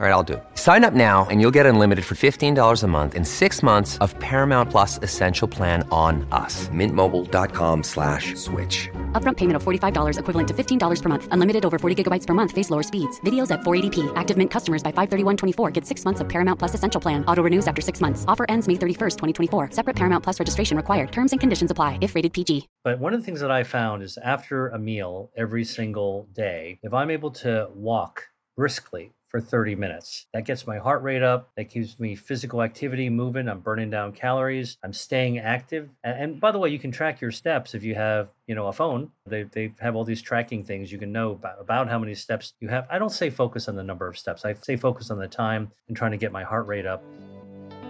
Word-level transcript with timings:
All 0.00 0.04
right, 0.04 0.10
I'll 0.10 0.24
do 0.24 0.32
it. 0.32 0.44
Sign 0.56 0.82
up 0.82 0.92
now 0.92 1.24
and 1.30 1.40
you'll 1.40 1.52
get 1.54 1.66
unlimited 1.66 2.04
for 2.04 2.16
$15 2.16 2.82
a 2.82 2.86
month 2.88 3.14
in 3.14 3.24
six 3.24 3.62
months 3.62 3.96
of 3.98 4.18
Paramount 4.18 4.68
Plus 4.68 4.98
Essential 5.04 5.46
Plan 5.46 5.86
on 5.92 6.26
us. 6.32 6.68
Mintmobile.com 6.70 7.82
slash 7.84 8.34
switch. 8.34 8.90
Upfront 9.12 9.36
payment 9.36 9.54
of 9.54 9.62
$45 9.62 10.18
equivalent 10.18 10.48
to 10.48 10.54
$15 10.54 11.02
per 11.02 11.08
month. 11.08 11.28
Unlimited 11.30 11.64
over 11.64 11.78
40 11.78 12.02
gigabytes 12.02 12.26
per 12.26 12.34
month. 12.34 12.50
Face 12.50 12.70
lower 12.70 12.82
speeds. 12.82 13.20
Videos 13.20 13.52
at 13.52 13.60
480p. 13.60 14.12
Active 14.16 14.36
Mint 14.36 14.50
customers 14.50 14.82
by 14.82 14.90
531.24 14.90 15.72
get 15.72 15.86
six 15.86 16.04
months 16.04 16.20
of 16.20 16.28
Paramount 16.28 16.58
Plus 16.58 16.74
Essential 16.74 17.00
Plan. 17.00 17.24
Auto 17.26 17.44
renews 17.44 17.68
after 17.68 17.80
six 17.80 18.00
months. 18.00 18.24
Offer 18.26 18.46
ends 18.48 18.66
May 18.66 18.74
31st, 18.74 19.16
2024. 19.16 19.70
Separate 19.70 19.94
Paramount 19.94 20.24
Plus 20.24 20.40
registration 20.40 20.76
required. 20.76 21.12
Terms 21.12 21.32
and 21.32 21.40
conditions 21.40 21.70
apply 21.70 21.98
if 22.00 22.16
rated 22.16 22.32
PG. 22.32 22.66
But 22.82 22.98
one 22.98 23.14
of 23.14 23.20
the 23.20 23.24
things 23.24 23.40
that 23.40 23.52
I 23.52 23.62
found 23.62 24.02
is 24.02 24.18
after 24.18 24.70
a 24.70 24.78
meal 24.78 25.30
every 25.36 25.64
single 25.64 26.26
day, 26.34 26.80
if 26.82 26.92
I'm 26.92 27.12
able 27.12 27.30
to 27.30 27.68
walk 27.72 28.24
briskly 28.56 29.12
for 29.34 29.40
30 29.40 29.74
minutes. 29.74 30.26
That 30.32 30.44
gets 30.44 30.64
my 30.64 30.78
heart 30.78 31.02
rate 31.02 31.24
up. 31.24 31.50
That 31.56 31.64
keeps 31.64 31.98
me 31.98 32.14
physical 32.14 32.62
activity 32.62 33.10
moving. 33.10 33.48
I'm 33.48 33.58
burning 33.58 33.90
down 33.90 34.12
calories. 34.12 34.78
I'm 34.84 34.92
staying 34.92 35.40
active. 35.40 35.88
And, 36.04 36.38
by 36.40 36.52
the 36.52 36.60
way, 36.60 36.68
you 36.68 36.78
can 36.78 36.92
track 36.92 37.20
your 37.20 37.32
steps 37.32 37.74
if 37.74 37.82
you 37.82 37.96
have, 37.96 38.28
you 38.46 38.54
know, 38.54 38.68
a 38.68 38.72
phone. 38.72 39.10
They, 39.26 39.42
they 39.42 39.74
have 39.80 39.96
all 39.96 40.04
these 40.04 40.22
tracking 40.22 40.62
things. 40.62 40.92
You 40.92 40.98
can 40.98 41.10
know 41.10 41.32
about, 41.32 41.60
about 41.60 41.88
how 41.88 41.98
many 41.98 42.14
steps 42.14 42.52
you 42.60 42.68
have. 42.68 42.86
I 42.88 43.00
don't 43.00 43.10
say 43.10 43.28
focus 43.28 43.66
on 43.66 43.74
the 43.74 43.82
number 43.82 44.06
of 44.06 44.16
steps. 44.16 44.44
I 44.44 44.54
say 44.54 44.76
focus 44.76 45.10
on 45.10 45.18
the 45.18 45.26
time 45.26 45.72
and 45.88 45.96
trying 45.96 46.12
to 46.12 46.16
get 46.16 46.30
my 46.30 46.44
heart 46.44 46.68
rate 46.68 46.86
up. 46.86 47.02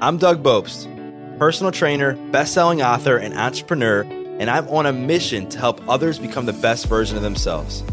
I'm 0.01 0.17
Doug 0.17 0.43
Bopst, 0.43 1.39
personal 1.39 1.73
trainer, 1.73 2.15
best-selling 2.31 2.81
author, 2.81 3.19
and 3.19 3.35
entrepreneur, 3.35 4.01
and 4.01 4.49
I'm 4.49 4.67
on 4.69 4.87
a 4.87 4.95
mission 4.95 5.51
to 5.51 5.59
help 5.59 5.87
others 5.91 6.19
become 6.19 6.47
the 6.47 6.55
best 6.55 6.87
version 6.87 7.19
of 7.19 7.23
themselves. 7.23 7.85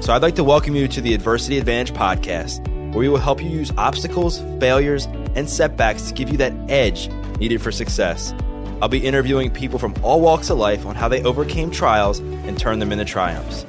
So 0.00 0.12
I'd 0.12 0.20
like 0.20 0.34
to 0.34 0.44
welcome 0.44 0.76
you 0.76 0.88
to 0.88 1.00
the 1.00 1.14
Adversity 1.14 1.56
Advantage 1.56 1.96
podcast 1.96 2.77
where 2.90 3.00
we 3.00 3.08
will 3.08 3.18
help 3.18 3.42
you 3.42 3.48
use 3.48 3.72
obstacles, 3.76 4.38
failures, 4.60 5.06
and 5.34 5.48
setbacks 5.48 6.08
to 6.08 6.14
give 6.14 6.30
you 6.30 6.36
that 6.38 6.52
edge 6.68 7.08
needed 7.38 7.60
for 7.60 7.70
success. 7.70 8.34
I'll 8.80 8.88
be 8.88 9.04
interviewing 9.04 9.50
people 9.50 9.78
from 9.78 9.94
all 10.02 10.20
walks 10.20 10.50
of 10.50 10.58
life 10.58 10.86
on 10.86 10.94
how 10.94 11.08
they 11.08 11.22
overcame 11.22 11.70
trials 11.70 12.20
and 12.20 12.58
turned 12.58 12.80
them 12.80 12.92
into 12.92 13.04
triumphs. 13.04 13.66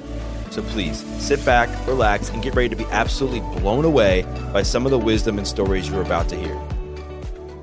So 0.51 0.61
please 0.61 1.03
sit 1.21 1.43
back, 1.45 1.69
relax, 1.87 2.29
and 2.29 2.41
get 2.41 2.55
ready 2.55 2.69
to 2.69 2.75
be 2.75 2.85
absolutely 2.85 3.41
blown 3.59 3.85
away 3.85 4.23
by 4.53 4.63
some 4.63 4.85
of 4.85 4.91
the 4.91 4.99
wisdom 4.99 5.37
and 5.37 5.47
stories 5.47 5.89
you're 5.89 6.01
about 6.01 6.29
to 6.29 6.35
hear. 6.35 6.59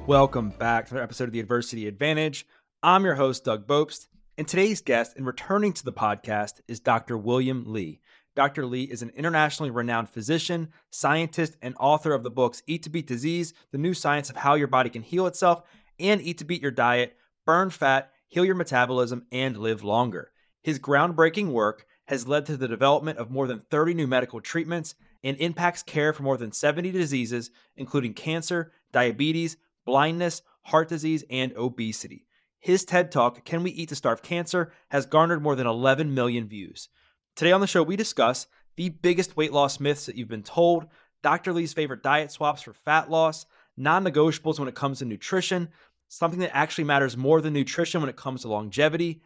Welcome 0.07 0.51
back 0.51 0.87
to 0.87 0.93
another 0.93 1.05
episode 1.05 1.25
of 1.25 1.33
the 1.33 1.41
Adversity 1.41 1.89
Advantage. 1.89 2.47
I'm 2.83 3.05
your 3.05 3.17
host, 3.17 3.45
Doug 3.45 3.67
Bopst, 3.67 4.07
and 4.39 4.47
today's 4.47 4.83
guest 4.83 5.17
and 5.17 5.27
returning 5.27 5.73
to 5.73 5.85
the 5.85 5.93
podcast 5.93 6.61
is 6.69 6.79
Dr. 6.79 7.17
William 7.17 7.65
Li. 7.67 8.01
Dr. 8.37 8.67
Li 8.67 8.83
is 8.83 9.01
an 9.01 9.11
internationally 9.17 9.71
renowned 9.71 10.11
physician, 10.11 10.69
scientist, 10.91 11.57
and 11.63 11.75
author 11.81 12.13
of 12.13 12.23
the 12.23 12.31
books 12.31 12.63
Eat 12.67 12.83
to 12.83 12.91
Beat 12.91 13.07
Disease, 13.07 13.55
The 13.73 13.79
New 13.79 13.95
Science 13.95 14.29
of 14.29 14.37
How 14.37 14.55
Your 14.55 14.69
Body 14.69 14.91
Can 14.91 15.01
Heal 15.01 15.27
Itself, 15.27 15.63
and 15.99 16.21
Eat 16.21 16.37
to 16.39 16.45
Beat 16.45 16.61
Your 16.61 16.71
Diet, 16.71 17.17
Burn 17.47 17.71
Fat, 17.71 18.13
Heal 18.29 18.45
Your 18.45 18.55
Metabolism, 18.55 19.25
and 19.33 19.57
Live 19.57 19.83
Longer. 19.83 20.33
His 20.63 20.79
groundbreaking 20.79 21.49
work 21.49 21.87
has 22.09 22.29
led 22.29 22.45
to 22.47 22.59
the 22.59 22.69
development 22.69 23.19
of 23.19 23.31
more 23.31 23.47
than 23.47 23.63
30 23.71 23.95
new 23.95 24.07
medical 24.07 24.43
treatments 24.43 24.95
and 25.25 25.39
impacts 25.39 25.83
care 25.83 26.13
for 26.13 26.23
more 26.23 26.37
than 26.37 26.53
70 26.53 26.93
diseases, 26.93 27.51
including 27.75 28.13
cancer, 28.13 28.71
diabetes, 28.93 29.57
blindness, 29.87 30.43
heart 30.65 30.89
disease, 30.91 31.25
and 31.31 31.55
obesity. 31.57 32.27
His 32.59 32.85
TED 32.85 33.11
Talk, 33.11 33.47
Can 33.47 33.63
We 33.63 33.71
Eat 33.71 33.89
to 33.89 33.97
Starve 33.97 34.23
Cancer, 34.23 34.73
has 34.91 35.07
garnered 35.07 35.43
more 35.43 35.57
than 35.57 35.67
11 35.67 36.13
million 36.13 36.47
views. 36.47 36.91
Today 37.37 37.53
on 37.53 37.61
the 37.61 37.67
show, 37.67 37.83
we 37.83 37.97
discuss 37.97 38.47
the 38.77 38.89
biggest 38.89 39.37
weight 39.37 39.53
loss 39.53 39.79
myths 39.79 40.07
that 40.07 40.17
you've 40.17 40.27
been 40.27 40.43
told, 40.43 40.87
Dr. 41.23 41.53
Li's 41.53 41.75
favorite 41.75 42.03
diet 42.03 42.33
swaps 42.33 42.63
for 42.63 42.73
fat 42.73 43.11
loss, 43.11 43.45
non 43.77 44.05
negotiables 44.05 44.59
when 44.59 44.69
it 44.69 44.75
comes 44.75 45.01
to 45.01 45.05
nutrition, 45.05 45.69
something 46.09 46.41
that 46.41 46.57
actually 46.57 46.85
matters 46.85 47.15
more 47.15 47.43
than 47.43 47.53
nutrition 47.53 48.01
when 48.01 48.09
it 48.09 48.17
comes 48.17 48.41
to 48.41 48.49
longevity, 48.49 49.21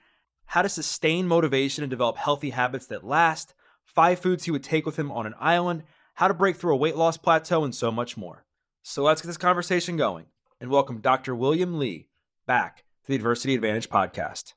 how 0.46 0.60
to 0.60 0.68
sustain 0.68 1.28
motivation 1.28 1.84
and 1.84 1.90
develop 1.90 2.16
healthy 2.16 2.50
habits 2.50 2.86
that 2.86 3.04
last, 3.04 3.54
five 3.84 4.18
foods 4.18 4.42
he 4.42 4.50
would 4.50 4.64
take 4.64 4.86
with 4.86 4.98
him 4.98 5.12
on 5.12 5.24
an 5.24 5.34
island, 5.38 5.84
how 6.14 6.26
to 6.26 6.34
break 6.34 6.56
through 6.56 6.74
a 6.74 6.76
weight 6.76 6.96
loss 6.96 7.16
plateau, 7.16 7.62
and 7.62 7.76
so 7.76 7.92
much 7.92 8.16
more. 8.16 8.44
So 8.82 9.04
let's 9.04 9.22
get 9.22 9.28
this 9.28 9.36
conversation 9.36 9.96
going 9.96 10.26
and 10.60 10.68
welcome 10.68 11.00
Dr. 11.00 11.32
William 11.32 11.78
Li 11.78 12.08
back 12.44 12.78
to 13.04 13.06
the 13.06 13.14
Adversity 13.14 13.54
Advantage 13.54 13.88
podcast. 13.88 14.54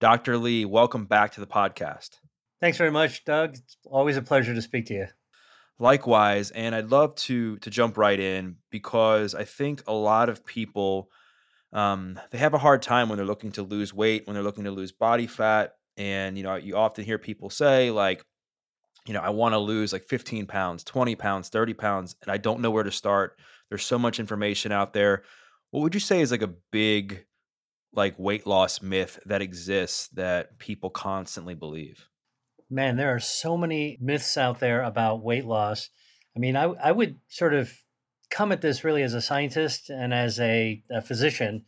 Dr. 0.00 0.38
Li, 0.38 0.64
welcome 0.64 1.04
back 1.04 1.32
to 1.32 1.40
the 1.40 1.46
podcast. 1.46 2.20
Thanks 2.64 2.78
very 2.78 2.90
much, 2.90 3.26
Doug. 3.26 3.56
It's 3.56 3.76
always 3.84 4.16
a 4.16 4.22
pleasure 4.22 4.54
to 4.54 4.62
speak 4.62 4.86
to 4.86 4.94
you. 4.94 5.06
Likewise, 5.78 6.50
and 6.50 6.74
I'd 6.74 6.90
love 6.90 7.14
to 7.16 7.58
to 7.58 7.68
jump 7.68 7.98
right 7.98 8.18
in 8.18 8.56
because 8.70 9.34
I 9.34 9.44
think 9.44 9.82
a 9.86 9.92
lot 9.92 10.30
of 10.30 10.46
people 10.46 11.10
um, 11.74 12.18
they 12.30 12.38
have 12.38 12.54
a 12.54 12.58
hard 12.58 12.80
time 12.80 13.10
when 13.10 13.18
they're 13.18 13.26
looking 13.26 13.52
to 13.52 13.62
lose 13.62 13.92
weight, 13.92 14.26
when 14.26 14.32
they're 14.32 14.42
looking 14.42 14.64
to 14.64 14.70
lose 14.70 14.92
body 14.92 15.26
fat, 15.26 15.74
and 15.98 16.38
you 16.38 16.42
know 16.42 16.54
you 16.54 16.74
often 16.74 17.04
hear 17.04 17.18
people 17.18 17.50
say 17.50 17.90
like, 17.90 18.24
you 19.06 19.12
know, 19.12 19.20
I 19.20 19.28
want 19.28 19.52
to 19.52 19.58
lose 19.58 19.92
like 19.92 20.04
15 20.04 20.46
pounds, 20.46 20.84
20 20.84 21.16
pounds, 21.16 21.50
30 21.50 21.74
pounds, 21.74 22.16
and 22.22 22.32
I 22.32 22.38
don't 22.38 22.62
know 22.62 22.70
where 22.70 22.82
to 22.82 22.90
start. 22.90 23.38
There's 23.68 23.84
so 23.84 23.98
much 23.98 24.18
information 24.18 24.72
out 24.72 24.94
there. 24.94 25.24
What 25.70 25.82
would 25.82 25.92
you 25.92 26.00
say 26.00 26.22
is 26.22 26.30
like 26.30 26.40
a 26.40 26.54
big 26.72 27.26
like 27.92 28.18
weight 28.18 28.46
loss 28.46 28.80
myth 28.80 29.18
that 29.26 29.42
exists 29.42 30.08
that 30.14 30.58
people 30.58 30.88
constantly 30.88 31.54
believe? 31.54 32.08
Man, 32.70 32.96
there 32.96 33.14
are 33.14 33.20
so 33.20 33.56
many 33.56 33.98
myths 34.00 34.36
out 34.36 34.60
there 34.60 34.82
about 34.82 35.22
weight 35.22 35.44
loss. 35.44 35.90
I 36.36 36.38
mean, 36.38 36.56
I, 36.56 36.64
I 36.64 36.92
would 36.92 37.16
sort 37.28 37.54
of 37.54 37.72
come 38.30 38.52
at 38.52 38.60
this 38.60 38.84
really 38.84 39.02
as 39.02 39.14
a 39.14 39.20
scientist 39.20 39.90
and 39.90 40.12
as 40.12 40.40
a, 40.40 40.82
a 40.90 41.00
physician 41.00 41.64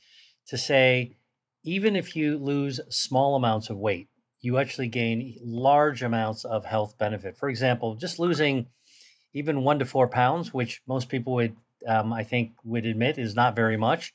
to 0.49 0.59
say, 0.59 1.17
even 1.65 1.97
if 1.97 2.17
you 2.17 2.39
lose 2.39 2.81
small 2.89 3.37
amounts 3.37 3.71
of 3.71 3.77
weight, 3.77 4.09
you 4.41 4.59
actually 4.59 4.89
gain 4.89 5.37
large 5.43 6.03
amounts 6.03 6.45
of 6.45 6.65
health 6.65 6.97
benefit. 6.99 7.37
For 7.37 7.49
example, 7.49 7.95
just 7.95 8.19
losing 8.19 8.67
even 9.33 9.65
one 9.65 9.79
to 9.81 9.85
four 9.85 10.09
pounds, 10.09 10.55
which 10.55 10.81
most 10.87 11.09
people 11.09 11.35
would, 11.35 11.57
um, 11.87 12.13
I 12.13 12.25
think, 12.25 12.53
would 12.65 12.87
admit 12.87 13.19
is 13.19 13.35
not 13.35 13.57
very 13.57 13.77
much, 13.77 14.15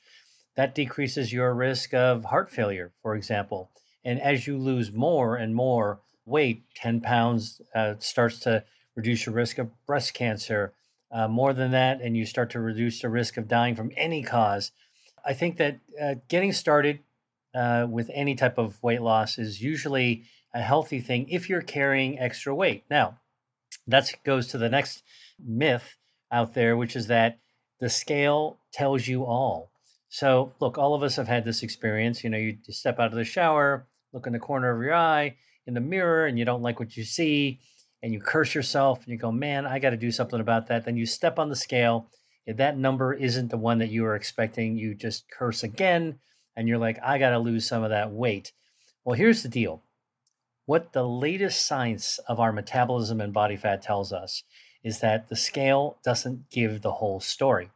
that 0.56 0.74
decreases 0.74 1.32
your 1.32 1.54
risk 1.54 1.94
of 1.94 2.24
heart 2.24 2.50
failure, 2.50 2.92
for 3.02 3.14
example. 3.14 3.70
And 4.04 4.20
as 4.20 4.46
you 4.46 4.58
lose 4.58 4.92
more 4.92 5.36
and 5.36 5.54
more, 5.54 6.00
weight, 6.26 6.62
10 6.76 7.00
pounds 7.00 7.60
uh, 7.74 7.94
starts 7.98 8.38
to 8.40 8.64
reduce 8.94 9.26
your 9.26 9.34
risk 9.34 9.58
of 9.58 9.70
breast 9.86 10.14
cancer. 10.14 10.72
Uh, 11.10 11.28
more 11.28 11.52
than 11.52 11.72
that, 11.72 12.00
and 12.00 12.16
you 12.16 12.24
start 12.24 12.50
to 12.50 12.60
reduce 12.60 13.02
the 13.02 13.08
risk 13.08 13.36
of 13.36 13.46
dying 13.46 13.74
from 13.74 13.90
any 13.98 14.22
cause. 14.22 14.72
I 15.26 15.34
think 15.34 15.58
that 15.58 15.78
uh, 16.00 16.14
getting 16.28 16.52
started 16.52 17.00
uh, 17.54 17.86
with 17.88 18.10
any 18.14 18.34
type 18.34 18.56
of 18.56 18.82
weight 18.82 19.02
loss 19.02 19.38
is 19.38 19.60
usually 19.60 20.24
a 20.54 20.62
healthy 20.62 21.00
thing 21.00 21.28
if 21.28 21.48
you're 21.48 21.62
carrying 21.62 22.18
extra 22.18 22.54
weight. 22.54 22.84
Now, 22.90 23.18
that 23.86 24.10
goes 24.24 24.48
to 24.48 24.58
the 24.58 24.68
next 24.68 25.02
myth 25.38 25.96
out 26.30 26.54
there, 26.54 26.76
which 26.76 26.96
is 26.96 27.08
that 27.08 27.38
the 27.80 27.90
scale 27.90 28.58
tells 28.72 29.06
you 29.06 29.24
all. 29.24 29.70
So, 30.08 30.52
look, 30.60 30.78
all 30.78 30.94
of 30.94 31.02
us 31.02 31.16
have 31.16 31.28
had 31.28 31.44
this 31.44 31.62
experience. 31.62 32.22
You 32.22 32.30
know, 32.30 32.38
you 32.38 32.58
step 32.68 32.98
out 32.98 33.12
of 33.12 33.14
the 33.14 33.24
shower, 33.24 33.86
look 34.12 34.26
in 34.26 34.32
the 34.32 34.38
corner 34.38 34.74
of 34.74 34.82
your 34.82 34.94
eye, 34.94 35.36
in 35.66 35.74
the 35.74 35.80
mirror 35.80 36.26
and 36.26 36.38
you 36.38 36.44
don't 36.44 36.62
like 36.62 36.78
what 36.78 36.96
you 36.96 37.04
see 37.04 37.60
and 38.02 38.12
you 38.12 38.20
curse 38.20 38.54
yourself 38.54 38.98
and 38.98 39.08
you 39.08 39.18
go, 39.18 39.30
man, 39.30 39.66
I 39.66 39.78
got 39.78 39.90
to 39.90 39.96
do 39.96 40.10
something 40.10 40.40
about 40.40 40.66
that. 40.68 40.84
Then 40.84 40.96
you 40.96 41.06
step 41.06 41.38
on 41.38 41.48
the 41.48 41.56
scale. 41.56 42.08
If 42.46 42.56
that 42.56 42.76
number 42.76 43.12
isn't 43.12 43.50
the 43.50 43.56
one 43.56 43.78
that 43.78 43.90
you 43.90 44.02
were 44.02 44.16
expecting, 44.16 44.76
you 44.76 44.94
just 44.94 45.30
curse 45.30 45.62
again 45.62 46.18
and 46.56 46.68
you're 46.68 46.78
like, 46.78 46.98
I 47.02 47.18
got 47.18 47.30
to 47.30 47.38
lose 47.38 47.66
some 47.66 47.84
of 47.84 47.90
that 47.90 48.10
weight. 48.10 48.52
Well, 49.04 49.16
here's 49.16 49.42
the 49.42 49.48
deal 49.48 49.82
what 50.64 50.92
the 50.92 51.06
latest 51.06 51.66
science 51.66 52.18
of 52.28 52.38
our 52.38 52.52
metabolism 52.52 53.20
and 53.20 53.32
body 53.32 53.56
fat 53.56 53.82
tells 53.82 54.12
us 54.12 54.44
is 54.84 55.00
that 55.00 55.28
the 55.28 55.36
scale 55.36 55.98
doesn't 56.04 56.50
give 56.50 56.82
the 56.82 56.92
whole 56.92 57.20
story. 57.20 57.70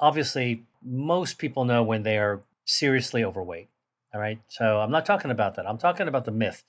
Obviously, 0.00 0.64
most 0.82 1.38
people 1.38 1.64
know 1.64 1.82
when 1.82 2.02
they 2.02 2.18
are 2.18 2.42
seriously 2.64 3.24
overweight. 3.24 3.68
All 4.12 4.20
right. 4.20 4.38
So 4.48 4.80
I'm 4.80 4.90
not 4.90 5.06
talking 5.06 5.30
about 5.30 5.56
that. 5.56 5.66
I'm 5.66 5.78
talking 5.78 6.08
about 6.08 6.24
the 6.24 6.30
myth. 6.30 6.62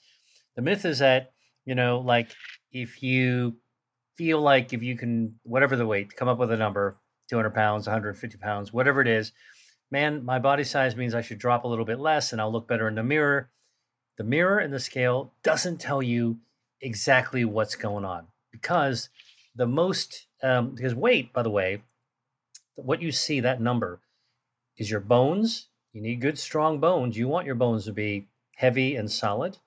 The 0.55 0.61
myth 0.61 0.85
is 0.85 0.99
that, 0.99 1.31
you 1.65 1.75
know, 1.75 1.99
like 1.99 2.29
if 2.71 3.03
you 3.03 3.57
feel 4.15 4.39
like 4.39 4.73
if 4.73 4.81
you 4.81 4.97
can, 4.97 5.35
whatever 5.43 5.75
the 5.75 5.85
weight, 5.85 6.15
come 6.15 6.27
up 6.27 6.37
with 6.37 6.51
a 6.51 6.57
number, 6.57 6.97
200 7.29 7.53
pounds, 7.53 7.87
150 7.87 8.37
pounds, 8.37 8.71
whatever 8.71 9.01
it 9.01 9.07
is, 9.07 9.31
man, 9.91 10.23
my 10.23 10.39
body 10.39 10.63
size 10.63 10.95
means 10.95 11.13
I 11.13 11.21
should 11.21 11.39
drop 11.39 11.63
a 11.63 11.67
little 11.67 11.85
bit 11.85 11.99
less 11.99 12.31
and 12.31 12.39
I'll 12.39 12.51
look 12.51 12.67
better 12.67 12.87
in 12.87 12.95
the 12.95 13.03
mirror. 13.03 13.49
The 14.17 14.23
mirror 14.23 14.59
and 14.59 14.73
the 14.73 14.79
scale 14.79 15.33
doesn't 15.43 15.79
tell 15.79 16.01
you 16.01 16.37
exactly 16.81 17.43
what's 17.43 17.75
going 17.75 18.05
on 18.05 18.27
because 18.51 19.09
the 19.55 19.67
most, 19.67 20.27
um, 20.41 20.71
because 20.75 20.95
weight, 20.95 21.33
by 21.33 21.43
the 21.43 21.49
way, 21.49 21.81
what 22.75 23.01
you 23.01 23.11
see, 23.11 23.39
that 23.39 23.61
number, 23.61 23.99
is 24.77 24.91
your 24.91 24.99
bones. 24.99 25.67
You 25.93 26.01
need 26.01 26.21
good, 26.21 26.37
strong 26.37 26.79
bones. 26.79 27.17
You 27.17 27.27
want 27.27 27.45
your 27.45 27.55
bones 27.55 27.85
to 27.85 27.93
be 27.93 28.27
heavy 28.55 28.95
and 28.95 29.09
solid. 29.09 29.57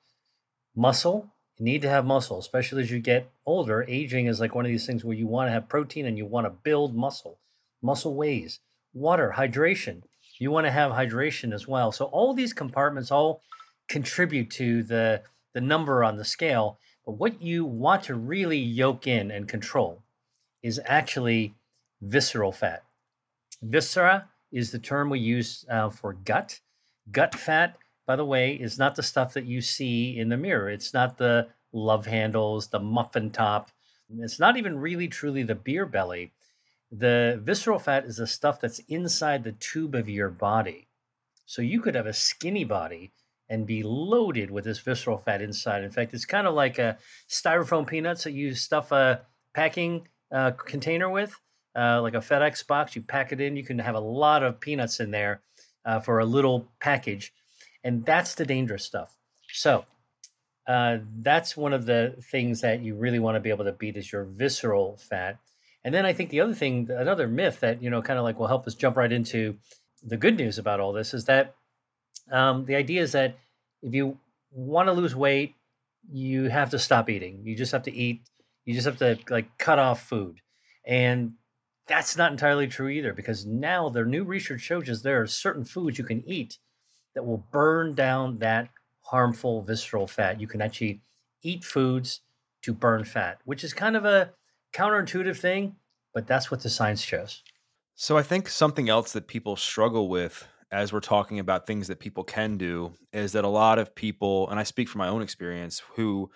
Muscle, 0.78 1.28
you 1.56 1.64
need 1.64 1.82
to 1.82 1.88
have 1.88 2.06
muscle, 2.06 2.38
especially 2.38 2.82
as 2.82 2.90
you 2.92 3.00
get 3.00 3.28
older. 3.44 3.84
Aging 3.88 4.26
is 4.26 4.38
like 4.38 4.54
one 4.54 4.64
of 4.64 4.70
these 4.70 4.86
things 4.86 5.04
where 5.04 5.16
you 5.16 5.26
want 5.26 5.48
to 5.48 5.52
have 5.52 5.68
protein 5.68 6.06
and 6.06 6.16
you 6.16 6.24
want 6.24 6.46
to 6.46 6.50
build 6.50 6.94
muscle. 6.94 7.36
Muscle 7.82 8.14
weighs. 8.14 8.60
Water, 8.94 9.34
hydration. 9.36 10.02
You 10.38 10.52
want 10.52 10.66
to 10.66 10.70
have 10.70 10.92
hydration 10.92 11.52
as 11.52 11.66
well. 11.66 11.90
So 11.90 12.04
all 12.04 12.32
these 12.32 12.52
compartments 12.52 13.10
all 13.10 13.42
contribute 13.88 14.50
to 14.52 14.84
the 14.84 15.22
the 15.52 15.60
number 15.60 16.04
on 16.04 16.16
the 16.16 16.24
scale. 16.24 16.78
But 17.04 17.18
what 17.18 17.42
you 17.42 17.64
want 17.64 18.04
to 18.04 18.14
really 18.14 18.58
yoke 18.58 19.08
in 19.08 19.32
and 19.32 19.48
control 19.48 20.04
is 20.62 20.80
actually 20.84 21.54
visceral 22.02 22.52
fat. 22.52 22.84
Viscera 23.62 24.28
is 24.52 24.70
the 24.70 24.78
term 24.78 25.10
we 25.10 25.18
use 25.18 25.66
uh, 25.68 25.90
for 25.90 26.12
gut. 26.12 26.60
Gut 27.10 27.34
fat, 27.34 27.76
by 28.08 28.16
the 28.16 28.24
way, 28.24 28.54
is 28.54 28.78
not 28.78 28.94
the 28.96 29.02
stuff 29.02 29.34
that 29.34 29.44
you 29.44 29.60
see 29.60 30.18
in 30.18 30.30
the 30.30 30.36
mirror. 30.38 30.70
It's 30.70 30.94
not 30.94 31.18
the 31.18 31.48
love 31.74 32.06
handles, 32.06 32.68
the 32.68 32.80
muffin 32.80 33.30
top. 33.30 33.70
It's 34.18 34.40
not 34.40 34.56
even 34.56 34.78
really 34.78 35.08
truly 35.08 35.42
the 35.42 35.54
beer 35.54 35.84
belly. 35.84 36.32
The 36.90 37.38
visceral 37.44 37.78
fat 37.78 38.06
is 38.06 38.16
the 38.16 38.26
stuff 38.26 38.62
that's 38.62 38.78
inside 38.88 39.44
the 39.44 39.52
tube 39.52 39.94
of 39.94 40.08
your 40.08 40.30
body. 40.30 40.88
So 41.44 41.60
you 41.60 41.82
could 41.82 41.94
have 41.94 42.06
a 42.06 42.14
skinny 42.14 42.64
body 42.64 43.12
and 43.50 43.66
be 43.66 43.82
loaded 43.82 44.50
with 44.50 44.64
this 44.64 44.78
visceral 44.78 45.18
fat 45.18 45.42
inside. 45.42 45.84
In 45.84 45.90
fact, 45.90 46.14
it's 46.14 46.24
kind 46.24 46.46
of 46.46 46.54
like 46.54 46.78
a 46.78 46.96
styrofoam 47.28 47.86
peanuts 47.86 48.24
that 48.24 48.32
you 48.32 48.54
stuff 48.54 48.90
a 48.90 49.20
packing 49.52 50.08
uh, 50.32 50.52
container 50.52 51.10
with 51.10 51.38
uh, 51.76 52.00
like 52.00 52.14
a 52.14 52.18
FedEx 52.18 52.66
box. 52.66 52.96
You 52.96 53.02
pack 53.02 53.32
it 53.32 53.40
in. 53.42 53.54
You 53.54 53.64
can 53.64 53.78
have 53.78 53.96
a 53.96 54.00
lot 54.00 54.42
of 54.42 54.60
peanuts 54.60 54.98
in 54.98 55.10
there 55.10 55.42
uh, 55.84 56.00
for 56.00 56.20
a 56.20 56.24
little 56.24 56.72
package, 56.80 57.34
and 57.88 58.04
that's 58.04 58.34
the 58.34 58.44
dangerous 58.44 58.84
stuff. 58.84 59.16
So 59.50 59.86
uh, 60.66 60.98
that's 61.20 61.56
one 61.56 61.72
of 61.72 61.86
the 61.86 62.16
things 62.30 62.60
that 62.60 62.82
you 62.82 62.94
really 62.94 63.18
want 63.18 63.36
to 63.36 63.40
be 63.40 63.48
able 63.48 63.64
to 63.64 63.72
beat 63.72 63.96
is 63.96 64.12
your 64.12 64.24
visceral 64.24 64.98
fat. 64.98 65.38
And 65.82 65.94
then 65.94 66.04
I 66.04 66.12
think 66.12 66.28
the 66.28 66.42
other 66.42 66.52
thing, 66.52 66.90
another 66.90 67.26
myth 67.26 67.60
that 67.60 67.82
you 67.82 67.88
know, 67.88 68.02
kind 68.02 68.18
of 68.18 68.24
like 68.24 68.38
will 68.38 68.46
help 68.46 68.66
us 68.66 68.74
jump 68.74 68.98
right 68.98 69.10
into 69.10 69.56
the 70.02 70.18
good 70.18 70.36
news 70.36 70.58
about 70.58 70.80
all 70.80 70.92
this 70.92 71.14
is 71.14 71.24
that 71.24 71.54
um, 72.30 72.66
the 72.66 72.76
idea 72.76 73.00
is 73.00 73.12
that 73.12 73.38
if 73.80 73.94
you 73.94 74.18
want 74.50 74.88
to 74.88 74.92
lose 74.92 75.16
weight, 75.16 75.54
you 76.12 76.50
have 76.50 76.68
to 76.70 76.78
stop 76.78 77.08
eating. 77.08 77.40
You 77.44 77.56
just 77.56 77.72
have 77.72 77.84
to 77.84 77.94
eat. 77.94 78.20
You 78.66 78.74
just 78.74 78.84
have 78.84 78.98
to 78.98 79.18
like 79.30 79.56
cut 79.56 79.78
off 79.78 80.06
food. 80.06 80.42
And 80.86 81.36
that's 81.86 82.18
not 82.18 82.32
entirely 82.32 82.66
true 82.66 82.88
either 82.88 83.14
because 83.14 83.46
now 83.46 83.88
the 83.88 84.04
new 84.04 84.24
research 84.24 84.60
shows 84.60 84.90
us 84.90 85.00
there 85.00 85.22
are 85.22 85.26
certain 85.26 85.64
foods 85.64 85.96
you 85.96 86.04
can 86.04 86.22
eat 86.28 86.58
that 87.18 87.24
will 87.24 87.44
burn 87.50 87.96
down 87.96 88.38
that 88.38 88.68
harmful 89.00 89.60
visceral 89.62 90.06
fat. 90.06 90.40
You 90.40 90.46
can 90.46 90.62
actually 90.62 91.00
eat 91.42 91.64
foods 91.64 92.20
to 92.62 92.72
burn 92.72 93.02
fat, 93.02 93.40
which 93.44 93.64
is 93.64 93.74
kind 93.74 93.96
of 93.96 94.04
a 94.04 94.30
counterintuitive 94.72 95.36
thing, 95.36 95.74
but 96.14 96.28
that's 96.28 96.48
what 96.48 96.62
the 96.62 96.70
science 96.70 97.02
shows. 97.02 97.42
So 97.96 98.16
I 98.16 98.22
think 98.22 98.48
something 98.48 98.88
else 98.88 99.14
that 99.14 99.26
people 99.26 99.56
struggle 99.56 100.08
with 100.08 100.46
as 100.70 100.92
we're 100.92 101.00
talking 101.00 101.40
about 101.40 101.66
things 101.66 101.88
that 101.88 101.98
people 101.98 102.22
can 102.22 102.56
do 102.56 102.92
is 103.12 103.32
that 103.32 103.42
a 103.42 103.48
lot 103.48 103.80
of 103.80 103.96
people, 103.96 104.48
and 104.48 104.60
I 104.60 104.62
speak 104.62 104.88
from 104.88 105.00
my 105.00 105.08
own 105.08 105.20
experience, 105.20 105.82
who 105.96 106.30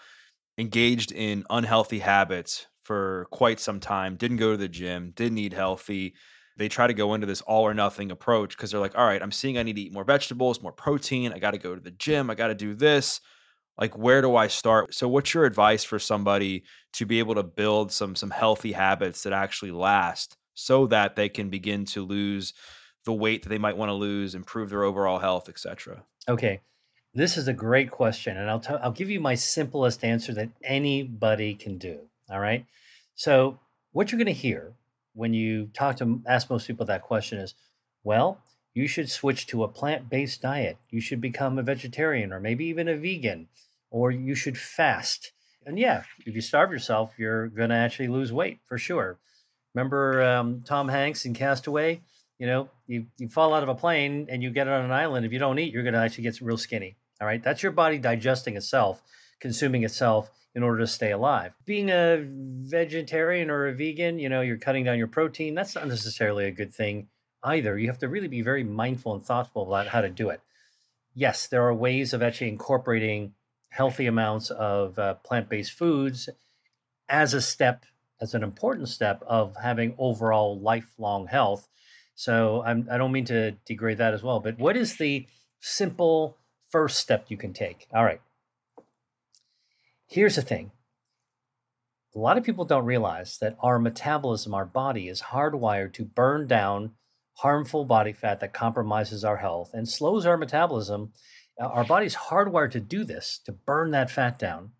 engaged 0.58 1.12
in 1.12 1.44
unhealthy 1.48 2.00
habits 2.00 2.66
for 2.82 3.28
quite 3.30 3.60
some 3.60 3.78
time, 3.78 4.16
didn't 4.16 4.38
go 4.38 4.50
to 4.50 4.56
the 4.56 4.66
gym, 4.66 5.12
didn't 5.14 5.38
eat 5.38 5.52
healthy. 5.52 6.14
They 6.56 6.68
try 6.68 6.86
to 6.86 6.94
go 6.94 7.14
into 7.14 7.26
this 7.26 7.40
all 7.42 7.62
or 7.62 7.74
nothing 7.74 8.10
approach 8.10 8.56
because 8.56 8.70
they're 8.70 8.80
like, 8.80 8.96
all 8.96 9.06
right, 9.06 9.22
I'm 9.22 9.32
seeing 9.32 9.58
I 9.58 9.62
need 9.62 9.76
to 9.76 9.82
eat 9.82 9.92
more 9.92 10.04
vegetables, 10.04 10.62
more 10.62 10.72
protein. 10.72 11.32
I 11.32 11.38
got 11.38 11.52
to 11.52 11.58
go 11.58 11.74
to 11.74 11.80
the 11.80 11.90
gym. 11.90 12.30
I 12.30 12.34
got 12.34 12.48
to 12.48 12.54
do 12.54 12.74
this. 12.74 13.20
Like, 13.78 13.96
where 13.96 14.20
do 14.20 14.36
I 14.36 14.48
start? 14.48 14.94
So, 14.94 15.08
what's 15.08 15.32
your 15.32 15.44
advice 15.44 15.82
for 15.82 15.98
somebody 15.98 16.64
to 16.94 17.06
be 17.06 17.18
able 17.20 17.34
to 17.36 17.42
build 17.42 17.90
some 17.90 18.14
some 18.14 18.30
healthy 18.30 18.72
habits 18.72 19.22
that 19.22 19.32
actually 19.32 19.70
last 19.70 20.36
so 20.54 20.86
that 20.88 21.16
they 21.16 21.28
can 21.28 21.48
begin 21.48 21.86
to 21.86 22.04
lose 22.04 22.52
the 23.04 23.12
weight 23.12 23.42
that 23.42 23.48
they 23.48 23.58
might 23.58 23.76
want 23.76 23.88
to 23.88 23.94
lose, 23.94 24.34
improve 24.34 24.68
their 24.68 24.84
overall 24.84 25.18
health, 25.18 25.48
etc.? 25.48 26.04
Okay. 26.28 26.60
This 27.14 27.36
is 27.36 27.48
a 27.48 27.52
great 27.52 27.90
question, 27.90 28.36
and 28.36 28.48
I'll 28.48 28.60
t- 28.60 28.74
I'll 28.74 28.92
give 28.92 29.10
you 29.10 29.20
my 29.20 29.34
simplest 29.34 30.04
answer 30.04 30.32
that 30.34 30.48
anybody 30.62 31.54
can 31.54 31.76
do. 31.78 32.00
All 32.30 32.40
right. 32.40 32.64
So, 33.14 33.58
what 33.92 34.10
you're 34.10 34.18
going 34.18 34.26
to 34.26 34.32
hear 34.32 34.72
when 35.14 35.34
you 35.34 35.66
talk 35.74 35.96
to 35.96 36.22
ask 36.26 36.50
most 36.50 36.66
people 36.66 36.86
that 36.86 37.02
question 37.02 37.38
is, 37.38 37.54
well, 38.04 38.38
you 38.74 38.88
should 38.88 39.10
switch 39.10 39.46
to 39.48 39.64
a 39.64 39.68
plant 39.68 40.08
based 40.08 40.42
diet. 40.42 40.78
You 40.90 41.00
should 41.00 41.20
become 41.20 41.58
a 41.58 41.62
vegetarian 41.62 42.32
or 42.32 42.40
maybe 42.40 42.66
even 42.66 42.88
a 42.88 42.96
vegan, 42.96 43.48
or 43.90 44.10
you 44.10 44.34
should 44.34 44.56
fast. 44.56 45.32
And 45.66 45.78
yeah, 45.78 46.04
if 46.26 46.34
you 46.34 46.40
starve 46.40 46.72
yourself, 46.72 47.12
you're 47.18 47.48
going 47.48 47.70
to 47.70 47.76
actually 47.76 48.08
lose 48.08 48.32
weight 48.32 48.58
for 48.66 48.78
sure. 48.78 49.18
Remember 49.74 50.22
um, 50.22 50.62
Tom 50.64 50.88
Hanks 50.88 51.24
in 51.24 51.34
Castaway? 51.34 52.00
You 52.38 52.46
know, 52.46 52.70
you, 52.86 53.06
you 53.18 53.28
fall 53.28 53.54
out 53.54 53.62
of 53.62 53.68
a 53.68 53.74
plane 53.74 54.26
and 54.28 54.42
you 54.42 54.50
get 54.50 54.66
on 54.66 54.84
an 54.84 54.90
island. 54.90 55.24
If 55.24 55.32
you 55.32 55.38
don't 55.38 55.58
eat, 55.58 55.72
you're 55.72 55.84
going 55.84 55.94
to 55.94 56.00
actually 56.00 56.24
get 56.24 56.40
real 56.40 56.56
skinny. 56.56 56.96
All 57.20 57.26
right. 57.26 57.42
That's 57.42 57.62
your 57.62 57.72
body 57.72 57.98
digesting 57.98 58.56
itself, 58.56 59.00
consuming 59.38 59.84
itself 59.84 60.30
in 60.54 60.62
order 60.62 60.78
to 60.80 60.86
stay 60.86 61.12
alive. 61.12 61.54
Being 61.64 61.90
a 61.90 62.22
vegetarian 62.22 63.50
or 63.50 63.68
a 63.68 63.74
vegan, 63.74 64.18
you 64.18 64.28
know, 64.28 64.42
you're 64.42 64.58
cutting 64.58 64.84
down 64.84 64.98
your 64.98 65.08
protein. 65.08 65.54
That's 65.54 65.74
not 65.74 65.88
necessarily 65.88 66.44
a 66.44 66.50
good 66.50 66.74
thing 66.74 67.08
either. 67.42 67.78
You 67.78 67.88
have 67.88 67.98
to 67.98 68.08
really 68.08 68.28
be 68.28 68.42
very 68.42 68.62
mindful 68.62 69.14
and 69.14 69.24
thoughtful 69.24 69.66
about 69.66 69.88
how 69.88 70.02
to 70.02 70.10
do 70.10 70.28
it. 70.28 70.40
Yes, 71.14 71.46
there 71.46 71.66
are 71.66 71.74
ways 71.74 72.12
of 72.12 72.22
actually 72.22 72.48
incorporating 72.48 73.34
healthy 73.70 74.06
amounts 74.06 74.50
of 74.50 74.98
uh, 74.98 75.14
plant 75.14 75.48
based 75.48 75.72
foods 75.72 76.28
as 77.08 77.34
a 77.34 77.40
step, 77.40 77.84
as 78.20 78.34
an 78.34 78.42
important 78.42 78.88
step 78.88 79.22
of 79.26 79.56
having 79.62 79.94
overall 79.98 80.58
lifelong 80.58 81.26
health. 81.26 81.68
So 82.14 82.62
I'm, 82.64 82.88
I 82.90 82.98
don't 82.98 83.12
mean 83.12 83.24
to 83.26 83.52
degrade 83.66 83.98
that 83.98 84.14
as 84.14 84.22
well, 84.22 84.40
but 84.40 84.58
what 84.58 84.76
is 84.76 84.96
the 84.96 85.26
simple 85.60 86.36
first 86.70 86.98
step 86.98 87.26
you 87.28 87.36
can 87.36 87.52
take? 87.52 87.86
All 87.94 88.04
right. 88.04 88.20
Here's 90.12 90.36
the 90.36 90.42
thing 90.42 90.72
a 92.14 92.18
lot 92.18 92.36
of 92.36 92.44
people 92.44 92.66
don't 92.66 92.84
realize 92.84 93.38
that 93.38 93.56
our 93.60 93.78
metabolism, 93.78 94.52
our 94.52 94.66
body, 94.66 95.08
is 95.08 95.22
hardwired 95.22 95.94
to 95.94 96.04
burn 96.04 96.46
down 96.46 96.92
harmful 97.32 97.86
body 97.86 98.12
fat 98.12 98.40
that 98.40 98.52
compromises 98.52 99.24
our 99.24 99.38
health 99.38 99.70
and 99.72 99.88
slows 99.88 100.26
our 100.26 100.36
metabolism. 100.36 101.12
Uh, 101.58 101.64
our 101.64 101.84
body's 101.84 102.14
hardwired 102.14 102.72
to 102.72 102.80
do 102.80 103.04
this, 103.04 103.40
to 103.46 103.52
burn 103.52 103.92
that 103.92 104.10
fat 104.10 104.38
down 104.38 104.72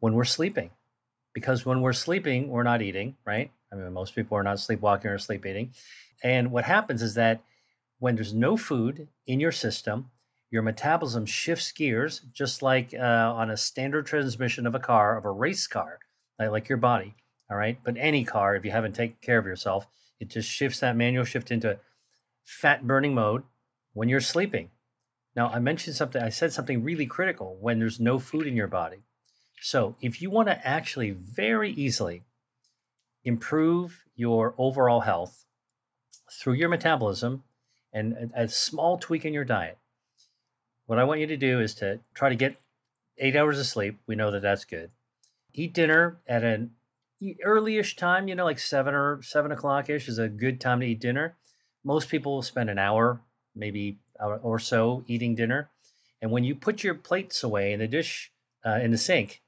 when 0.00 0.12
we're 0.12 0.24
sleeping. 0.24 0.68
Because 1.32 1.64
when 1.64 1.80
we're 1.80 1.94
sleeping, 1.94 2.48
we're 2.48 2.62
not 2.62 2.82
eating, 2.82 3.16
right? 3.24 3.50
I 3.72 3.76
mean, 3.76 3.90
most 3.94 4.14
people 4.14 4.36
are 4.36 4.42
not 4.42 4.60
sleepwalking 4.60 5.10
or 5.10 5.18
sleep 5.18 5.46
eating. 5.46 5.72
And 6.22 6.50
what 6.50 6.64
happens 6.64 7.00
is 7.00 7.14
that 7.14 7.40
when 7.98 8.14
there's 8.14 8.34
no 8.34 8.58
food 8.58 9.08
in 9.26 9.40
your 9.40 9.52
system, 9.52 10.10
your 10.50 10.62
metabolism 10.62 11.26
shifts 11.26 11.72
gears 11.72 12.20
just 12.32 12.62
like 12.62 12.94
uh, 12.94 13.32
on 13.34 13.50
a 13.50 13.56
standard 13.56 14.06
transmission 14.06 14.66
of 14.66 14.74
a 14.74 14.80
car, 14.80 15.18
of 15.18 15.24
a 15.24 15.30
race 15.30 15.66
car, 15.66 15.98
like, 16.38 16.50
like 16.50 16.68
your 16.68 16.78
body. 16.78 17.14
All 17.50 17.56
right. 17.56 17.78
But 17.84 17.96
any 17.98 18.24
car, 18.24 18.56
if 18.56 18.64
you 18.64 18.70
haven't 18.70 18.94
taken 18.94 19.16
care 19.20 19.38
of 19.38 19.46
yourself, 19.46 19.86
it 20.20 20.28
just 20.28 20.50
shifts 20.50 20.80
that 20.80 20.96
manual 20.96 21.24
shift 21.24 21.50
into 21.50 21.78
fat 22.44 22.86
burning 22.86 23.14
mode 23.14 23.42
when 23.92 24.08
you're 24.08 24.20
sleeping. 24.20 24.70
Now, 25.34 25.48
I 25.48 25.58
mentioned 25.58 25.96
something, 25.96 26.22
I 26.22 26.30
said 26.30 26.52
something 26.52 26.82
really 26.82 27.06
critical 27.06 27.58
when 27.60 27.78
there's 27.78 28.00
no 28.00 28.18
food 28.18 28.46
in 28.46 28.56
your 28.56 28.68
body. 28.68 29.02
So, 29.60 29.96
if 30.00 30.22
you 30.22 30.30
want 30.30 30.48
to 30.48 30.66
actually 30.66 31.10
very 31.10 31.70
easily 31.72 32.22
improve 33.24 34.04
your 34.14 34.54
overall 34.56 35.00
health 35.00 35.44
through 36.40 36.54
your 36.54 36.68
metabolism 36.68 37.42
and 37.92 38.30
a, 38.34 38.44
a 38.44 38.48
small 38.48 38.96
tweak 38.98 39.24
in 39.24 39.34
your 39.34 39.44
diet, 39.44 39.78
what 40.86 40.98
I 40.98 41.04
want 41.04 41.20
you 41.20 41.26
to 41.28 41.36
do 41.36 41.60
is 41.60 41.74
to 41.76 42.00
try 42.14 42.28
to 42.28 42.36
get 42.36 42.56
eight 43.18 43.36
hours 43.36 43.58
of 43.58 43.66
sleep. 43.66 43.98
We 44.06 44.16
know 44.16 44.30
that 44.30 44.42
that's 44.42 44.64
good. 44.64 44.90
Eat 45.52 45.74
dinner 45.74 46.18
at 46.26 46.44
an 46.44 46.70
earlyish 47.22 47.96
time, 47.96 48.28
you 48.28 48.34
know, 48.34 48.44
like 48.44 48.58
seven 48.58 48.94
or 48.94 49.22
seven 49.22 49.52
o'clock 49.52 49.88
ish 49.90 50.08
is 50.08 50.18
a 50.18 50.28
good 50.28 50.60
time 50.60 50.80
to 50.80 50.86
eat 50.86 51.00
dinner. 51.00 51.34
Most 51.84 52.08
people 52.08 52.34
will 52.34 52.42
spend 52.42 52.70
an 52.70 52.78
hour, 52.78 53.20
maybe 53.54 53.98
hour 54.20 54.38
or 54.42 54.58
so, 54.58 55.04
eating 55.06 55.34
dinner. 55.34 55.70
And 56.20 56.30
when 56.30 56.44
you 56.44 56.54
put 56.54 56.82
your 56.82 56.94
plates 56.94 57.42
away 57.42 57.72
in 57.72 57.80
the 57.80 57.88
dish 57.88 58.32
uh, 58.64 58.78
in 58.82 58.90
the 58.90 58.98
sink, 58.98 59.42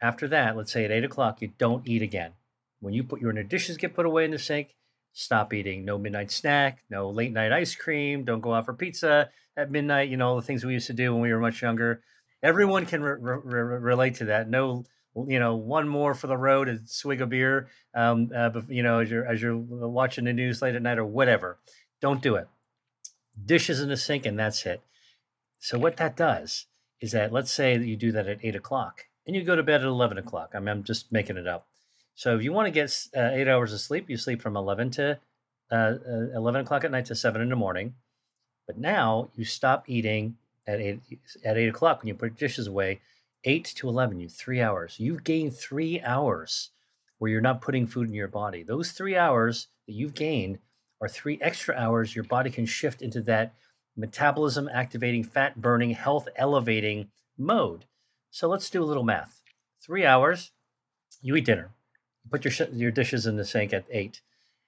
after 0.00 0.28
that, 0.28 0.56
let's 0.56 0.72
say 0.72 0.84
at 0.84 0.90
eight 0.90 1.04
o'clock, 1.04 1.40
you 1.40 1.52
don't 1.58 1.86
eat 1.88 2.02
again. 2.02 2.32
When 2.80 2.92
you 2.92 3.02
put 3.02 3.20
your 3.20 3.32
dishes 3.42 3.76
get 3.76 3.94
put 3.94 4.06
away 4.06 4.24
in 4.24 4.30
the 4.30 4.38
sink, 4.38 4.74
stop 5.16 5.54
eating. 5.54 5.84
No 5.84 5.96
midnight 5.96 6.30
snack, 6.30 6.84
no 6.90 7.08
late 7.08 7.32
night 7.32 7.50
ice 7.50 7.74
cream. 7.74 8.24
Don't 8.24 8.40
go 8.42 8.52
out 8.52 8.66
for 8.66 8.74
pizza 8.74 9.30
at 9.56 9.70
midnight. 9.70 10.10
You 10.10 10.18
know 10.18 10.28
all 10.28 10.36
the 10.36 10.42
things 10.42 10.64
we 10.64 10.74
used 10.74 10.88
to 10.88 10.92
do 10.92 11.12
when 11.12 11.22
we 11.22 11.32
were 11.32 11.40
much 11.40 11.62
younger. 11.62 12.02
Everyone 12.42 12.84
can 12.84 13.02
re- 13.02 13.16
re- 13.18 13.78
relate 13.78 14.16
to 14.16 14.26
that. 14.26 14.48
No, 14.48 14.84
you 15.26 15.38
know, 15.38 15.56
one 15.56 15.88
more 15.88 16.14
for 16.14 16.26
the 16.26 16.36
road, 16.36 16.68
a 16.68 16.78
swig 16.84 17.22
of 17.22 17.30
beer. 17.30 17.68
Um, 17.94 18.30
uh, 18.36 18.50
you 18.68 18.82
know, 18.82 19.00
as 19.00 19.10
you're 19.10 19.26
as 19.26 19.40
you're 19.40 19.56
watching 19.56 20.24
the 20.24 20.34
news 20.34 20.60
late 20.60 20.74
at 20.74 20.82
night 20.82 20.98
or 20.98 21.06
whatever. 21.06 21.58
Don't 22.02 22.20
do 22.20 22.36
it. 22.36 22.46
Dishes 23.42 23.80
in 23.80 23.88
the 23.88 23.96
sink, 23.96 24.26
and 24.26 24.38
that's 24.38 24.66
it. 24.66 24.82
So 25.58 25.78
what 25.78 25.96
that 25.96 26.14
does 26.14 26.66
is 27.00 27.12
that 27.12 27.32
let's 27.32 27.50
say 27.50 27.78
that 27.78 27.86
you 27.86 27.96
do 27.96 28.12
that 28.12 28.28
at 28.28 28.44
eight 28.44 28.54
o'clock 28.54 29.06
and 29.26 29.34
you 29.34 29.42
go 29.42 29.56
to 29.56 29.62
bed 29.62 29.80
at 29.80 29.86
11 29.86 30.18
o'clock. 30.18 30.52
I 30.54 30.60
mean, 30.60 30.68
I'm 30.68 30.84
just 30.84 31.10
making 31.10 31.36
it 31.36 31.46
up. 31.46 31.66
So 32.16 32.34
if 32.34 32.42
you 32.42 32.52
want 32.52 32.66
to 32.66 32.70
get 32.70 32.90
uh, 33.14 33.28
eight 33.34 33.46
hours 33.46 33.74
of 33.74 33.80
sleep, 33.80 34.08
you 34.08 34.16
sleep 34.16 34.40
from 34.40 34.56
11 34.56 34.90
to 34.92 35.18
uh, 35.70 35.74
uh, 35.74 36.34
11 36.34 36.62
o'clock 36.62 36.82
at 36.82 36.90
night 36.90 37.04
to 37.06 37.14
7 37.14 37.42
in 37.42 37.50
the 37.50 37.56
morning. 37.56 37.94
But 38.66 38.78
now 38.78 39.28
you 39.36 39.44
stop 39.44 39.84
eating 39.86 40.38
at 40.66 40.80
8, 40.80 41.00
at 41.44 41.58
8 41.58 41.68
o'clock 41.68 42.00
when 42.00 42.08
you 42.08 42.14
put 42.14 42.38
dishes 42.38 42.66
away. 42.66 43.00
8 43.44 43.66
to 43.76 43.88
11, 43.88 44.18
you 44.18 44.28
three 44.30 44.62
hours. 44.62 44.98
You've 44.98 45.24
gained 45.24 45.54
three 45.54 46.00
hours 46.00 46.70
where 47.18 47.30
you're 47.30 47.42
not 47.42 47.60
putting 47.60 47.86
food 47.86 48.08
in 48.08 48.14
your 48.14 48.28
body. 48.28 48.62
Those 48.62 48.92
three 48.92 49.14
hours 49.14 49.68
that 49.86 49.92
you've 49.92 50.14
gained 50.14 50.58
are 51.02 51.08
three 51.08 51.38
extra 51.42 51.74
hours 51.76 52.14
your 52.14 52.24
body 52.24 52.48
can 52.50 52.64
shift 52.64 53.02
into 53.02 53.20
that 53.22 53.52
metabolism 53.94 54.70
activating, 54.72 55.22
fat 55.22 55.60
burning, 55.60 55.90
health 55.90 56.28
elevating 56.36 57.08
mode. 57.36 57.84
So 58.30 58.48
let's 58.48 58.70
do 58.70 58.82
a 58.82 58.84
little 58.84 59.04
math. 59.04 59.42
Three 59.82 60.06
hours, 60.06 60.50
you 61.20 61.36
eat 61.36 61.44
dinner. 61.44 61.75
Put 62.30 62.44
your 62.44 62.68
your 62.72 62.90
dishes 62.90 63.26
in 63.26 63.36
the 63.36 63.44
sink 63.44 63.72
at 63.72 63.84
eight. 63.90 64.20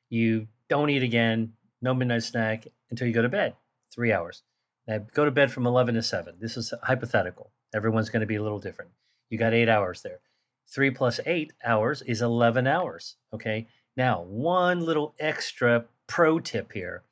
You 0.08 0.48
don't 0.68 0.90
eat 0.90 1.02
again. 1.02 1.52
No 1.80 1.94
midnight 1.94 2.22
snack 2.22 2.66
until 2.90 3.06
you 3.06 3.12
go 3.14 3.22
to 3.22 3.28
bed. 3.28 3.54
Three 3.92 4.12
hours. 4.12 4.42
Now 4.86 4.98
go 4.98 5.24
to 5.24 5.30
bed 5.30 5.50
from 5.50 5.66
eleven 5.66 5.94
to 5.94 6.02
seven. 6.02 6.36
This 6.40 6.56
is 6.56 6.72
hypothetical. 6.82 7.50
Everyone's 7.74 8.10
going 8.10 8.20
to 8.20 8.26
be 8.26 8.36
a 8.36 8.42
little 8.42 8.58
different. 8.58 8.90
You 9.30 9.38
got 9.38 9.54
eight 9.54 9.68
hours 9.68 10.02
there. 10.02 10.20
Three 10.68 10.90
plus 10.90 11.20
eight 11.26 11.52
hours 11.64 12.02
is 12.02 12.22
eleven 12.22 12.66
hours. 12.66 13.16
Okay. 13.32 13.66
Now 13.96 14.22
one 14.22 14.80
little 14.80 15.14
extra 15.18 15.84
pro 16.06 16.38
tip 16.38 16.72
here. 16.72 17.02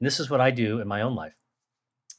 And 0.00 0.06
this 0.06 0.20
is 0.20 0.28
what 0.28 0.40
I 0.40 0.50
do 0.50 0.80
in 0.80 0.88
my 0.88 1.00
own 1.00 1.14
life. 1.14 1.34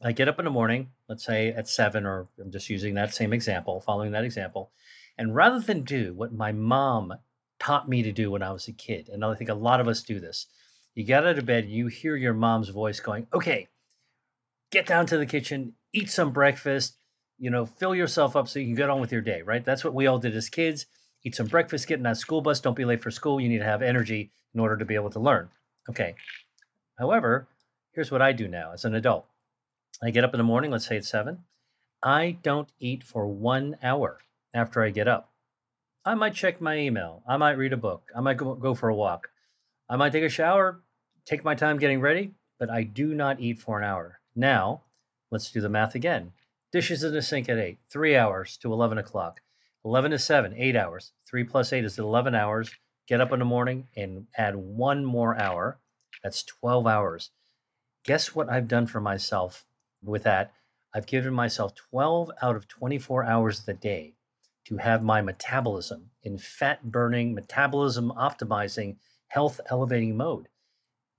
I 0.04 0.12
get 0.12 0.28
up 0.28 0.40
in 0.40 0.46
the 0.46 0.52
morning, 0.52 0.90
let's 1.10 1.26
say 1.26 1.50
at 1.50 1.68
seven, 1.68 2.06
or 2.06 2.28
I'm 2.40 2.52
just 2.52 2.70
using 2.70 2.94
that 2.96 3.14
same 3.14 3.34
example, 3.34 3.82
following 3.82 4.12
that 4.12 4.24
example. 4.24 4.72
And 5.18 5.34
rather 5.34 5.60
than 5.60 5.84
do 5.84 6.14
what 6.14 6.34
my 6.34 6.52
mom 6.52 7.14
taught 7.60 7.90
me 7.90 8.04
to 8.04 8.12
do 8.12 8.32
when 8.32 8.44
I 8.44 8.52
was 8.52 8.68
a 8.68 8.74
kid, 8.74 9.10
and 9.10 9.24
I 9.24 9.34
think 9.36 9.50
a 9.50 9.56
lot 9.56 9.80
of 9.80 9.88
us 9.88 10.02
do 10.02 10.20
this, 10.20 10.48
you 10.96 11.04
get 11.04 11.26
out 11.26 11.38
of 11.38 11.46
bed, 11.46 11.70
you 11.70 11.88
hear 11.88 12.16
your 12.16 12.34
mom's 12.34 12.70
voice 12.70 13.00
going, 13.00 13.28
okay, 13.34 13.68
get 14.72 14.86
down 14.88 15.06
to 15.08 15.18
the 15.18 15.26
kitchen, 15.26 15.74
eat 15.94 16.10
some 16.10 16.32
breakfast, 16.32 16.98
you 17.38 17.50
know, 17.50 17.66
fill 17.66 17.96
yourself 17.96 18.36
up 18.36 18.48
so 18.48 18.60
you 18.60 18.66
can 18.66 18.76
get 18.76 18.90
on 18.90 19.00
with 19.00 19.12
your 19.12 19.22
day, 19.22 19.42
right? 19.42 19.64
That's 19.64 19.84
what 19.84 19.94
we 19.94 20.08
all 20.08 20.20
did 20.20 20.36
as 20.36 20.50
kids. 20.50 20.88
Eat 21.24 21.36
some 21.36 21.48
breakfast, 21.48 21.88
get 21.88 21.98
in 21.98 22.04
that 22.04 22.18
school 22.18 22.42
bus, 22.42 22.60
don't 22.60 22.76
be 22.76 22.86
late 22.86 23.04
for 23.04 23.12
school. 23.12 23.40
You 23.40 23.50
need 23.50 23.60
to 23.60 23.66
have 23.66 23.82
energy 23.82 24.32
in 24.54 24.60
order 24.60 24.78
to 24.78 24.86
be 24.86 24.96
able 24.96 25.10
to 25.12 25.20
learn. 25.20 25.50
Okay. 25.90 26.16
However, 26.98 27.48
here's 27.92 28.12
what 28.12 28.22
I 28.22 28.32
do 28.32 28.48
now 28.48 28.72
as 28.74 28.86
an 28.86 28.96
adult 28.96 29.26
I 30.02 30.12
get 30.12 30.24
up 30.24 30.34
in 30.34 30.38
the 30.38 30.44
morning, 30.44 30.72
let's 30.72 30.88
say 30.88 30.98
it's 30.98 31.10
seven. 31.10 31.40
I 32.04 32.38
don't 32.44 32.70
eat 32.80 33.04
for 33.04 33.28
one 33.28 33.78
hour 33.82 34.20
after 34.54 34.84
I 34.84 34.92
get 34.92 35.08
up. 35.08 35.32
I 36.08 36.16
might 36.16 36.36
check 36.36 36.62
my 36.62 36.78
email. 36.78 37.22
I 37.28 37.36
might 37.36 37.58
read 37.58 37.74
a 37.74 37.78
book. 37.78 38.12
I 38.16 38.22
might 38.22 38.38
go, 38.38 38.56
go 38.56 38.74
for 38.74 38.88
a 38.88 38.96
walk. 38.96 39.28
I 39.90 39.98
might 39.98 40.14
take 40.14 40.24
a 40.24 40.30
shower, 40.30 40.80
take 41.26 41.44
my 41.44 41.54
time 41.54 41.80
getting 41.80 42.00
ready, 42.00 42.32
but 42.58 42.70
I 42.70 42.84
do 42.84 43.14
not 43.14 43.42
eat 43.42 43.60
for 43.60 43.78
an 43.78 43.84
hour. 43.84 44.22
Now, 44.34 44.84
let's 45.32 45.52
do 45.52 45.60
the 45.60 45.68
math 45.68 45.96
again. 45.96 46.32
Dishes 46.72 47.04
in 47.04 47.12
the 47.12 47.22
sink 47.22 47.50
at 47.50 47.58
8, 47.58 47.78
3 47.90 48.16
hours 48.16 48.56
to 48.60 48.72
11 48.72 49.00
o'clock. 49.00 49.42
11 49.84 50.12
to 50.12 50.18
7, 50.18 50.54
8 50.56 50.78
hours. 50.78 51.12
3 51.30 51.44
plus 51.44 51.74
8 51.74 51.84
is 51.84 52.00
11 52.00 52.34
hours. 52.34 52.72
Get 53.06 53.20
up 53.20 53.34
in 53.34 53.40
the 53.40 53.46
morning 53.46 53.90
and 53.98 54.28
add 54.38 54.56
one 54.56 55.04
more 55.04 55.38
hour. 55.38 55.78
That's 56.24 56.42
12 56.44 56.88
hours. 56.88 57.32
Guess 58.06 58.34
what 58.34 58.50
I've 58.50 58.70
done 58.70 58.88
for 58.88 59.02
myself 59.02 59.66
with 60.02 60.24
that, 60.24 60.54
I've 60.96 61.06
given 61.06 61.34
myself 61.34 61.76
12 61.76 62.32
out 62.42 62.56
of 62.56 62.70
24 62.70 63.26
hours 63.26 63.60
of 63.60 63.66
the 63.66 63.74
day 63.74 64.14
to 64.68 64.76
have 64.78 65.02
my 65.02 65.22
metabolism 65.22 66.10
in 66.24 66.38
fat 66.38 66.84
burning, 66.84 67.34
metabolism 67.34 68.12
optimizing, 68.18 68.98
health 69.28 69.62
elevating 69.70 70.18
mode. 70.18 70.50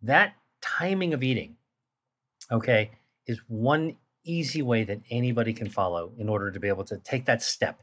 That 0.02 0.34
timing 0.60 1.14
of 1.14 1.22
eating, 1.22 1.56
okay, 2.52 2.90
is 3.26 3.40
one 3.48 3.96
easy 4.24 4.60
way 4.60 4.84
that 4.84 5.00
anybody 5.10 5.54
can 5.54 5.70
follow 5.70 6.12
in 6.18 6.28
order 6.28 6.50
to 6.50 6.60
be 6.60 6.68
able 6.68 6.84
to 6.84 6.98
take 6.98 7.24
that 7.24 7.42
step 7.42 7.82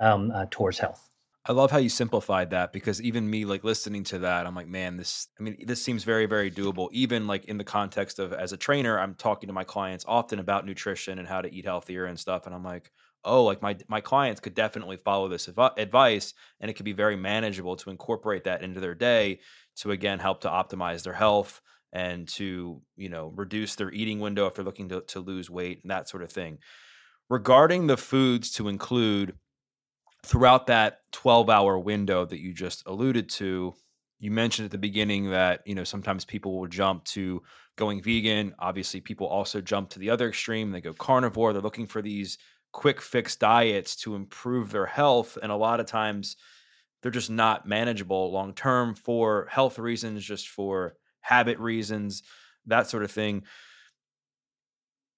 um, 0.00 0.30
uh, 0.30 0.46
towards 0.48 0.78
health. 0.78 1.10
I 1.44 1.52
love 1.52 1.72
how 1.72 1.78
you 1.78 1.88
simplified 1.88 2.50
that 2.50 2.72
because 2.72 3.02
even 3.02 3.28
me, 3.28 3.44
like 3.44 3.64
listening 3.64 4.04
to 4.04 4.20
that, 4.20 4.46
I'm 4.46 4.54
like, 4.54 4.68
man, 4.68 4.96
this, 4.96 5.26
I 5.40 5.42
mean, 5.42 5.64
this 5.66 5.82
seems 5.82 6.04
very, 6.04 6.26
very 6.26 6.50
doable. 6.50 6.88
Even 6.92 7.26
like 7.26 7.46
in 7.46 7.58
the 7.58 7.64
context 7.64 8.20
of 8.20 8.32
as 8.32 8.52
a 8.52 8.56
trainer, 8.56 9.00
I'm 9.00 9.14
talking 9.14 9.48
to 9.48 9.52
my 9.52 9.64
clients 9.64 10.04
often 10.06 10.38
about 10.38 10.66
nutrition 10.66 11.18
and 11.18 11.26
how 11.26 11.40
to 11.40 11.52
eat 11.52 11.64
healthier 11.64 12.04
and 12.04 12.18
stuff. 12.20 12.46
And 12.46 12.54
I'm 12.54 12.62
like, 12.62 12.92
oh, 13.24 13.44
like 13.44 13.62
my, 13.62 13.76
my 13.88 14.00
clients 14.00 14.40
could 14.40 14.54
definitely 14.54 14.96
follow 14.96 15.28
this 15.28 15.48
adv- 15.48 15.76
advice 15.76 16.34
and 16.60 16.70
it 16.70 16.74
could 16.74 16.84
be 16.84 16.92
very 16.92 17.16
manageable 17.16 17.76
to 17.76 17.90
incorporate 17.90 18.44
that 18.44 18.62
into 18.62 18.80
their 18.80 18.94
day 18.94 19.40
to, 19.76 19.90
again, 19.90 20.18
help 20.18 20.40
to 20.42 20.48
optimize 20.48 21.02
their 21.02 21.12
health 21.12 21.60
and 21.92 22.28
to, 22.28 22.80
you 22.96 23.08
know, 23.08 23.32
reduce 23.34 23.74
their 23.74 23.92
eating 23.92 24.20
window 24.20 24.46
if 24.46 24.54
they're 24.54 24.64
looking 24.64 24.88
to, 24.88 25.00
to 25.02 25.20
lose 25.20 25.50
weight 25.50 25.80
and 25.82 25.90
that 25.90 26.08
sort 26.08 26.22
of 26.22 26.30
thing. 26.30 26.58
Regarding 27.28 27.86
the 27.86 27.96
foods 27.96 28.50
to 28.52 28.68
include, 28.68 29.34
throughout 30.22 30.66
that 30.66 30.98
12 31.12 31.48
hour 31.48 31.78
window 31.78 32.26
that 32.26 32.40
you 32.40 32.52
just 32.52 32.82
alluded 32.86 33.28
to 33.28 33.74
you 34.20 34.30
mentioned 34.30 34.66
at 34.66 34.70
the 34.70 34.78
beginning 34.78 35.30
that 35.30 35.62
you 35.64 35.74
know 35.74 35.82
sometimes 35.82 36.24
people 36.24 36.60
will 36.60 36.68
jump 36.68 37.04
to 37.04 37.42
going 37.76 38.02
vegan. 38.02 38.54
Obviously 38.58 39.00
people 39.00 39.26
also 39.26 39.60
jump 39.60 39.88
to 39.90 39.98
the 39.98 40.10
other 40.10 40.28
extreme. 40.28 40.70
They 40.70 40.82
go 40.82 40.92
carnivore. 40.92 41.52
They're 41.52 41.62
looking 41.62 41.86
for 41.86 42.02
these 42.02 42.38
quick 42.72 43.00
fix 43.00 43.36
diets 43.36 43.96
to 43.96 44.14
improve 44.14 44.70
their 44.70 44.86
health 44.86 45.36
and 45.42 45.50
a 45.50 45.56
lot 45.56 45.80
of 45.80 45.86
times 45.86 46.36
they're 47.02 47.10
just 47.10 47.30
not 47.30 47.66
manageable 47.66 48.30
long 48.30 48.52
term 48.52 48.94
for 48.94 49.48
health 49.50 49.78
reasons 49.78 50.24
just 50.24 50.48
for 50.48 50.96
habit 51.20 51.58
reasons 51.58 52.22
that 52.66 52.88
sort 52.88 53.02
of 53.02 53.10
thing. 53.10 53.42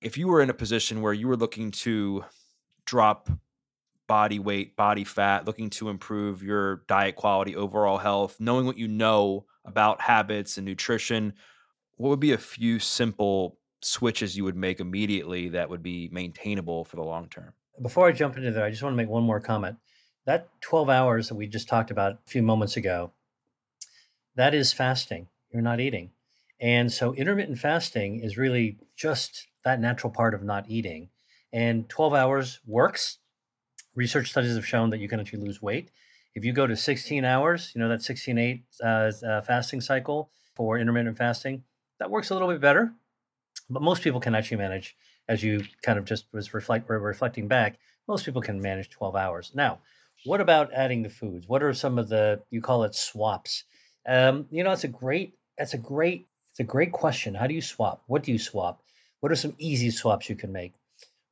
If 0.00 0.18
you 0.18 0.28
were 0.28 0.42
in 0.42 0.50
a 0.50 0.54
position 0.54 1.00
where 1.00 1.12
you 1.12 1.28
were 1.28 1.36
looking 1.36 1.70
to 1.70 2.24
drop 2.84 3.28
body 4.08 4.38
weight, 4.38 4.76
body 4.76 5.04
fat, 5.04 5.46
looking 5.46 5.70
to 5.70 5.88
improve 5.88 6.42
your 6.42 6.82
diet 6.88 7.16
quality, 7.16 7.54
overall 7.54 7.98
health, 7.98 8.36
knowing 8.40 8.66
what 8.66 8.78
you 8.78 8.88
know 8.88 9.46
about 9.64 10.00
habits 10.00 10.56
and 10.58 10.66
nutrition, 10.66 11.32
what 11.96 12.08
would 12.08 12.20
be 12.20 12.32
a 12.32 12.38
few 12.38 12.78
simple 12.78 13.58
switches 13.84 14.36
you 14.36 14.44
would 14.44 14.56
make 14.56 14.80
immediately 14.80 15.48
that 15.50 15.68
would 15.68 15.82
be 15.82 16.08
maintainable 16.12 16.84
for 16.84 16.96
the 16.96 17.02
long 17.02 17.28
term? 17.28 17.52
Before 17.80 18.06
I 18.06 18.12
jump 18.12 18.36
into 18.36 18.50
that, 18.50 18.64
I 18.64 18.70
just 18.70 18.82
want 18.82 18.92
to 18.92 18.96
make 18.96 19.08
one 19.08 19.24
more 19.24 19.40
comment. 19.40 19.76
That 20.24 20.48
12 20.60 20.88
hours 20.88 21.28
that 21.28 21.34
we 21.34 21.46
just 21.46 21.68
talked 21.68 21.90
about 21.90 22.12
a 22.12 22.30
few 22.30 22.42
moments 22.42 22.76
ago, 22.76 23.12
that 24.36 24.54
is 24.54 24.72
fasting. 24.72 25.28
You're 25.52 25.62
not 25.62 25.80
eating. 25.80 26.12
And 26.60 26.92
so 26.92 27.12
intermittent 27.14 27.58
fasting 27.58 28.20
is 28.20 28.38
really 28.38 28.78
just 28.96 29.48
that 29.64 29.80
natural 29.80 30.12
part 30.12 30.34
of 30.34 30.42
not 30.42 30.68
eating. 30.68 31.10
And 31.52 31.88
12 31.88 32.14
hours 32.14 32.60
works 32.66 33.18
research 33.94 34.30
studies 34.30 34.54
have 34.54 34.66
shown 34.66 34.90
that 34.90 34.98
you 34.98 35.08
can 35.08 35.20
actually 35.20 35.44
lose 35.44 35.60
weight. 35.60 35.90
If 36.34 36.44
you 36.44 36.52
go 36.52 36.66
to 36.66 36.76
16 36.76 37.24
hours, 37.24 37.72
you 37.74 37.80
know, 37.80 37.88
that 37.88 38.02
16 38.02 38.38
8 38.38 38.64
uh, 38.82 38.86
uh, 38.86 39.40
fasting 39.42 39.80
cycle 39.80 40.30
for 40.54 40.78
intermittent 40.78 41.18
fasting, 41.18 41.64
that 41.98 42.10
works 42.10 42.30
a 42.30 42.34
little 42.34 42.48
bit 42.48 42.60
better. 42.60 42.94
But 43.72 43.82
most 43.82 44.02
people 44.02 44.20
can 44.20 44.34
actually 44.34 44.58
manage, 44.58 44.96
as 45.28 45.42
you 45.42 45.64
kind 45.82 45.98
of 45.98 46.04
just 46.04 46.26
was 46.32 46.52
reflect, 46.52 46.88
reflecting 46.88 47.48
back, 47.48 47.78
most 48.06 48.24
people 48.24 48.42
can 48.42 48.60
manage 48.60 48.90
12 48.90 49.16
hours. 49.16 49.52
Now, 49.54 49.78
what 50.24 50.40
about 50.40 50.72
adding 50.72 51.02
the 51.02 51.08
foods? 51.08 51.48
What 51.48 51.62
are 51.62 51.72
some 51.72 51.98
of 51.98 52.08
the, 52.08 52.42
you 52.50 52.60
call 52.60 52.84
it 52.84 52.94
swaps? 52.94 53.64
Um, 54.06 54.46
you 54.50 54.62
know, 54.62 54.72
it's 54.72 54.84
a 54.84 54.88
great, 54.88 55.34
that's 55.56 55.74
a 55.74 55.78
great, 55.78 56.26
it's 56.50 56.60
a 56.60 56.64
great 56.64 56.92
question. 56.92 57.34
How 57.34 57.46
do 57.46 57.54
you 57.54 57.62
swap? 57.62 58.02
What 58.06 58.22
do 58.22 58.32
you 58.32 58.38
swap? 58.38 58.82
What 59.20 59.32
are 59.32 59.36
some 59.36 59.54
easy 59.58 59.90
swaps 59.90 60.28
you 60.28 60.36
can 60.36 60.52
make? 60.52 60.74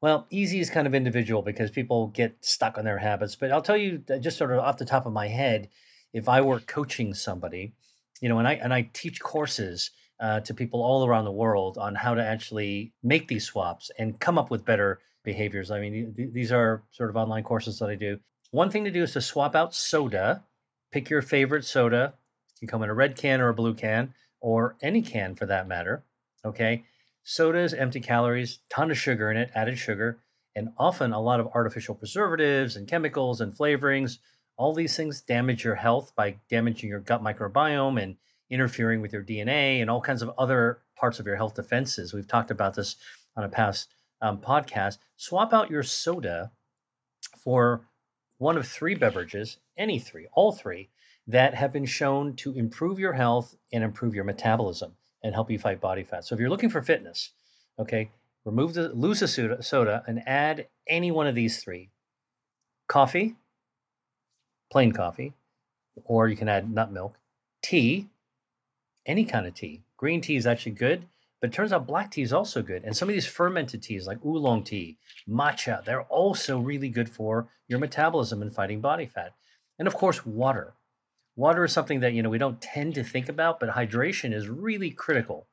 Well, 0.00 0.26
easy 0.30 0.61
is 0.61 0.70
kind 0.70 0.87
of 0.87 0.94
individual 0.94 1.42
because 1.42 1.70
people 1.70 2.06
get 2.06 2.35
stuck 2.40 2.78
on 2.78 2.85
their 2.85 2.99
habits. 2.99 3.37
But 3.37 3.52
I'll 3.52 3.61
tell 3.61 3.76
you, 3.76 4.02
just 4.20 4.38
sort 4.38 4.52
of 4.52 4.61
off 4.61 4.78
the 4.78 4.87
top 4.87 5.04
of 5.04 5.12
my 5.12 5.28
head, 5.28 5.68
if 6.14 6.28
I 6.28 6.40
were 6.40 6.61
coaching 6.61 7.12
somebody, 7.12 7.75
you 8.20 8.28
know, 8.28 8.38
and 8.38 8.49
I 8.49 8.54
and 8.54 8.73
I 8.73 8.88
teach 8.92 9.20
courses 9.20 9.90
uh, 10.20 10.40
to 10.40 10.54
people 10.54 10.82
all 10.82 11.06
around 11.06 11.24
the 11.24 11.32
world 11.32 11.78
on 11.78 11.94
how 11.94 12.14
to 12.14 12.22
actually 12.22 12.92
make 13.02 13.26
these 13.26 13.44
swaps 13.44 13.90
and 13.98 14.20
come 14.20 14.38
up 14.38 14.50
with 14.50 14.64
better 14.64 15.00
behaviors. 15.24 15.70
I 15.70 15.80
mean, 15.80 16.14
th- 16.14 16.32
these 16.32 16.52
are 16.52 16.82
sort 16.90 17.10
of 17.10 17.16
online 17.16 17.42
courses 17.42 17.78
that 17.78 17.88
I 17.88 17.94
do. 17.94 18.18
One 18.50 18.70
thing 18.70 18.84
to 18.84 18.90
do 18.90 19.02
is 19.02 19.12
to 19.14 19.20
swap 19.20 19.56
out 19.56 19.74
soda. 19.74 20.44
Pick 20.92 21.08
your 21.08 21.22
favorite 21.22 21.64
soda. 21.64 22.14
It 22.54 22.58
can 22.60 22.68
come 22.68 22.82
in 22.82 22.90
a 22.90 22.94
red 22.94 23.16
can 23.16 23.40
or 23.40 23.48
a 23.48 23.54
blue 23.54 23.74
can, 23.74 24.12
or 24.40 24.76
any 24.82 25.02
can 25.02 25.34
for 25.34 25.46
that 25.46 25.68
matter. 25.68 26.04
Okay. 26.44 26.84
Soda 27.22 27.60
is 27.60 27.74
empty 27.74 28.00
calories, 28.00 28.60
ton 28.70 28.90
of 28.90 28.98
sugar 28.98 29.30
in 29.30 29.36
it, 29.36 29.50
added 29.54 29.78
sugar, 29.78 30.18
and 30.56 30.70
often 30.78 31.12
a 31.12 31.20
lot 31.20 31.38
of 31.38 31.48
artificial 31.54 31.94
preservatives 31.94 32.76
and 32.76 32.88
chemicals 32.88 33.40
and 33.40 33.56
flavorings. 33.56 34.18
All 34.56 34.74
these 34.74 34.96
things 34.96 35.20
damage 35.20 35.64
your 35.64 35.76
health 35.76 36.12
by 36.16 36.36
damaging 36.48 36.90
your 36.90 37.00
gut 37.00 37.22
microbiome 37.22 38.02
and 38.02 38.16
interfering 38.50 39.00
with 39.00 39.12
your 39.12 39.23
DNA 39.23 39.80
and 39.80 39.88
all 39.88 40.00
kinds 40.00 40.23
of 40.23 40.30
other 40.38 40.80
parts 40.97 41.19
of 41.19 41.26
your 41.26 41.37
health 41.37 41.54
defenses. 41.54 42.12
We've 42.12 42.28
talked 42.28 42.50
about 42.50 42.75
this 42.75 42.97
on 43.37 43.45
a 43.45 43.49
past 43.49 43.95
um, 44.21 44.38
podcast. 44.38 44.99
Swap 45.16 45.52
out 45.52 45.71
your 45.71 45.83
soda 45.83 46.50
for 47.38 47.83
one 48.38 48.57
of 48.57 48.66
three 48.66 48.95
beverages, 48.95 49.59
any 49.76 49.99
three, 49.99 50.26
all 50.33 50.52
three, 50.52 50.88
that 51.26 51.54
have 51.54 51.73
been 51.73 51.87
shown 51.87 52.35
to 52.37 52.52
improve 52.54 52.99
your 52.99 53.12
health 53.12 53.54
and 53.73 53.85
improve 53.85 54.14
your 54.14 54.25
metabolism 54.25 54.92
and 55.23 55.35
help 55.35 55.50
you 55.50 55.59
fight 55.59 55.80
body 55.80 56.02
fat. 56.02 56.25
So 56.25 56.35
if 56.35 56.40
you're 56.40 56.50
looking 56.50 56.71
for 56.71 56.83
fitness, 56.83 57.30
okay, 57.78 58.11
remove 58.45 58.75
the 58.75 58.88
lose 58.90 59.21
the 59.21 59.28
soda, 59.28 59.62
soda 59.62 60.02
and 60.07 60.23
add 60.26 60.66
any 60.88 61.11
one 61.11 61.26
of 61.26 61.35
these 61.35 61.62
three. 61.62 61.90
Coffee, 62.88 63.37
plain 64.73 64.92
coffee, 64.92 65.35
or 66.04 66.28
you 66.28 66.37
can 66.37 66.49
add 66.49 66.73
nut 66.73 66.90
milk, 66.92 67.16
tea, 67.62 68.09
any 69.10 69.24
kind 69.24 69.46
of 69.46 69.54
tea. 69.54 69.82
Green 69.96 70.20
tea 70.20 70.36
is 70.36 70.46
actually 70.46 70.72
good, 70.72 71.04
but 71.40 71.50
it 71.50 71.52
turns 71.52 71.72
out 71.72 71.86
black 71.86 72.10
tea 72.10 72.22
is 72.22 72.32
also 72.32 72.62
good. 72.62 72.84
And 72.84 72.96
some 72.96 73.08
of 73.08 73.12
these 73.12 73.26
fermented 73.26 73.82
teas 73.82 74.06
like 74.06 74.24
oolong 74.24 74.62
tea, 74.62 74.98
matcha, 75.28 75.84
they're 75.84 76.02
also 76.02 76.58
really 76.58 76.88
good 76.88 77.08
for 77.08 77.48
your 77.68 77.78
metabolism 77.78 78.40
and 78.42 78.54
fighting 78.54 78.80
body 78.80 79.06
fat. 79.06 79.34
And 79.78 79.88
of 79.88 79.94
course, 79.94 80.24
water. 80.24 80.74
Water 81.36 81.64
is 81.64 81.72
something 81.72 82.00
that, 82.00 82.12
you 82.12 82.22
know, 82.22 82.28
we 82.28 82.38
don't 82.38 82.60
tend 82.60 82.94
to 82.94 83.04
think 83.04 83.28
about, 83.28 83.60
but 83.60 83.70
hydration 83.70 84.34
is 84.34 84.48
really 84.48 84.90
critical 84.90 85.46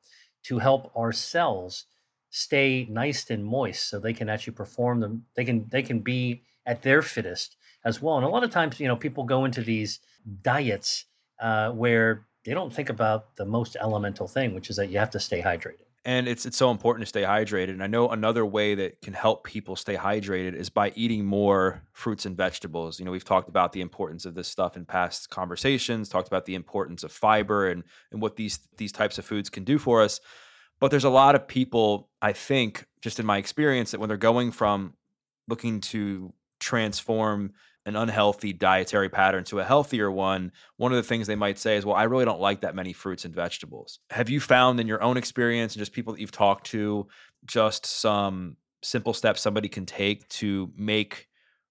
to 0.44 0.58
help 0.58 0.92
our 0.94 1.12
cells 1.12 1.86
stay 2.30 2.86
nice 2.90 3.30
and 3.30 3.44
moist 3.44 3.88
so 3.88 3.98
they 3.98 4.12
can 4.12 4.28
actually 4.28 4.52
perform 4.52 5.00
them 5.00 5.24
they 5.34 5.44
can 5.44 5.66
they 5.70 5.82
can 5.82 6.00
be 6.00 6.42
at 6.66 6.82
their 6.82 7.00
fittest 7.00 7.56
as 7.84 8.02
well 8.02 8.16
and 8.16 8.26
a 8.26 8.28
lot 8.28 8.44
of 8.44 8.50
times 8.50 8.78
you 8.78 8.86
know 8.86 8.96
people 8.96 9.24
go 9.24 9.44
into 9.44 9.62
these 9.62 10.00
diets 10.42 11.06
uh, 11.40 11.70
where 11.70 12.26
they 12.48 12.54
don't 12.54 12.72
think 12.72 12.88
about 12.88 13.36
the 13.36 13.44
most 13.44 13.76
elemental 13.78 14.26
thing 14.26 14.54
which 14.54 14.70
is 14.70 14.76
that 14.76 14.88
you 14.88 14.98
have 14.98 15.10
to 15.10 15.20
stay 15.20 15.42
hydrated. 15.42 15.84
And 16.06 16.26
it's 16.26 16.46
it's 16.46 16.56
so 16.56 16.70
important 16.70 17.02
to 17.02 17.06
stay 17.06 17.22
hydrated. 17.22 17.70
And 17.70 17.82
i 17.82 17.86
know 17.86 18.08
another 18.08 18.46
way 18.46 18.74
that 18.74 19.02
can 19.02 19.12
help 19.12 19.44
people 19.44 19.76
stay 19.76 19.96
hydrated 19.96 20.54
is 20.54 20.70
by 20.70 20.90
eating 20.94 21.26
more 21.26 21.82
fruits 21.92 22.24
and 22.24 22.34
vegetables. 22.34 22.98
You 22.98 23.04
know 23.04 23.10
we've 23.10 23.24
talked 23.24 23.50
about 23.50 23.72
the 23.72 23.82
importance 23.82 24.24
of 24.24 24.34
this 24.34 24.48
stuff 24.48 24.78
in 24.78 24.86
past 24.86 25.28
conversations 25.28 26.08
talked 26.08 26.28
about 26.28 26.46
the 26.46 26.54
importance 26.54 27.04
of 27.04 27.12
fiber 27.12 27.68
and 27.68 27.84
and 28.12 28.22
what 28.22 28.36
these 28.36 28.60
these 28.78 28.92
types 28.92 29.18
of 29.18 29.26
foods 29.26 29.50
can 29.50 29.64
do 29.64 29.78
for 29.78 30.00
us. 30.00 30.18
But 30.80 30.90
there's 30.90 31.04
a 31.04 31.10
lot 31.10 31.34
of 31.34 31.46
people, 31.46 32.08
I 32.22 32.32
think, 32.32 32.86
just 33.02 33.20
in 33.20 33.26
my 33.26 33.36
experience, 33.36 33.90
that 33.90 34.00
when 34.00 34.08
they're 34.08 34.16
going 34.16 34.52
from 34.52 34.94
looking 35.48 35.80
to 35.80 36.32
transform 36.60 37.52
an 37.88 37.96
unhealthy 37.96 38.52
dietary 38.52 39.08
pattern 39.08 39.44
to 39.44 39.60
a 39.60 39.64
healthier 39.64 40.10
one, 40.10 40.52
one 40.76 40.92
of 40.92 40.96
the 40.96 41.02
things 41.02 41.26
they 41.26 41.34
might 41.34 41.58
say 41.58 41.76
is, 41.76 41.84
Well, 41.84 41.96
I 41.96 42.04
really 42.04 42.24
don't 42.24 42.40
like 42.40 42.60
that 42.60 42.74
many 42.74 42.92
fruits 42.92 43.24
and 43.24 43.34
vegetables. 43.34 43.98
Have 44.10 44.28
you 44.28 44.40
found 44.40 44.78
in 44.78 44.86
your 44.86 45.02
own 45.02 45.16
experience 45.16 45.74
and 45.74 45.80
just 45.80 45.92
people 45.92 46.12
that 46.12 46.20
you've 46.20 46.30
talked 46.30 46.66
to, 46.68 47.08
just 47.46 47.86
some 47.86 48.56
simple 48.82 49.14
steps 49.14 49.40
somebody 49.40 49.68
can 49.68 49.86
take 49.86 50.28
to 50.28 50.70
make 50.76 51.28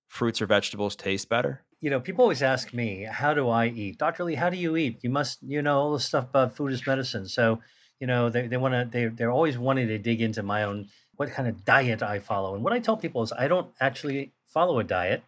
fruits 0.07 0.41
or 0.41 0.47
vegetables 0.47 0.95
taste 0.95 1.29
better? 1.29 1.63
You 1.79 1.91
know, 1.91 1.99
people 1.99 2.23
always 2.23 2.41
ask 2.41 2.73
me, 2.73 3.07
How 3.09 3.33
do 3.33 3.47
I 3.49 3.67
eat? 3.67 3.97
Dr. 3.97 4.23
Li, 4.23 4.35
how 4.35 4.49
do 4.49 4.57
you 4.57 4.75
eat? 4.75 4.99
You 5.03 5.09
must, 5.09 5.39
you 5.43 5.61
know, 5.61 5.79
all 5.79 5.93
this 5.93 6.05
stuff 6.05 6.25
about 6.25 6.55
food 6.55 6.73
is 6.73 6.85
medicine. 6.85 7.27
So, 7.27 7.59
you 7.99 8.07
know 8.07 8.29
they, 8.29 8.47
they 8.47 8.57
want 8.57 8.73
to 8.73 8.87
they, 8.91 9.05
they're 9.07 9.31
always 9.31 9.57
wanting 9.57 9.87
to 9.87 9.97
dig 9.97 10.21
into 10.21 10.43
my 10.43 10.63
own 10.63 10.87
what 11.15 11.31
kind 11.31 11.47
of 11.47 11.65
diet 11.65 12.03
i 12.03 12.19
follow 12.19 12.55
and 12.55 12.63
what 12.63 12.73
i 12.73 12.79
tell 12.79 12.97
people 12.97 13.23
is 13.23 13.33
i 13.33 13.47
don't 13.47 13.69
actually 13.79 14.31
follow 14.47 14.79
a 14.79 14.83
diet 14.83 15.23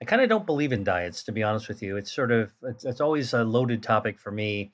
i 0.00 0.04
kind 0.04 0.22
of 0.22 0.28
don't 0.28 0.46
believe 0.46 0.72
in 0.72 0.84
diets 0.84 1.22
to 1.22 1.32
be 1.32 1.42
honest 1.42 1.68
with 1.68 1.82
you. 1.82 1.96
It's 1.96 2.12
sort 2.12 2.30
of 2.30 2.52
it's, 2.62 2.84
it's 2.84 3.00
always 3.00 3.32
a 3.32 3.44
loaded 3.44 3.82
topic 3.82 4.18
for 4.18 4.30
me 4.30 4.72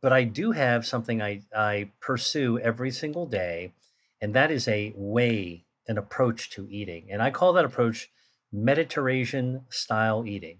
but 0.00 0.12
i 0.12 0.24
do 0.24 0.52
have 0.52 0.86
something 0.86 1.20
i 1.22 1.42
i 1.54 1.90
pursue 2.00 2.58
every 2.58 2.90
single 2.90 3.26
day 3.26 3.72
and 4.20 4.34
that 4.34 4.50
is 4.50 4.68
a 4.68 4.92
way 4.96 5.64
an 5.86 5.98
approach 5.98 6.50
to 6.50 6.68
eating 6.70 7.08
and 7.10 7.22
i 7.22 7.30
call 7.30 7.52
that 7.52 7.64
approach 7.64 8.10
mediterranean 8.52 9.62
style 9.68 10.24
eating. 10.26 10.58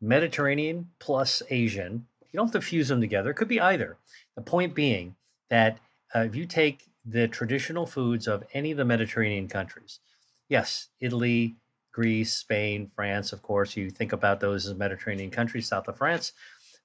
Mediterranean 0.00 0.90
plus 0.98 1.42
asian 1.50 2.06
you 2.32 2.38
don't 2.38 2.46
have 2.46 2.60
to 2.60 2.66
fuse 2.66 2.88
them 2.88 3.00
together 3.00 3.30
it 3.30 3.34
could 3.34 3.48
be 3.48 3.60
either. 3.60 3.96
The 4.36 4.42
point 4.42 4.74
being 4.74 5.14
that 5.50 5.78
uh, 6.14 6.20
if 6.20 6.34
you 6.34 6.46
take 6.46 6.84
the 7.04 7.28
traditional 7.28 7.86
foods 7.86 8.26
of 8.26 8.44
any 8.54 8.70
of 8.70 8.78
the 8.78 8.84
Mediterranean 8.84 9.48
countries, 9.48 9.98
yes, 10.48 10.88
Italy, 11.00 11.56
Greece, 11.92 12.32
Spain, 12.32 12.90
France, 12.94 13.32
of 13.32 13.42
course, 13.42 13.76
you 13.76 13.90
think 13.90 14.12
about 14.12 14.40
those 14.40 14.66
as 14.66 14.74
Mediterranean 14.74 15.30
countries, 15.30 15.68
south 15.68 15.88
of 15.88 15.98
France. 15.98 16.32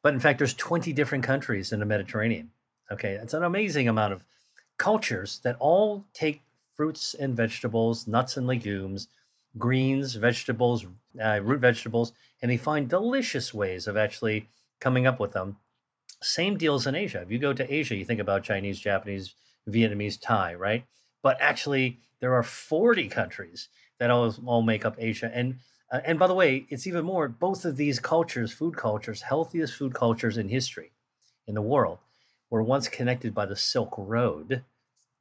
But 0.03 0.13
in 0.13 0.19
fact, 0.19 0.37
there's 0.37 0.53
20 0.53 0.93
different 0.93 1.23
countries 1.23 1.71
in 1.71 1.79
the 1.79 1.85
Mediterranean. 1.85 2.51
Okay, 2.91 3.13
it's 3.13 3.33
an 3.33 3.43
amazing 3.43 3.87
amount 3.87 4.13
of 4.13 4.23
cultures 4.77 5.39
that 5.43 5.57
all 5.59 6.05
take 6.13 6.41
fruits 6.75 7.13
and 7.13 7.35
vegetables, 7.35 8.07
nuts 8.07 8.37
and 8.37 8.47
legumes, 8.47 9.07
greens, 9.57 10.15
vegetables, 10.15 10.85
uh, 11.21 11.39
root 11.41 11.59
vegetables, 11.59 12.13
and 12.41 12.51
they 12.51 12.57
find 12.57 12.87
delicious 12.87 13.53
ways 13.53 13.87
of 13.87 13.97
actually 13.97 14.47
coming 14.79 15.07
up 15.07 15.19
with 15.19 15.31
them 15.31 15.57
same 16.21 16.57
deals 16.57 16.87
in 16.87 16.95
Asia. 16.95 17.21
If 17.21 17.31
you 17.31 17.39
go 17.39 17.53
to 17.53 17.73
Asia, 17.73 17.95
you 17.95 18.05
think 18.05 18.19
about 18.19 18.43
Chinese, 18.43 18.79
Japanese, 18.79 19.35
Vietnamese, 19.69 20.19
Thai, 20.19 20.55
right? 20.55 20.83
But 21.21 21.37
actually, 21.39 21.99
there 22.19 22.33
are 22.33 22.43
40 22.43 23.07
countries 23.09 23.69
that 23.99 24.09
all, 24.09 24.33
all 24.45 24.61
make 24.61 24.85
up 24.85 24.95
Asia. 24.99 25.31
And 25.33 25.59
uh, 25.91 26.01
and 26.05 26.19
by 26.19 26.27
the 26.27 26.33
way, 26.33 26.65
it's 26.69 26.85
even 26.85 27.05
more. 27.05 27.29
Both 27.29 27.63
of 27.63 27.77
these 27.77 27.99
cultures, 27.99 28.51
food 28.51 28.75
cultures, 28.75 29.21
healthiest 29.21 29.75
food 29.75 29.93
cultures 29.93 30.37
in 30.37 30.49
history, 30.49 30.91
in 31.47 31.55
the 31.55 31.61
world, 31.61 31.99
were 32.49 32.63
once 32.63 32.89
connected 32.89 33.33
by 33.33 33.45
the 33.45 33.55
Silk 33.55 33.93
Road. 33.97 34.63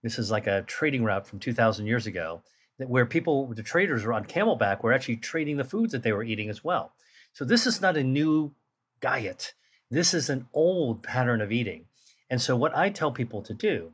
This 0.02 0.18
is 0.18 0.30
like 0.30 0.46
a 0.46 0.62
trading 0.62 1.04
route 1.04 1.26
from 1.26 1.38
2,000 1.38 1.86
years 1.86 2.06
ago, 2.06 2.42
that 2.78 2.88
where 2.88 3.06
people, 3.06 3.46
the 3.46 3.62
traders 3.62 4.04
were 4.04 4.12
on 4.12 4.24
camelback, 4.24 4.82
were 4.82 4.92
actually 4.92 5.16
trading 5.16 5.56
the 5.56 5.64
foods 5.64 5.92
that 5.92 6.02
they 6.02 6.12
were 6.12 6.24
eating 6.24 6.50
as 6.50 6.64
well. 6.64 6.92
So 7.32 7.44
this 7.44 7.66
is 7.66 7.80
not 7.80 7.96
a 7.96 8.02
new 8.02 8.52
diet. 9.00 9.54
This 9.90 10.14
is 10.14 10.30
an 10.30 10.48
old 10.52 11.02
pattern 11.02 11.40
of 11.40 11.52
eating. 11.52 11.86
And 12.28 12.42
so, 12.42 12.56
what 12.56 12.76
I 12.76 12.90
tell 12.90 13.12
people 13.12 13.42
to 13.42 13.54
do 13.54 13.92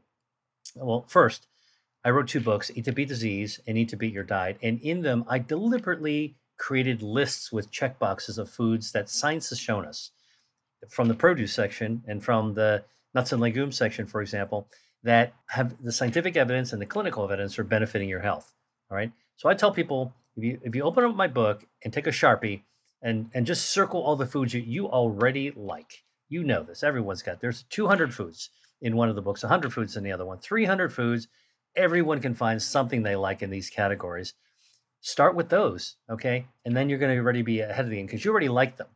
well, 0.74 1.04
first, 1.06 1.48
I 2.04 2.10
wrote 2.10 2.28
two 2.28 2.40
books 2.40 2.70
Eat 2.74 2.84
to 2.86 2.92
Beat 2.92 3.08
Disease 3.08 3.60
and 3.66 3.78
Eat 3.78 3.90
to 3.90 3.96
Beat 3.96 4.12
Your 4.12 4.24
Diet. 4.24 4.58
And 4.62 4.80
in 4.80 5.02
them, 5.02 5.24
I 5.28 5.38
deliberately 5.38 6.34
created 6.58 7.02
lists 7.02 7.52
with 7.52 7.70
check 7.70 7.98
boxes 7.98 8.38
of 8.38 8.50
foods 8.50 8.92
that 8.92 9.08
science 9.08 9.50
has 9.50 9.58
shown 9.58 9.84
us 9.84 10.10
from 10.88 11.08
the 11.08 11.14
produce 11.14 11.52
section 11.52 12.02
and 12.06 12.22
from 12.22 12.54
the 12.54 12.84
nuts 13.14 13.32
and 13.32 13.40
legumes 13.40 13.76
section, 13.76 14.06
for 14.06 14.20
example, 14.20 14.68
that 15.04 15.34
have 15.46 15.74
the 15.82 15.92
scientific 15.92 16.36
evidence 16.36 16.72
and 16.72 16.80
the 16.80 16.86
clinical 16.86 17.24
evidence 17.24 17.54
for 17.54 17.64
benefiting 17.64 18.08
your 18.08 18.20
health. 18.20 18.52
All 18.90 18.96
right. 18.96 19.12
So 19.36 19.48
I 19.48 19.54
tell 19.54 19.72
people 19.72 20.12
if 20.36 20.44
you 20.44 20.60
if 20.62 20.74
you 20.74 20.82
open 20.82 21.04
up 21.04 21.14
my 21.14 21.28
book 21.28 21.64
and 21.84 21.92
take 21.92 22.06
a 22.06 22.10
sharpie 22.10 22.62
and 23.02 23.30
and 23.34 23.46
just 23.46 23.70
circle 23.70 24.00
all 24.00 24.16
the 24.16 24.26
foods 24.26 24.52
that 24.52 24.66
you 24.66 24.88
already 24.88 25.52
like. 25.56 26.04
You 26.28 26.44
know 26.44 26.62
this. 26.62 26.82
Everyone's 26.82 27.22
got. 27.22 27.40
There's 27.40 27.64
200 27.64 28.14
foods 28.14 28.50
in 28.80 28.96
one 28.96 29.08
of 29.08 29.16
the 29.16 29.22
books, 29.22 29.42
100 29.42 29.72
foods 29.72 29.96
in 29.96 30.04
the 30.04 30.12
other 30.12 30.24
one, 30.24 30.38
300 30.38 30.92
foods. 30.92 31.28
Everyone 31.76 32.20
can 32.20 32.34
find 32.34 32.62
something 32.62 33.02
they 33.02 33.16
like 33.16 33.42
in 33.42 33.50
these 33.50 33.70
categories. 33.70 34.34
Start 35.00 35.34
with 35.34 35.48
those, 35.48 35.96
okay? 36.10 36.46
And 36.64 36.76
then 36.76 36.88
you're 36.88 36.98
going 36.98 37.16
to 37.16 37.22
already 37.22 37.42
be 37.42 37.60
ahead 37.60 37.84
of 37.84 37.90
the 37.90 37.96
game 37.96 38.06
because 38.06 38.24
you 38.24 38.30
already 38.30 38.48
like 38.48 38.76
them. 38.76 38.88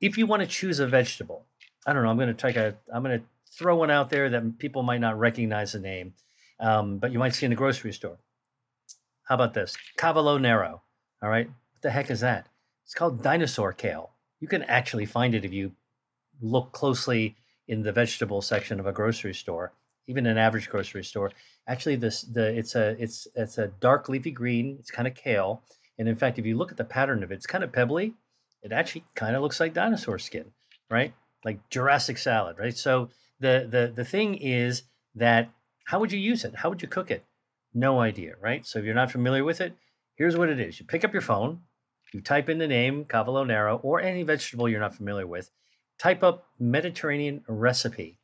If 0.00 0.16
you 0.16 0.26
want 0.26 0.42
to 0.42 0.48
choose 0.48 0.78
a 0.78 0.86
vegetable, 0.86 1.46
I 1.86 1.92
don't 1.92 2.04
know. 2.04 2.10
I'm 2.10 2.16
going 2.16 2.28
to 2.28 2.34
take 2.34 2.56
a. 2.56 2.76
I'm 2.92 3.02
going 3.02 3.18
to 3.18 3.26
throw 3.58 3.76
one 3.76 3.90
out 3.90 4.10
there 4.10 4.30
that 4.30 4.58
people 4.58 4.82
might 4.82 5.00
not 5.00 5.18
recognize 5.18 5.72
the 5.72 5.80
name, 5.80 6.14
um, 6.60 6.98
but 6.98 7.12
you 7.12 7.18
might 7.18 7.34
see 7.34 7.46
in 7.46 7.50
the 7.50 7.56
grocery 7.56 7.92
store. 7.92 8.18
How 9.24 9.34
about 9.34 9.54
this? 9.54 9.76
Cavolo 9.96 10.38
Nero. 10.38 10.82
All 11.22 11.28
right. 11.28 11.46
What 11.46 11.82
the 11.82 11.90
heck 11.90 12.10
is 12.10 12.20
that? 12.20 12.46
It's 12.84 12.94
called 12.94 13.22
dinosaur 13.22 13.72
kale. 13.72 14.10
You 14.40 14.48
can 14.48 14.62
actually 14.62 15.06
find 15.06 15.34
it 15.34 15.44
if 15.44 15.52
you 15.52 15.72
look 16.40 16.72
closely 16.72 17.36
in 17.66 17.82
the 17.82 17.92
vegetable 17.92 18.40
section 18.40 18.80
of 18.80 18.86
a 18.86 18.92
grocery 18.92 19.34
store, 19.34 19.72
even 20.08 20.26
an 20.26 20.38
average 20.38 20.68
grocery 20.68 21.04
store. 21.04 21.30
Actually, 21.68 21.96
this 21.96 22.22
the 22.22 22.48
it's 22.58 22.74
a 22.74 22.96
it's 23.00 23.28
it's 23.36 23.58
a 23.58 23.68
dark 23.80 24.08
leafy 24.08 24.32
green. 24.32 24.76
It's 24.80 24.90
kind 24.90 25.06
of 25.06 25.14
kale, 25.14 25.62
and 25.98 26.08
in 26.08 26.16
fact, 26.16 26.38
if 26.38 26.46
you 26.46 26.56
look 26.56 26.72
at 26.72 26.76
the 26.76 26.84
pattern 26.84 27.22
of 27.22 27.30
it, 27.30 27.36
it's 27.36 27.46
kind 27.46 27.62
of 27.62 27.70
pebbly. 27.70 28.14
It 28.62 28.72
actually 28.72 29.04
kind 29.14 29.36
of 29.36 29.42
looks 29.42 29.60
like 29.60 29.74
dinosaur 29.74 30.18
skin, 30.18 30.46
right? 30.90 31.14
Like 31.44 31.68
Jurassic 31.70 32.18
salad, 32.18 32.58
right? 32.58 32.76
So 32.76 33.10
the 33.38 33.68
the 33.70 33.92
the 33.94 34.04
thing 34.04 34.34
is 34.36 34.82
that 35.14 35.50
how 35.84 36.00
would 36.00 36.10
you 36.12 36.18
use 36.18 36.44
it? 36.44 36.56
How 36.56 36.68
would 36.68 36.82
you 36.82 36.88
cook 36.88 37.10
it? 37.10 37.24
No 37.74 38.00
idea, 38.00 38.34
right? 38.40 38.66
So 38.66 38.78
if 38.78 38.84
you're 38.84 38.94
not 38.94 39.12
familiar 39.12 39.44
with 39.44 39.60
it, 39.60 39.74
here's 40.16 40.36
what 40.36 40.48
it 40.48 40.58
is 40.58 40.80
you 40.80 40.86
pick 40.86 41.04
up 41.04 41.12
your 41.12 41.22
phone, 41.22 41.60
you 42.12 42.20
type 42.20 42.48
in 42.48 42.58
the 42.58 42.66
name 42.66 43.04
cavolo 43.04 43.44
nero 43.44 43.78
or 43.82 44.00
any 44.00 44.22
vegetable 44.22 44.68
you're 44.68 44.80
not 44.80 44.94
familiar 44.94 45.26
with, 45.26 45.50
type 45.98 46.22
up 46.22 46.46
Mediterranean 46.58 47.44
recipe. 47.46 48.18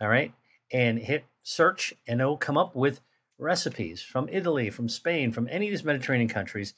All 0.00 0.08
right. 0.08 0.32
And 0.72 0.98
hit 0.98 1.24
search, 1.42 1.94
and 2.06 2.20
it'll 2.20 2.36
come 2.36 2.58
up 2.58 2.74
with 2.74 3.00
recipes 3.38 4.02
from 4.02 4.28
Italy, 4.30 4.70
from 4.70 4.88
Spain, 4.88 5.32
from 5.32 5.48
any 5.50 5.66
of 5.68 5.72
these 5.72 5.84
Mediterranean 5.84 6.28
countries. 6.28 6.74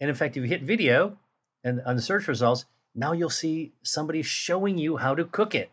And 0.00 0.08
in 0.08 0.16
fact, 0.16 0.36
if 0.36 0.42
you 0.42 0.48
hit 0.48 0.62
video 0.62 1.18
and 1.64 1.80
on 1.86 1.96
the 1.96 2.02
search 2.02 2.28
results, 2.28 2.64
now 2.94 3.12
you'll 3.12 3.30
see 3.30 3.72
somebody 3.82 4.22
showing 4.22 4.78
you 4.78 4.96
how 4.96 5.14
to 5.14 5.24
cook 5.24 5.54
it. 5.54 5.70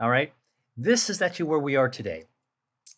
All 0.00 0.10
right. 0.10 0.32
This 0.76 1.08
is 1.08 1.22
actually 1.22 1.46
where 1.46 1.58
we 1.58 1.76
are 1.76 1.88
today. 1.88 2.24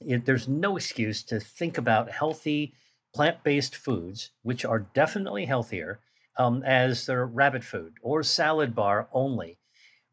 It, 0.00 0.24
there's 0.24 0.48
no 0.48 0.76
excuse 0.76 1.22
to 1.24 1.40
think 1.40 1.78
about 1.78 2.10
healthy 2.10 2.72
plant 3.14 3.42
based 3.42 3.76
foods, 3.76 4.30
which 4.42 4.64
are 4.64 4.86
definitely 4.94 5.46
healthier, 5.46 6.00
um, 6.36 6.62
as 6.64 7.06
their 7.06 7.26
rabbit 7.26 7.64
food 7.64 7.94
or 8.02 8.22
salad 8.22 8.74
bar 8.74 9.08
only. 9.12 9.58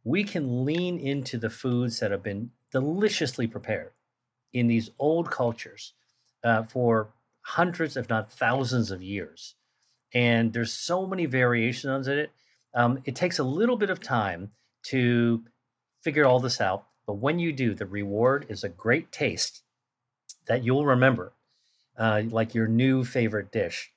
We 0.03 0.23
can 0.23 0.65
lean 0.65 0.99
into 0.99 1.37
the 1.37 1.49
foods 1.49 1.99
that 1.99 2.11
have 2.11 2.23
been 2.23 2.51
deliciously 2.75 3.47
prepared 3.47 3.93
in 4.51 4.67
these 4.67 4.89
old 4.99 5.31
cultures 5.31 5.93
uh, 6.43 6.63
for 6.63 7.07
hundreds, 7.39 7.95
if 7.95 8.09
not 8.09 8.29
thousands, 8.29 8.91
of 8.91 9.01
years. 9.01 9.55
And 10.13 10.51
there's 10.51 10.73
so 10.73 11.07
many 11.07 11.25
variations 11.25 12.05
on 12.05 12.17
it. 12.17 12.31
Um, 12.73 12.99
it 13.05 13.15
takes 13.15 13.39
a 13.39 13.45
little 13.45 13.77
bit 13.77 13.89
of 13.89 14.01
time 14.01 14.51
to 14.87 15.45
figure 16.01 16.25
all 16.25 16.41
this 16.41 16.59
out. 16.59 16.83
But 17.07 17.13
when 17.13 17.39
you 17.39 17.53
do, 17.53 17.73
the 17.73 17.85
reward 17.85 18.45
is 18.49 18.65
a 18.65 18.69
great 18.69 19.09
taste 19.09 19.61
that 20.47 20.65
you'll 20.65 20.85
remember, 20.85 21.31
uh, 21.97 22.23
like 22.29 22.53
your 22.53 22.67
new 22.67 23.05
favorite 23.05 23.53
dish. 23.53 23.93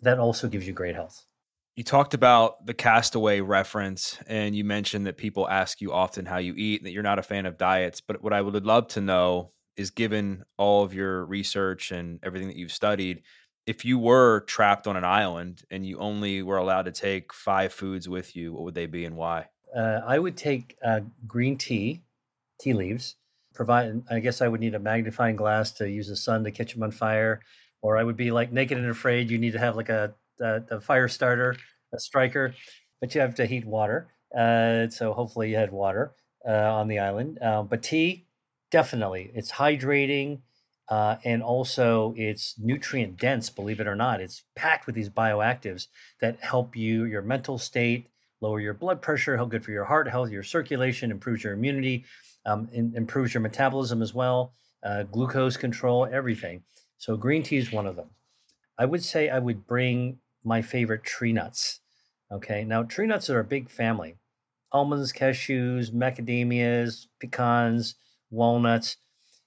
That 0.00 0.18
also 0.18 0.48
gives 0.48 0.66
you 0.66 0.72
great 0.72 0.96
health. 0.96 1.24
You 1.74 1.84
talked 1.84 2.12
about 2.12 2.66
the 2.66 2.74
castaway 2.74 3.40
reference, 3.40 4.18
and 4.26 4.54
you 4.54 4.62
mentioned 4.62 5.06
that 5.06 5.16
people 5.16 5.48
ask 5.48 5.80
you 5.80 5.90
often 5.92 6.26
how 6.26 6.36
you 6.36 6.54
eat, 6.54 6.80
and 6.80 6.86
that 6.86 6.92
you're 6.92 7.02
not 7.02 7.18
a 7.18 7.22
fan 7.22 7.46
of 7.46 7.56
diets. 7.56 8.00
But 8.00 8.22
what 8.22 8.34
I 8.34 8.42
would 8.42 8.66
love 8.66 8.88
to 8.88 9.00
know 9.00 9.52
is 9.76 9.90
given 9.90 10.44
all 10.58 10.84
of 10.84 10.92
your 10.92 11.24
research 11.24 11.90
and 11.90 12.20
everything 12.22 12.48
that 12.48 12.56
you've 12.56 12.72
studied, 12.72 13.22
if 13.66 13.86
you 13.86 13.98
were 13.98 14.40
trapped 14.40 14.86
on 14.86 14.96
an 14.96 15.04
island 15.04 15.62
and 15.70 15.86
you 15.86 15.98
only 15.98 16.42
were 16.42 16.58
allowed 16.58 16.84
to 16.84 16.92
take 16.92 17.32
five 17.32 17.72
foods 17.72 18.06
with 18.06 18.36
you, 18.36 18.52
what 18.52 18.64
would 18.64 18.74
they 18.74 18.86
be 18.86 19.06
and 19.06 19.16
why? 19.16 19.46
Uh, 19.74 20.00
I 20.06 20.18
would 20.18 20.36
take 20.36 20.76
uh, 20.84 21.00
green 21.26 21.56
tea, 21.56 22.02
tea 22.60 22.74
leaves. 22.74 23.16
Provide, 23.54 24.02
I 24.10 24.18
guess 24.18 24.42
I 24.42 24.48
would 24.48 24.60
need 24.60 24.74
a 24.74 24.78
magnifying 24.78 25.36
glass 25.36 25.72
to 25.72 25.88
use 25.88 26.08
the 26.08 26.16
sun 26.16 26.44
to 26.44 26.50
catch 26.50 26.74
them 26.74 26.82
on 26.82 26.90
fire, 26.90 27.40
or 27.80 27.96
I 27.96 28.04
would 28.04 28.16
be 28.16 28.30
like 28.30 28.52
naked 28.52 28.76
and 28.76 28.88
afraid. 28.88 29.30
You 29.30 29.38
need 29.38 29.52
to 29.52 29.58
have 29.58 29.76
like 29.76 29.88
a, 29.88 30.14
a, 30.42 30.64
a 30.70 30.80
fire 30.80 31.08
starter, 31.08 31.56
a 31.92 31.98
striker, 31.98 32.54
but 33.00 33.14
you 33.14 33.20
have 33.20 33.34
to 33.36 33.46
heat 33.46 33.64
water. 33.64 34.08
Uh, 34.36 34.88
so 34.88 35.12
hopefully 35.12 35.50
you 35.50 35.56
had 35.56 35.72
water 35.72 36.14
uh, 36.46 36.52
on 36.52 36.88
the 36.88 36.98
island. 36.98 37.38
Um, 37.42 37.66
but 37.66 37.82
tea, 37.82 38.26
definitely, 38.70 39.30
it's 39.34 39.52
hydrating 39.52 40.40
uh, 40.88 41.16
and 41.24 41.42
also 41.42 42.14
it's 42.16 42.54
nutrient 42.58 43.16
dense, 43.16 43.48
believe 43.48 43.80
it 43.80 43.86
or 43.86 43.96
not. 43.96 44.20
It's 44.20 44.42
packed 44.56 44.86
with 44.86 44.94
these 44.94 45.08
bioactives 45.08 45.86
that 46.20 46.38
help 46.40 46.76
you, 46.76 47.04
your 47.04 47.22
mental 47.22 47.56
state, 47.58 48.08
lower 48.40 48.60
your 48.60 48.74
blood 48.74 49.00
pressure, 49.00 49.36
help 49.36 49.50
good 49.50 49.64
for 49.64 49.70
your 49.70 49.84
heart 49.84 50.08
health, 50.08 50.30
your 50.30 50.42
circulation, 50.42 51.10
improves 51.10 51.44
your 51.44 51.54
immunity, 51.54 52.04
um, 52.44 52.68
in, 52.72 52.92
improves 52.96 53.32
your 53.32 53.40
metabolism 53.40 54.02
as 54.02 54.12
well, 54.12 54.52
uh, 54.82 55.04
glucose 55.04 55.56
control, 55.56 56.08
everything. 56.10 56.62
So 56.98 57.16
green 57.16 57.42
tea 57.42 57.56
is 57.56 57.72
one 57.72 57.86
of 57.86 57.96
them. 57.96 58.10
I 58.78 58.84
would 58.84 59.04
say 59.04 59.30
I 59.30 59.38
would 59.38 59.66
bring 59.66 60.18
my 60.44 60.62
favorite 60.62 61.04
tree 61.04 61.32
nuts. 61.32 61.80
Okay, 62.30 62.64
now 62.64 62.82
tree 62.82 63.06
nuts 63.06 63.30
are 63.30 63.40
a 63.40 63.44
big 63.44 63.70
family 63.70 64.16
almonds, 64.72 65.12
cashews, 65.12 65.90
macadamias, 65.90 67.06
pecans, 67.20 67.94
walnuts 68.30 68.96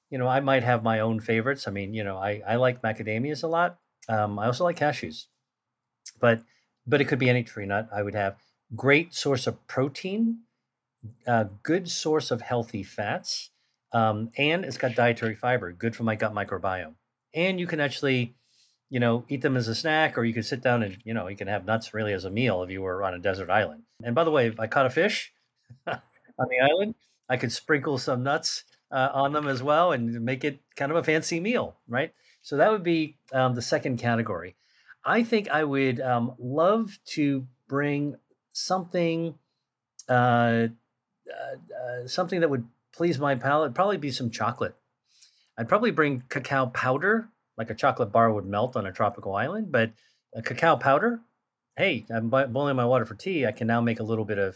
you 0.10 0.17
know, 0.17 0.27
I 0.27 0.39
might 0.39 0.63
have 0.63 0.84
my 0.84 0.99
own 0.99 1.19
favorites. 1.19 1.67
I 1.67 1.71
mean, 1.71 1.93
you 1.93 2.03
know, 2.03 2.17
I, 2.17 2.41
I 2.47 2.55
like 2.55 2.81
macadamias 2.81 3.43
a 3.43 3.47
lot. 3.47 3.79
Um, 4.08 4.38
I 4.38 4.45
also 4.45 4.63
like 4.63 4.77
cashews, 4.77 5.25
but 6.19 6.41
but 6.86 7.01
it 7.01 7.05
could 7.05 7.19
be 7.19 7.29
any 7.29 7.43
tree 7.43 7.65
nut. 7.65 7.89
I 7.93 8.03
would 8.03 8.13
have 8.13 8.38
great 8.75 9.15
source 9.15 9.47
of 9.47 9.65
protein, 9.67 10.41
uh, 11.25 11.45
good 11.63 11.89
source 11.89 12.29
of 12.29 12.41
healthy 12.41 12.84
fats, 12.84 13.49
um, 13.91 14.31
and 14.38 14.63
it's 14.63 14.77
got 14.77 14.95
dietary 14.95 15.36
fiber, 15.36 15.71
good 15.71 15.95
for 15.95 16.03
my 16.03 16.15
gut 16.15 16.34
microbiome. 16.34 16.93
And 17.34 17.60
you 17.60 17.67
can 17.67 17.79
actually, 17.79 18.36
you 18.89 19.00
know, 19.00 19.26
eat 19.30 19.41
them 19.41 19.58
as 19.58 19.67
a 19.67 19.76
snack, 19.76 20.17
or 20.17 20.24
you 20.24 20.34
could 20.34 20.45
sit 20.45 20.62
down 20.62 20.84
and 20.84 20.98
you 21.04 21.13
know 21.13 21.28
you 21.28 21.36
can 21.36 21.48
have 21.48 21.65
nuts 21.65 21.93
really 21.93 22.13
as 22.13 22.26
a 22.26 22.30
meal 22.30 22.63
if 22.63 22.69
you 22.69 22.82
were 22.82 23.04
on 23.04 23.13
a 23.13 23.19
desert 23.19 23.50
island. 23.50 23.84
And 24.04 24.15
by 24.15 24.24
the 24.24 24.32
way, 24.32 24.48
if 24.48 24.60
I 24.60 24.67
caught 24.67 24.86
a 24.86 24.89
fish 24.89 25.34
on 25.88 26.00
the 26.38 26.60
island, 26.62 26.95
I 27.30 27.38
could 27.38 27.52
sprinkle 27.52 27.98
some 27.98 28.24
nuts 28.24 28.63
uh, 28.91 29.10
on 29.13 29.34
them 29.34 29.48
as 29.48 29.63
well 29.63 29.91
and 29.91 30.21
make 30.24 30.43
it 30.43 30.60
kind 30.76 30.91
of 30.91 30.98
a 30.98 31.04
fancy 31.04 31.39
meal, 31.39 31.76
right? 31.88 32.13
So 32.41 32.58
that 32.58 32.71
would 32.71 32.84
be 32.84 33.17
um, 33.34 33.56
the 33.56 33.62
second 33.62 33.98
category. 33.98 34.56
I 35.04 35.24
think 35.24 35.50
I 35.50 35.63
would 35.63 36.00
um, 36.00 36.34
love 36.39 36.98
to 37.13 37.48
bring 37.67 38.15
something, 38.54 39.36
uh, 40.08 40.12
uh, 40.12 40.67
uh, 41.28 42.08
something 42.08 42.41
that 42.41 42.50
would 42.50 42.67
please 42.93 43.19
my 43.19 43.36
palate. 43.36 43.74
Probably 43.74 43.98
be 43.98 44.12
some 44.12 44.32
chocolate. 44.32 44.76
I'd 45.58 45.69
probably 45.69 45.91
bring 45.91 46.24
cacao 46.30 46.67
powder, 46.67 47.30
like 47.58 47.70
a 47.70 47.76
chocolate 47.76 48.12
bar 48.12 48.32
would 48.32 48.46
melt 48.46 48.76
on 48.76 48.86
a 48.86 48.91
tropical 48.91 49.36
island, 49.36 49.72
but 49.72 49.91
a 50.34 50.41
cacao 50.41 50.76
powder. 50.76 51.22
Hey, 51.78 52.06
I'm 52.10 52.30
boiling 52.30 52.76
my 52.76 52.86
water 52.86 53.06
for 53.06 53.15
tea. 53.15 53.46
I 53.46 53.52
can 53.52 53.68
now 53.68 53.82
make 53.82 54.00
a 54.00 54.04
little 54.04 54.26
bit 54.26 54.38
of, 54.38 54.56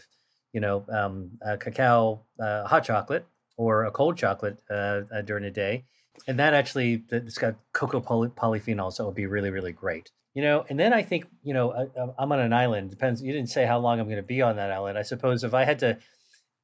you 0.52 0.60
know, 0.60 0.84
um, 0.90 1.32
cacao 1.60 2.22
uh, 2.40 2.66
hot 2.66 2.84
chocolate 2.84 3.26
or 3.56 3.84
a 3.84 3.90
cold 3.90 4.16
chocolate 4.16 4.58
uh, 4.70 5.02
uh, 5.14 5.22
during 5.22 5.44
the 5.44 5.50
day. 5.50 5.84
And 6.26 6.38
that 6.38 6.54
actually, 6.54 7.04
it's 7.10 7.38
got 7.38 7.56
cocoa 7.72 8.00
poly- 8.00 8.28
polyphenols, 8.28 8.94
so 8.94 9.04
it 9.04 9.06
would 9.08 9.16
be 9.16 9.26
really, 9.26 9.50
really 9.50 9.72
great. 9.72 10.10
You 10.34 10.42
know, 10.42 10.64
and 10.68 10.78
then 10.78 10.92
I 10.92 11.02
think, 11.02 11.26
you 11.42 11.54
know, 11.54 11.72
I, 11.72 12.22
am 12.22 12.32
on 12.32 12.40
an 12.40 12.52
island. 12.52 12.90
Depends. 12.90 13.22
You 13.22 13.32
didn't 13.32 13.50
say 13.50 13.66
how 13.66 13.78
long 13.78 13.98
I'm 13.98 14.06
going 14.06 14.16
to 14.16 14.22
be 14.22 14.42
on 14.42 14.56
that 14.56 14.70
island. 14.70 14.96
I 14.96 15.02
suppose 15.02 15.44
if 15.44 15.54
I 15.54 15.64
had 15.64 15.80
to, 15.80 15.98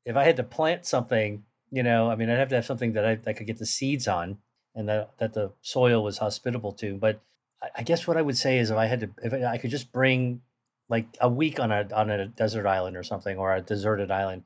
if 0.04 0.16
I 0.16 0.24
had 0.24 0.36
to 0.36 0.44
plant 0.44 0.86
something, 0.86 1.42
you 1.70 1.82
know, 1.82 2.10
I 2.10 2.16
mean, 2.16 2.30
I'd 2.30 2.38
have 2.38 2.48
to 2.50 2.54
have 2.54 2.64
something 2.64 2.92
that 2.92 3.04
I, 3.04 3.18
I 3.26 3.32
could 3.32 3.46
get 3.46 3.58
the 3.58 3.66
seeds 3.66 4.08
on, 4.08 4.38
and 4.76 4.88
that 4.88 5.18
that 5.18 5.32
the 5.32 5.50
soil 5.62 6.04
was 6.04 6.18
hospitable 6.18 6.72
to. 6.74 6.96
But 6.96 7.20
I, 7.62 7.68
I 7.78 7.82
guess 7.82 8.06
what 8.06 8.16
I 8.16 8.22
would 8.22 8.36
say 8.36 8.58
is, 8.58 8.70
if 8.70 8.76
I 8.76 8.86
had 8.86 9.00
to, 9.00 9.10
if 9.24 9.32
I 9.32 9.58
could 9.58 9.70
just 9.70 9.92
bring 9.92 10.42
like 10.88 11.06
a 11.20 11.28
week 11.28 11.58
on 11.58 11.72
a 11.72 11.88
on 11.92 12.10
a 12.10 12.26
desert 12.26 12.66
island 12.66 12.96
or 12.96 13.02
something, 13.02 13.36
or 13.36 13.52
a 13.54 13.60
deserted 13.60 14.10
island, 14.10 14.44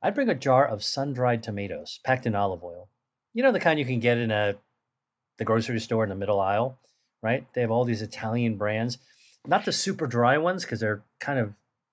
I'd 0.00 0.14
bring 0.14 0.30
a 0.30 0.34
jar 0.34 0.66
of 0.66 0.82
sun-dried 0.82 1.42
tomatoes 1.42 2.00
packed 2.04 2.24
in 2.24 2.34
olive 2.34 2.64
oil. 2.64 2.88
You 3.34 3.42
know 3.42 3.52
the 3.52 3.60
kind 3.60 3.78
you 3.78 3.84
can 3.84 4.00
get 4.00 4.16
in 4.16 4.30
a 4.30 4.54
the 5.36 5.44
grocery 5.44 5.80
store 5.80 6.04
in 6.04 6.08
the 6.08 6.14
middle 6.14 6.40
aisle, 6.40 6.78
right? 7.22 7.46
They 7.52 7.60
have 7.60 7.72
all 7.72 7.84
these 7.84 8.02
Italian 8.02 8.56
brands, 8.56 8.98
not 9.46 9.64
the 9.64 9.72
super 9.72 10.06
dry 10.06 10.38
ones 10.38 10.64
because 10.64 10.80
they're 10.80 11.02
kind 11.18 11.40
of 11.40 11.52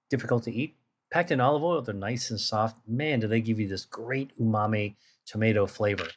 difficult 0.09 0.43
to 0.43 0.53
eat. 0.53 0.75
Packed 1.09 1.31
in 1.31 1.41
olive 1.41 1.63
oil, 1.63 1.81
they're 1.81 1.95
nice 1.95 2.29
and 2.29 2.39
soft. 2.39 2.77
Man, 2.87 3.19
do 3.19 3.27
they 3.27 3.41
give 3.41 3.59
you 3.59 3.67
this 3.67 3.83
great 3.83 4.31
umami 4.39 4.95
tomato 5.25 5.65
flavor. 5.65 6.07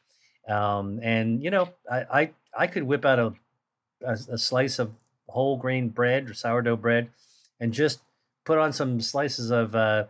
Um, 0.49 1.01
and 1.03 1.43
you 1.43 1.51
know, 1.51 1.71
I, 1.91 2.05
I 2.21 2.31
I 2.57 2.67
could 2.67 2.83
whip 2.83 3.05
out 3.05 3.19
a, 3.19 3.35
a, 4.05 4.13
a 4.33 4.39
slice 4.39 4.79
of 4.79 4.93
whole 5.29 5.57
grain 5.57 5.89
bread 5.89 6.29
or 6.29 6.35
sourdough 6.35 6.77
bread, 6.77 7.11
and 7.61 7.73
just 7.73 8.01
put 8.45 8.59
on 8.59 8.73
some 8.73 9.01
slices 9.01 9.51
of 9.51 9.75
uh, 9.75 10.05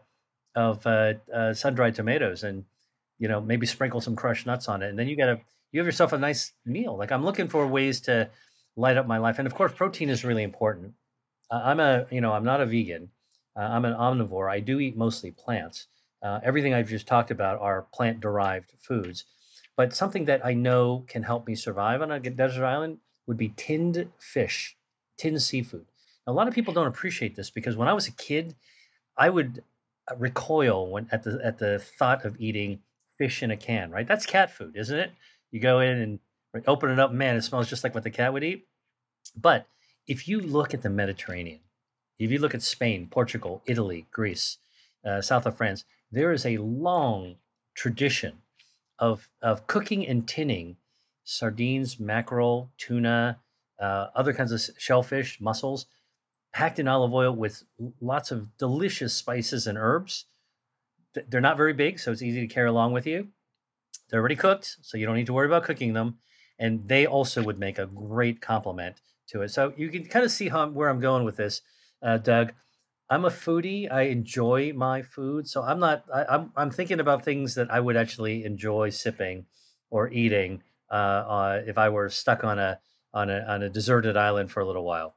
of 0.55 0.87
uh, 0.87 1.15
uh, 1.33 1.55
sun-dried 1.55 1.95
tomatoes 1.95 2.43
and 2.45 2.65
you 3.19 3.29
know 3.29 3.41
maybe 3.41 3.67
sprinkle 3.67 4.01
some 4.01 4.17
crushed 4.17 4.47
nuts 4.47 4.69
on 4.69 4.83
it. 4.83 4.89
And 4.89 4.99
then 4.99 5.09
you 5.09 5.17
got 5.17 5.29
a 5.29 5.41
you 5.73 5.81
have 5.81 5.87
yourself 5.87 6.13
a 6.13 6.19
nice 6.19 6.53
meal. 6.65 6.97
Like 6.97 7.13
i'm 7.13 7.25
looking 7.25 7.49
for 7.49 7.67
ways 7.67 8.01
to 8.03 8.31
light 8.77 8.97
up 8.97 9.07
my 9.07 9.19
life. 9.19 9.39
And 9.39 9.47
of 9.47 9.55
course 9.55 9.73
protein 9.73 10.11
is 10.11 10.25
really 10.25 10.43
important. 10.43 10.95
I'm 11.51 11.81
a 11.81 12.07
you 12.11 12.21
know 12.21 12.33
i'm 12.33 12.45
not 12.45 12.61
a 12.61 12.67
vegan. 12.67 13.11
Uh, 13.57 13.61
i'm 13.63 13.85
an 13.85 13.95
omnivore. 13.95 14.51
I 14.51 14.61
do 14.61 14.81
eat 14.81 14.97
mostly 14.97 15.31
plants. 15.31 15.87
Uh, 16.23 16.41
everything 16.43 16.73
i've 16.75 16.89
just 16.89 17.07
talked 17.07 17.31
about 17.31 17.61
are 17.61 17.87
plant 17.93 18.21
derived 18.21 18.73
foods 18.81 19.25
but 19.77 19.95
something 19.95 20.25
that 20.25 20.45
i 20.45 20.55
know 20.55 21.05
can 21.07 21.23
help 21.23 21.47
me 21.47 21.55
survive 21.55 22.03
on 22.03 22.11
a 22.11 22.21
desert 22.21 22.65
island 22.65 22.99
would 23.27 23.37
be 23.37 23.53
tinned 23.57 24.11
fish 24.19 24.77
tinned 25.17 25.41
seafood 25.43 25.87
now, 26.27 26.33
a 26.33 26.35
lot 26.35 26.49
of 26.49 26.55
people 26.55 26.75
don't 26.75 26.87
appreciate 26.87 27.37
this 27.37 27.51
because 27.51 27.77
when 27.77 27.89
i 27.89 27.93
was 27.93 28.09
a 28.09 28.13
kid 28.13 28.55
i 29.17 29.29
would 29.29 29.63
uh, 30.11 30.17
recoil 30.17 30.91
when 30.91 31.09
at 31.11 31.23
the 31.23 31.41
at 31.43 31.59
the 31.59 31.79
thought 31.99 32.25
of 32.25 32.39
eating 32.39 32.81
fish 33.19 33.43
in 33.43 33.51
a 33.51 33.57
can, 33.57 33.91
right? 33.91 34.07
That's 34.07 34.27
cat 34.27 34.51
food, 34.51 34.77
isn't 34.77 34.99
it? 34.99 35.13
You 35.51 35.61
go 35.61 35.81
in 35.81 35.99
and 35.99 36.19
open 36.67 36.91
it 36.91 36.99
up, 36.99 37.13
man, 37.13 37.37
it 37.37 37.43
smells 37.43 37.69
just 37.69 37.85
like 37.85 37.95
what 37.95 38.05
the 38.05 38.11
cat 38.11 38.33
would 38.33 38.45
eat. 38.45 38.67
But 39.37 39.67
if 40.07 40.29
you 40.29 40.41
look 40.41 40.75
at 40.75 40.83
the 40.83 40.91
Mediterranean, 40.91 41.61
if 42.19 42.31
you 42.31 42.39
look 42.39 42.55
at 42.55 42.63
Spain, 42.63 43.09
Portugal, 43.11 43.63
Italy, 43.67 44.07
Greece, 44.11 44.59
uh, 45.05 45.21
south 45.21 45.47
of 45.47 45.57
France, 45.57 45.85
there 46.11 46.33
is 46.33 46.47
a 46.47 46.59
long 46.59 47.37
tradition 47.75 48.39
of 49.05 49.29
of 49.43 49.67
cooking 49.67 50.07
and 50.07 50.27
tinning 50.27 50.77
sardines, 51.25 52.01
mackerel, 52.01 52.71
tuna, 52.79 53.39
uh, 53.79 54.07
other 54.15 54.33
kinds 54.33 54.53
of 54.53 54.63
shellfish, 54.79 55.41
mussels, 55.41 55.87
packed 56.53 56.79
in 56.79 56.89
olive 56.89 57.13
oil 57.13 57.33
with 57.33 57.63
lots 58.01 58.31
of 58.31 58.57
delicious 58.57 59.15
spices 59.15 59.67
and 59.67 59.77
herbs. 59.77 60.27
They're 61.29 61.41
not 61.41 61.57
very 61.57 61.75
big, 61.75 61.99
so 61.99 62.13
it's 62.13 62.23
easy 62.23 62.41
to 62.47 62.55
carry 62.55 62.69
along 62.69 62.93
with 62.93 63.07
you. 63.07 63.29
They're 64.09 64.21
already 64.21 64.37
cooked, 64.37 64.77
so 64.83 64.97
you 64.97 65.07
don't 65.07 65.17
need 65.17 65.27
to 65.27 65.33
worry 65.33 65.47
about 65.47 65.65
cooking 65.65 65.93
them. 65.93 66.19
And 66.59 66.89
they 66.89 67.07
also 67.07 67.43
would 67.43 67.59
make 67.59 67.79
a 67.79 67.87
great 67.87 68.41
complement 68.41 68.97
to 69.29 69.43
it. 69.43 69.51
So 69.51 69.73
you 69.77 69.89
can 69.91 70.05
kind 70.07 70.25
of 70.25 70.31
see 70.31 70.49
how 70.49 70.69
where 70.69 70.89
I'm 70.89 71.01
going 71.01 71.25
with 71.25 71.37
this, 71.37 71.63
uh, 72.03 72.19
Doug. 72.19 72.53
I'm 73.15 73.25
a 73.25 73.31
foodie. 73.31 73.91
I 73.91 74.03
enjoy 74.03 74.73
my 74.73 75.03
food, 75.03 75.49
so 75.49 75.63
I'm 75.63 75.79
not. 75.79 76.05
I, 76.13 76.23
am 76.23 76.27
I'm, 76.29 76.53
I'm 76.57 76.71
thinking 76.73 76.99
about 76.99 77.25
things 77.25 77.55
that 77.55 77.71
I 77.71 77.79
would 77.79 77.97
actually 77.97 78.45
enjoy 78.45 78.91
sipping 78.91 79.47
or 79.89 80.09
eating 80.09 80.65
uh, 80.91 80.95
uh, 80.95 81.63
if 81.65 81.79
I 81.79 81.91
were 81.91 82.09
stuck 82.09 82.43
on 82.43 82.59
a 82.59 82.81
on 83.13 83.31
a 83.31 83.39
on 83.47 83.63
a 83.63 83.71
deserted 83.71 84.17
island 84.17 84.51
for 84.51 84.61
a 84.61 84.67
little 84.67 84.85
while. 84.85 85.15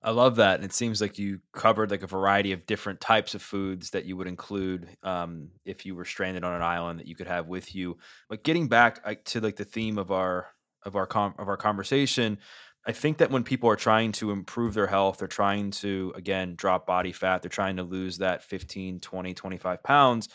I 0.00 0.12
love 0.12 0.36
that, 0.36 0.56
and 0.56 0.64
it 0.64 0.72
seems 0.72 1.00
like 1.00 1.18
you 1.18 1.40
covered 1.52 1.90
like 1.90 2.04
a 2.04 2.06
variety 2.06 2.52
of 2.52 2.66
different 2.66 3.00
types 3.00 3.34
of 3.34 3.42
foods 3.42 3.90
that 3.90 4.04
you 4.04 4.16
would 4.16 4.28
include 4.28 4.86
um, 5.02 5.48
if 5.64 5.84
you 5.84 5.96
were 5.96 6.04
stranded 6.04 6.44
on 6.44 6.54
an 6.54 6.62
island 6.62 7.00
that 7.00 7.08
you 7.08 7.16
could 7.16 7.26
have 7.26 7.48
with 7.48 7.74
you. 7.74 7.96
But 8.28 8.44
getting 8.44 8.68
back 8.68 9.24
to 9.24 9.40
like 9.40 9.56
the 9.56 9.64
theme 9.64 9.98
of 9.98 10.12
our 10.12 10.46
of 10.84 10.94
our 10.94 11.06
com- 11.06 11.34
of 11.38 11.48
our 11.48 11.56
conversation, 11.56 12.38
I 12.86 12.92
think 12.92 13.18
that 13.18 13.30
when 13.30 13.44
people 13.44 13.70
are 13.70 13.76
trying 13.76 14.12
to 14.12 14.30
improve 14.30 14.74
their 14.74 14.86
health, 14.86 15.18
they're 15.18 15.28
trying 15.28 15.70
to 15.72 16.12
again 16.16 16.54
drop 16.56 16.86
body 16.86 17.12
fat, 17.12 17.42
they're 17.42 17.48
trying 17.48 17.76
to 17.76 17.82
lose 17.82 18.18
that 18.18 18.44
15, 18.44 19.00
20, 19.00 19.34
25 19.34 19.82
pounds. 19.82 20.28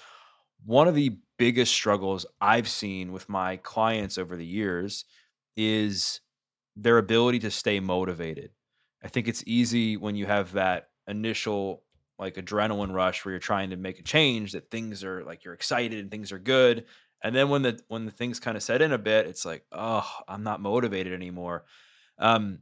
One 0.65 0.87
of 0.87 0.95
the 0.95 1.17
biggest 1.37 1.73
struggles 1.73 2.25
I've 2.41 2.67
seen 2.67 3.11
with 3.11 3.29
my 3.29 3.57
clients 3.57 4.17
over 4.17 4.35
the 4.35 4.45
years 4.45 5.05
is 5.55 6.21
their 6.75 6.97
ability 6.97 7.39
to 7.39 7.51
stay 7.51 7.79
motivated 7.79 8.51
I 9.03 9.07
think 9.07 9.27
it's 9.27 9.43
easy 9.47 9.97
when 9.97 10.15
you 10.15 10.25
have 10.25 10.53
that 10.53 10.89
initial 11.07 11.83
like 12.17 12.35
adrenaline 12.35 12.93
rush 12.93 13.23
where 13.23 13.31
you're 13.31 13.39
trying 13.39 13.69
to 13.69 13.77
make 13.77 13.99
a 13.99 14.03
change 14.03 14.51
that 14.51 14.69
things 14.69 15.03
are 15.03 15.23
like 15.23 15.43
you're 15.43 15.53
excited 15.53 15.99
and 15.99 16.11
things 16.11 16.31
are 16.31 16.39
good 16.39 16.85
and 17.23 17.35
then 17.35 17.49
when 17.49 17.61
the 17.61 17.79
when 17.87 18.05
the 18.05 18.11
things 18.11 18.39
kind 18.39 18.57
of 18.57 18.63
set 18.63 18.81
in 18.81 18.91
a 18.91 18.97
bit 18.97 19.25
it's 19.25 19.45
like 19.45 19.63
oh 19.71 20.07
i'm 20.27 20.43
not 20.43 20.61
motivated 20.61 21.13
anymore 21.13 21.63
um 22.19 22.59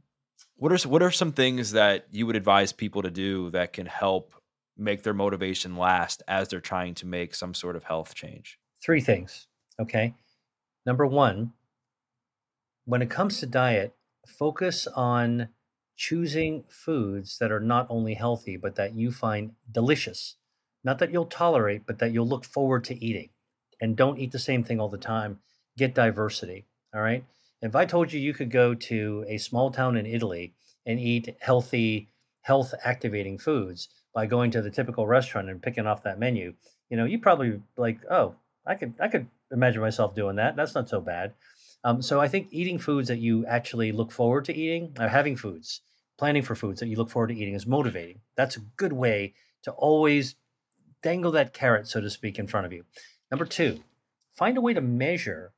what 0.56 0.72
are 0.72 0.88
what 0.88 1.02
are 1.02 1.10
some 1.10 1.32
things 1.32 1.72
that 1.72 2.06
you 2.10 2.26
would 2.26 2.36
advise 2.36 2.72
people 2.72 3.02
to 3.02 3.10
do 3.10 3.50
that 3.50 3.72
can 3.72 3.86
help 3.86 4.34
make 4.76 5.02
their 5.02 5.14
motivation 5.14 5.76
last 5.76 6.22
as 6.28 6.48
they're 6.48 6.60
trying 6.60 6.94
to 6.94 7.06
make 7.06 7.34
some 7.34 7.54
sort 7.54 7.76
of 7.76 7.84
health 7.84 8.14
change 8.14 8.58
three 8.82 9.00
things 9.00 9.46
okay 9.80 10.14
number 10.86 11.06
one 11.06 11.52
when 12.84 13.02
it 13.02 13.10
comes 13.10 13.40
to 13.40 13.46
diet 13.46 13.94
focus 14.26 14.86
on 14.86 15.48
choosing 15.98 16.64
foods 16.68 17.38
that 17.38 17.50
are 17.50 17.60
not 17.60 17.86
only 17.90 18.14
healthy, 18.14 18.56
but 18.56 18.76
that 18.76 18.94
you 18.94 19.10
find 19.10 19.52
delicious. 19.70 20.36
Not 20.84 21.00
that 21.00 21.12
you'll 21.12 21.26
tolerate, 21.26 21.86
but 21.86 21.98
that 21.98 22.12
you'll 22.12 22.28
look 22.28 22.44
forward 22.44 22.84
to 22.84 23.04
eating. 23.04 23.30
And 23.80 23.96
don't 23.96 24.18
eat 24.18 24.30
the 24.30 24.38
same 24.38 24.62
thing 24.62 24.80
all 24.80 24.88
the 24.88 24.96
time. 24.96 25.40
Get 25.76 25.94
diversity. 25.94 26.66
All 26.94 27.00
right. 27.00 27.24
If 27.60 27.74
I 27.74 27.86
told 27.86 28.12
you 28.12 28.20
you 28.20 28.34
could 28.34 28.50
go 28.50 28.74
to 28.74 29.24
a 29.28 29.38
small 29.38 29.72
town 29.72 29.96
in 29.96 30.06
Italy 30.06 30.54
and 30.86 31.00
eat 31.00 31.36
healthy, 31.40 32.08
health 32.42 32.72
activating 32.84 33.36
foods 33.36 33.88
by 34.14 34.26
going 34.26 34.52
to 34.52 34.62
the 34.62 34.70
typical 34.70 35.08
restaurant 35.08 35.48
and 35.48 35.60
picking 35.60 35.86
off 35.86 36.04
that 36.04 36.20
menu, 36.20 36.54
you 36.88 36.96
know, 36.96 37.04
you 37.04 37.18
probably 37.18 37.60
like, 37.76 37.98
oh, 38.10 38.36
I 38.64 38.76
could 38.76 38.94
I 39.00 39.08
could 39.08 39.26
imagine 39.50 39.80
myself 39.80 40.14
doing 40.14 40.36
that. 40.36 40.54
That's 40.54 40.74
not 40.74 40.88
so 40.88 41.00
bad. 41.00 41.34
Um, 41.82 42.00
so 42.00 42.20
I 42.20 42.28
think 42.28 42.48
eating 42.50 42.78
foods 42.78 43.08
that 43.08 43.18
you 43.18 43.44
actually 43.46 43.92
look 43.92 44.12
forward 44.12 44.44
to 44.46 44.54
eating, 44.54 44.96
or 44.98 45.08
having 45.08 45.36
foods, 45.36 45.80
planning 46.16 46.42
for 46.42 46.54
foods 46.54 46.80
that 46.80 46.88
you 46.88 46.96
look 46.96 47.10
forward 47.10 47.28
to 47.28 47.36
eating 47.36 47.54
is 47.54 47.66
motivating. 47.66 48.20
That's 48.36 48.56
a 48.56 48.60
good 48.76 48.92
way 48.92 49.34
to 49.62 49.72
always 49.72 50.36
dangle 51.02 51.32
that 51.32 51.52
carrot, 51.52 51.88
so 51.88 52.00
to 52.00 52.10
speak, 52.10 52.38
in 52.38 52.46
front 52.46 52.66
of 52.66 52.72
you. 52.72 52.84
Number 53.30 53.44
two, 53.44 53.80
find 54.36 54.56
a 54.56 54.60
way 54.60 54.74
to 54.74 54.80
measure 54.80 55.52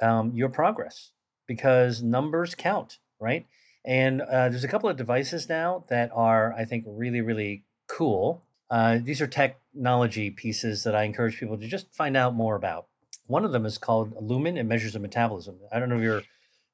um, 0.00 0.32
your 0.34 0.48
progress 0.48 1.12
because 1.46 2.02
numbers 2.02 2.54
count, 2.54 2.98
right? 3.20 3.46
And 3.84 4.20
uh, 4.20 4.48
there's 4.48 4.64
a 4.64 4.68
couple 4.68 4.88
of 4.88 4.96
devices 4.96 5.48
now 5.48 5.84
that 5.88 6.10
are, 6.12 6.52
I 6.52 6.64
think, 6.64 6.84
really, 6.86 7.20
really 7.20 7.64
cool. 7.88 8.42
Uh, 8.68 8.98
these 9.00 9.20
are 9.20 9.28
technology 9.28 10.30
pieces 10.30 10.82
that 10.84 10.96
I 10.96 11.04
encourage 11.04 11.38
people 11.38 11.56
to 11.56 11.68
just 11.68 11.94
find 11.94 12.16
out 12.16 12.34
more 12.34 12.56
about. 12.56 12.86
One 13.28 13.44
of 13.44 13.52
them 13.52 13.64
is 13.64 13.78
called 13.78 14.14
Lumen. 14.20 14.56
It 14.56 14.64
measures 14.64 14.94
the 14.94 14.98
metabolism. 14.98 15.56
I 15.72 15.78
don't 15.78 15.88
know 15.88 15.96
if 15.96 16.02
you're, 16.02 16.22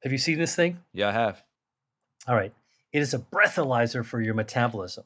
have 0.02 0.12
you 0.12 0.18
seen 0.18 0.38
this 0.38 0.54
thing? 0.54 0.78
Yeah, 0.94 1.08
I 1.08 1.12
have. 1.12 1.42
All 2.26 2.34
right. 2.34 2.52
It 2.92 3.00
is 3.00 3.14
a 3.14 3.18
breathalyzer 3.18 4.04
for 4.04 4.20
your 4.20 4.34
metabolism. 4.34 5.04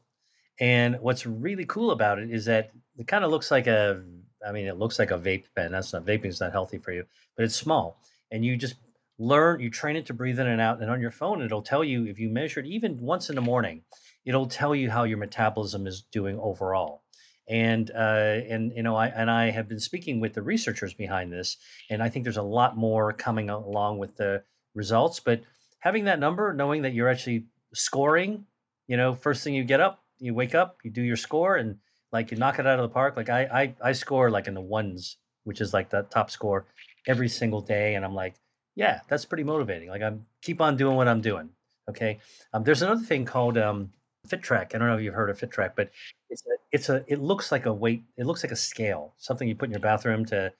And 0.60 1.00
what's 1.00 1.26
really 1.26 1.64
cool 1.66 1.90
about 1.90 2.18
it 2.18 2.30
is 2.30 2.44
that 2.46 2.70
it 2.96 3.06
kind 3.06 3.24
of 3.24 3.30
looks 3.30 3.50
like 3.50 3.66
a, 3.66 4.02
I 4.46 4.52
mean, 4.52 4.66
it 4.66 4.78
looks 4.78 4.98
like 4.98 5.10
a 5.10 5.18
vape 5.18 5.44
pen. 5.54 5.72
That's 5.72 5.92
not, 5.92 6.06
vaping 6.06 6.26
is 6.26 6.40
not 6.40 6.52
healthy 6.52 6.78
for 6.78 6.92
you, 6.92 7.04
but 7.36 7.44
it's 7.44 7.56
small. 7.56 8.00
And 8.30 8.44
you 8.44 8.56
just 8.56 8.76
learn, 9.18 9.60
you 9.60 9.70
train 9.70 9.96
it 9.96 10.06
to 10.06 10.14
breathe 10.14 10.38
in 10.38 10.46
and 10.46 10.60
out. 10.60 10.80
And 10.80 10.90
on 10.90 11.00
your 11.00 11.10
phone, 11.10 11.42
it'll 11.42 11.62
tell 11.62 11.84
you 11.84 12.06
if 12.06 12.18
you 12.18 12.28
measure 12.28 12.60
it 12.60 12.66
even 12.66 12.98
once 13.00 13.28
in 13.28 13.34
the 13.34 13.40
morning, 13.40 13.82
it'll 14.24 14.46
tell 14.46 14.74
you 14.74 14.90
how 14.90 15.04
your 15.04 15.18
metabolism 15.18 15.86
is 15.86 16.02
doing 16.12 16.38
overall. 16.38 17.02
And 17.48 17.90
uh, 17.92 18.40
and 18.48 18.72
you 18.74 18.82
know 18.82 18.96
I 18.96 19.06
and 19.06 19.30
I 19.30 19.50
have 19.50 19.68
been 19.68 19.78
speaking 19.78 20.18
with 20.18 20.34
the 20.34 20.42
researchers 20.42 20.94
behind 20.94 21.32
this, 21.32 21.58
and 21.88 22.02
I 22.02 22.08
think 22.08 22.24
there's 22.24 22.36
a 22.38 22.42
lot 22.42 22.76
more 22.76 23.12
coming 23.12 23.50
along 23.50 23.98
with 23.98 24.16
the 24.16 24.42
results. 24.74 25.20
But 25.20 25.42
having 25.78 26.06
that 26.06 26.18
number, 26.18 26.52
knowing 26.52 26.82
that 26.82 26.92
you're 26.92 27.08
actually 27.08 27.46
scoring, 27.72 28.46
you 28.88 28.96
know, 28.96 29.14
first 29.14 29.44
thing 29.44 29.54
you 29.54 29.62
get 29.62 29.80
up, 29.80 30.02
you 30.18 30.34
wake 30.34 30.56
up, 30.56 30.78
you 30.82 30.90
do 30.90 31.02
your 31.02 31.16
score, 31.16 31.54
and 31.54 31.76
like 32.12 32.32
you 32.32 32.36
knock 32.36 32.58
it 32.58 32.66
out 32.66 32.80
of 32.80 32.82
the 32.82 32.92
park. 32.92 33.16
Like 33.16 33.28
I, 33.28 33.42
I, 33.42 33.74
I 33.90 33.92
score 33.92 34.30
like 34.30 34.48
in 34.48 34.54
the 34.54 34.60
ones, 34.60 35.16
which 35.44 35.60
is 35.60 35.72
like 35.72 35.90
the 35.90 36.02
top 36.02 36.30
score 36.30 36.66
every 37.06 37.28
single 37.28 37.60
day, 37.60 37.94
and 37.94 38.04
I'm 38.04 38.14
like, 38.14 38.34
yeah, 38.76 39.00
that's 39.08 39.24
pretty 39.24 39.42
motivating. 39.42 39.88
Like 39.88 40.02
I'm 40.02 40.26
keep 40.42 40.60
on 40.60 40.76
doing 40.76 40.96
what 40.96 41.08
I'm 41.08 41.20
doing. 41.20 41.48
Okay. 41.88 42.20
Um, 42.52 42.62
there's 42.62 42.82
another 42.82 43.02
thing 43.02 43.24
called 43.24 43.58
um, 43.58 43.90
FitTrack. 44.28 44.74
I 44.74 44.78
don't 44.78 44.88
know 44.88 44.96
if 44.96 45.02
you've 45.02 45.14
heard 45.14 45.30
of 45.30 45.38
FitTrack, 45.38 45.72
but 45.74 45.90
it's 46.30 46.42
a, 46.46 46.50
it's 46.72 46.88
a, 46.88 47.04
it 47.08 47.20
looks 47.20 47.50
like 47.50 47.66
a 47.66 47.72
weight. 47.72 48.04
It 48.16 48.26
looks 48.26 48.44
like 48.44 48.52
a 48.52 48.56
scale, 48.56 49.14
something 49.16 49.48
you 49.48 49.54
put 49.54 49.66
in 49.66 49.72
your 49.72 49.80
bathroom 49.80 50.24
to 50.26 50.52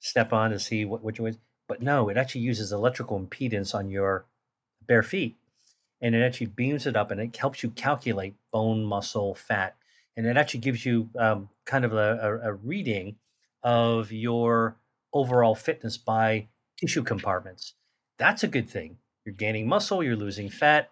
step 0.00 0.32
on 0.32 0.50
to 0.50 0.58
see 0.58 0.84
what 0.84 1.02
which 1.02 1.18
way. 1.18 1.34
But 1.66 1.82
no, 1.82 2.08
it 2.08 2.16
actually 2.16 2.42
uses 2.42 2.72
electrical 2.72 3.18
impedance 3.18 3.74
on 3.74 3.88
your 3.88 4.26
bare 4.86 5.02
feet 5.02 5.36
and 6.02 6.14
it 6.16 6.22
actually 6.22 6.48
beams 6.48 6.86
it 6.86 6.96
up 6.96 7.10
and 7.10 7.20
it 7.20 7.34
helps 7.36 7.62
you 7.62 7.70
calculate 7.70 8.34
bone, 8.50 8.84
muscle, 8.84 9.34
fat, 9.34 9.76
and 10.16 10.26
it 10.26 10.36
actually 10.36 10.60
gives 10.60 10.84
you 10.84 11.08
um, 11.18 11.48
kind 11.64 11.84
of 11.84 11.92
a, 11.94 12.18
a, 12.42 12.50
a 12.50 12.52
reading 12.52 13.16
of 13.62 14.10
your 14.10 14.76
overall 15.12 15.54
fitness 15.54 15.96
by 15.96 16.48
tissue 16.82 17.02
compartments. 17.02 17.74
That's 18.18 18.42
a 18.42 18.48
good 18.48 18.68
thing. 18.68 18.98
You're 19.24 19.34
gaining 19.34 19.68
muscle, 19.68 20.02
you're 20.02 20.16
losing 20.16 20.50
fat. 20.50 20.90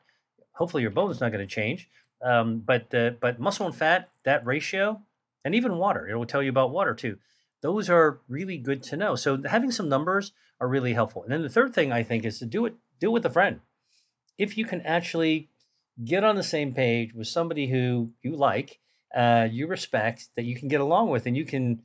Hopefully, 0.53 0.83
your 0.83 0.93
bone 0.93 1.11
is 1.11 1.21
not 1.21 1.33
going 1.33 1.47
to 1.47 1.55
change. 1.55 1.89
Um, 2.23 2.61
but 2.61 2.95
uh, 2.95 3.11
but 3.21 3.41
muscle 3.41 3.67
and 3.67 3.75
fat, 3.75 4.11
that 4.25 4.47
ratio, 4.47 5.01
and 5.45 5.55
even 5.55 5.77
water, 5.77 6.09
it 6.09 6.17
will 6.17 6.27
tell 6.27 6.43
you 6.43 6.51
about 6.51 6.71
water 6.71 6.95
too. 6.95 7.19
Those 7.63 7.91
are 7.91 8.21
really 8.29 8.57
good 8.57 8.83
to 8.85 8.97
know. 8.97 9.17
So 9.17 9.43
having 9.45 9.71
some 9.71 9.89
numbers 9.89 10.33
are 10.61 10.69
really 10.69 10.95
helpful. 10.95 11.23
And 11.23 11.33
then 11.33 11.43
the 11.43 11.49
third 11.49 11.75
thing 11.75 11.93
I 11.93 12.03
think 12.03 12.25
is 12.25 12.39
to 12.39 12.47
do 12.47 12.67
it 12.67 12.75
do 13.01 13.09
it 13.09 13.13
with 13.13 13.27
a 13.27 13.31
friend 13.31 13.61
if 14.41 14.57
you 14.57 14.65
can 14.65 14.81
actually 14.83 15.51
get 16.03 16.25
on 16.25 16.35
the 16.35 16.43
same 16.43 16.73
page 16.73 17.13
with 17.13 17.29
somebody 17.29 17.67
who 17.67 18.11
you 18.23 18.35
like, 18.35 18.79
uh, 19.15 19.47
you 19.51 19.67
respect, 19.67 20.31
that 20.35 20.47
you 20.47 20.57
can 20.57 20.67
get 20.67 20.81
along 20.81 21.11
with, 21.11 21.27
and 21.27 21.37
you 21.37 21.45
can 21.45 21.83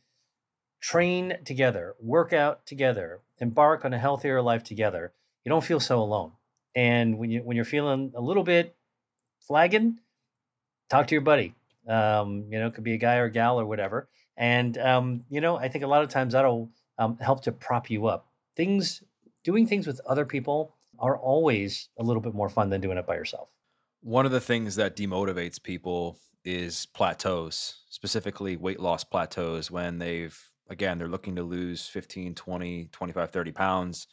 train 0.80 1.38
together, 1.46 1.96
work 2.00 2.34
out 2.34 2.66
together, 2.66 3.22
embark 3.40 3.86
on 3.86 3.94
a 3.94 3.98
healthier 3.98 4.42
life 4.42 4.64
together, 4.64 5.14
you 5.44 5.50
don't 5.50 5.64
feel 5.64 5.80
so 5.80 6.02
alone. 6.02 6.32
And 6.76 7.18
when 7.18 7.32
you 7.32 7.42
when 7.42 7.56
you're 7.56 7.66
feeling 7.66 8.12
a 8.16 8.22
little 8.22 8.44
bit 8.44 8.76
flagging, 9.40 10.00
talk 10.90 11.08
to 11.08 11.16
your 11.16 11.22
buddy. 11.22 11.56
Um, 11.88 12.46
you 12.50 12.60
know, 12.60 12.68
it 12.68 12.74
could 12.74 12.84
be 12.84 12.94
a 12.94 12.98
guy 12.98 13.18
or 13.18 13.26
a 13.26 13.32
gal 13.32 13.60
or 13.60 13.66
whatever. 13.66 14.10
And 14.36 14.78
um, 14.78 15.24
you 15.30 15.40
know, 15.42 15.58
I 15.58 15.70
think 15.70 15.84
a 15.84 15.88
lot 15.88 16.04
of 16.04 16.10
times 16.10 16.34
that'll 16.34 16.70
um, 16.98 17.18
help 17.20 17.44
to 17.44 17.52
prop 17.52 17.90
you 17.90 18.08
up. 18.08 18.28
Things, 18.56 19.04
doing 19.44 19.68
things 19.68 19.88
with 19.88 20.02
other 20.08 20.26
people 20.26 20.76
are 21.00 21.18
always 21.18 21.90
a 21.98 22.04
little 22.04 22.22
bit 22.22 22.34
more 22.34 22.50
fun 22.50 22.70
than 22.70 22.82
doing 22.82 22.98
it 22.98 23.06
by 23.06 23.16
yourself. 23.16 23.50
One 24.02 24.26
of 24.26 24.32
the 24.32 24.42
things 24.42 24.76
that 24.76 24.96
demotivates 24.96 25.62
people 25.62 26.18
is 26.44 26.86
plateaus, 26.86 27.84
specifically 27.90 28.56
weight 28.56 28.80
loss 28.80 29.04
plateaus 29.04 29.72
when 29.72 29.98
they've 29.98 30.38
again 30.70 30.98
they're 30.98 31.08
looking 31.08 31.36
to 31.36 31.44
lose 31.44 31.88
15 31.88 32.36
20 32.36 32.90
25 32.92 33.32
30 33.32 33.52
pounds 33.52 34.08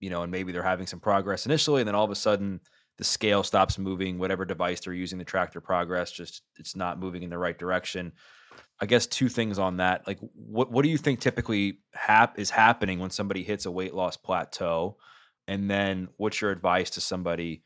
you 0.00 0.10
know 0.10 0.22
and 0.22 0.32
maybe 0.32 0.52
they're 0.52 0.62
having 0.62 0.86
some 0.86 1.00
progress 1.00 1.46
initially 1.46 1.80
and 1.80 1.88
then 1.88 1.94
all 1.94 2.04
of 2.04 2.10
a 2.10 2.16
sudden 2.16 2.60
the 2.98 3.04
scale 3.04 3.42
stops 3.42 3.78
moving 3.78 4.18
whatever 4.18 4.44
device 4.44 4.80
they're 4.80 4.92
using 4.92 5.18
to 5.18 5.24
track 5.24 5.52
their 5.52 5.60
progress 5.60 6.10
just 6.10 6.42
it's 6.58 6.76
not 6.76 6.98
moving 6.98 7.22
in 7.22 7.30
the 7.30 7.38
right 7.38 7.58
direction 7.58 8.12
i 8.80 8.86
guess 8.86 9.06
two 9.06 9.28
things 9.28 9.58
on 9.58 9.78
that 9.78 10.06
like 10.06 10.18
what 10.34 10.70
what 10.70 10.82
do 10.82 10.88
you 10.88 10.98
think 10.98 11.20
typically 11.20 11.78
hap- 11.92 12.38
is 12.38 12.50
happening 12.50 12.98
when 12.98 13.10
somebody 13.10 13.42
hits 13.42 13.66
a 13.66 13.70
weight 13.70 13.94
loss 13.94 14.16
plateau 14.16 14.96
and 15.48 15.70
then 15.70 16.08
what's 16.16 16.40
your 16.40 16.50
advice 16.50 16.90
to 16.90 17.00
somebody 17.00 17.62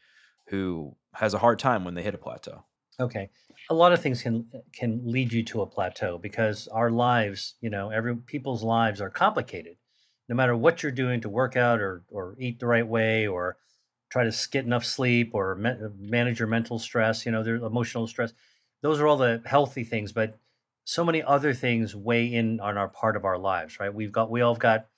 who 0.49 0.97
has 1.15 1.35
a 1.35 1.39
hard 1.39 1.59
time 1.59 1.85
when 1.85 1.95
they 1.95 2.03
hit 2.03 2.15
a 2.15 2.19
plateau? 2.19 2.65
Okay. 3.01 3.31
A 3.71 3.75
lot 3.75 3.93
of 3.93 4.03
things 4.03 4.23
can 4.23 4.47
can 4.73 5.01
lead 5.05 5.33
you 5.33 5.43
to 5.45 5.63
a 5.63 5.67
plateau 5.67 6.19
because 6.19 6.69
our 6.69 6.91
lives, 6.91 7.55
you 7.61 7.71
know, 7.71 7.91
every 7.91 8.17
people's 8.17 8.63
lives 8.63 9.01
are 9.01 9.11
complicated. 9.11 9.77
No 10.29 10.37
matter 10.37 10.57
what 10.57 10.83
you're 10.83 10.93
doing 10.93 11.21
to 11.23 11.29
work 11.29 11.57
out 11.57 11.81
or 11.81 12.05
or 12.11 12.37
eat 12.39 12.61
the 12.61 12.67
right 12.67 12.87
way 12.87 13.27
or 13.27 13.57
try 14.11 14.25
to 14.25 14.49
get 14.51 14.65
enough 14.65 14.85
sleep 14.85 15.31
or 15.35 15.55
manage 15.99 16.39
your 16.41 16.49
mental 16.49 16.79
stress, 16.79 17.25
you 17.25 17.33
know, 17.33 17.43
their 17.45 17.57
emotional 17.57 18.07
stress. 18.09 18.33
Those 18.83 19.01
are 19.01 19.07
all 19.07 19.17
the 19.17 19.43
healthy 19.47 19.85
things, 19.85 20.13
but 20.13 20.39
so 20.85 21.05
many 21.05 21.23
other 21.23 21.55
things 21.55 21.95
weigh 21.95 22.35
in 22.35 22.61
on 22.61 22.77
our 22.77 22.89
part 22.89 23.17
of 23.17 23.25
our 23.25 23.39
lives, 23.39 23.81
right? 23.81 23.95
We've 23.95 24.13
got 24.13 24.31
we 24.31 24.43
all 24.43 24.57
got 24.57 24.89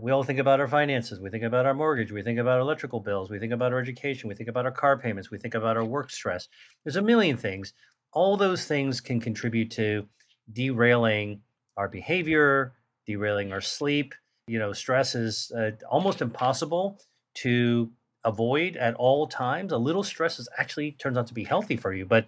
we 0.00 0.10
all 0.10 0.22
think 0.22 0.38
about 0.38 0.60
our 0.60 0.68
finances. 0.68 1.20
We 1.20 1.30
think 1.30 1.44
about 1.44 1.66
our 1.66 1.74
mortgage. 1.74 2.12
We 2.12 2.22
think 2.22 2.38
about 2.38 2.60
electrical 2.60 3.00
bills. 3.00 3.30
We 3.30 3.38
think 3.38 3.52
about 3.52 3.72
our 3.72 3.78
education. 3.78 4.28
We 4.28 4.34
think 4.34 4.48
about 4.48 4.64
our 4.64 4.72
car 4.72 4.98
payments. 4.98 5.30
We 5.30 5.38
think 5.38 5.54
about 5.54 5.76
our 5.76 5.84
work 5.84 6.10
stress. 6.10 6.48
There's 6.84 6.96
a 6.96 7.02
million 7.02 7.36
things. 7.36 7.72
All 8.12 8.36
those 8.36 8.64
things 8.64 9.00
can 9.00 9.20
contribute 9.20 9.70
to 9.72 10.06
derailing 10.52 11.40
our 11.76 11.88
behavior, 11.88 12.74
derailing 13.06 13.52
our 13.52 13.60
sleep. 13.60 14.14
You 14.46 14.58
know, 14.58 14.72
stress 14.72 15.14
is 15.14 15.50
uh, 15.52 15.72
almost 15.90 16.20
impossible 16.20 16.98
to 17.36 17.90
avoid 18.24 18.76
at 18.76 18.94
all 18.94 19.26
times. 19.26 19.72
A 19.72 19.78
little 19.78 20.02
stress 20.02 20.38
is 20.38 20.48
actually 20.58 20.92
turns 20.92 21.16
out 21.16 21.26
to 21.28 21.34
be 21.34 21.44
healthy 21.44 21.76
for 21.76 21.92
you, 21.92 22.04
but 22.06 22.26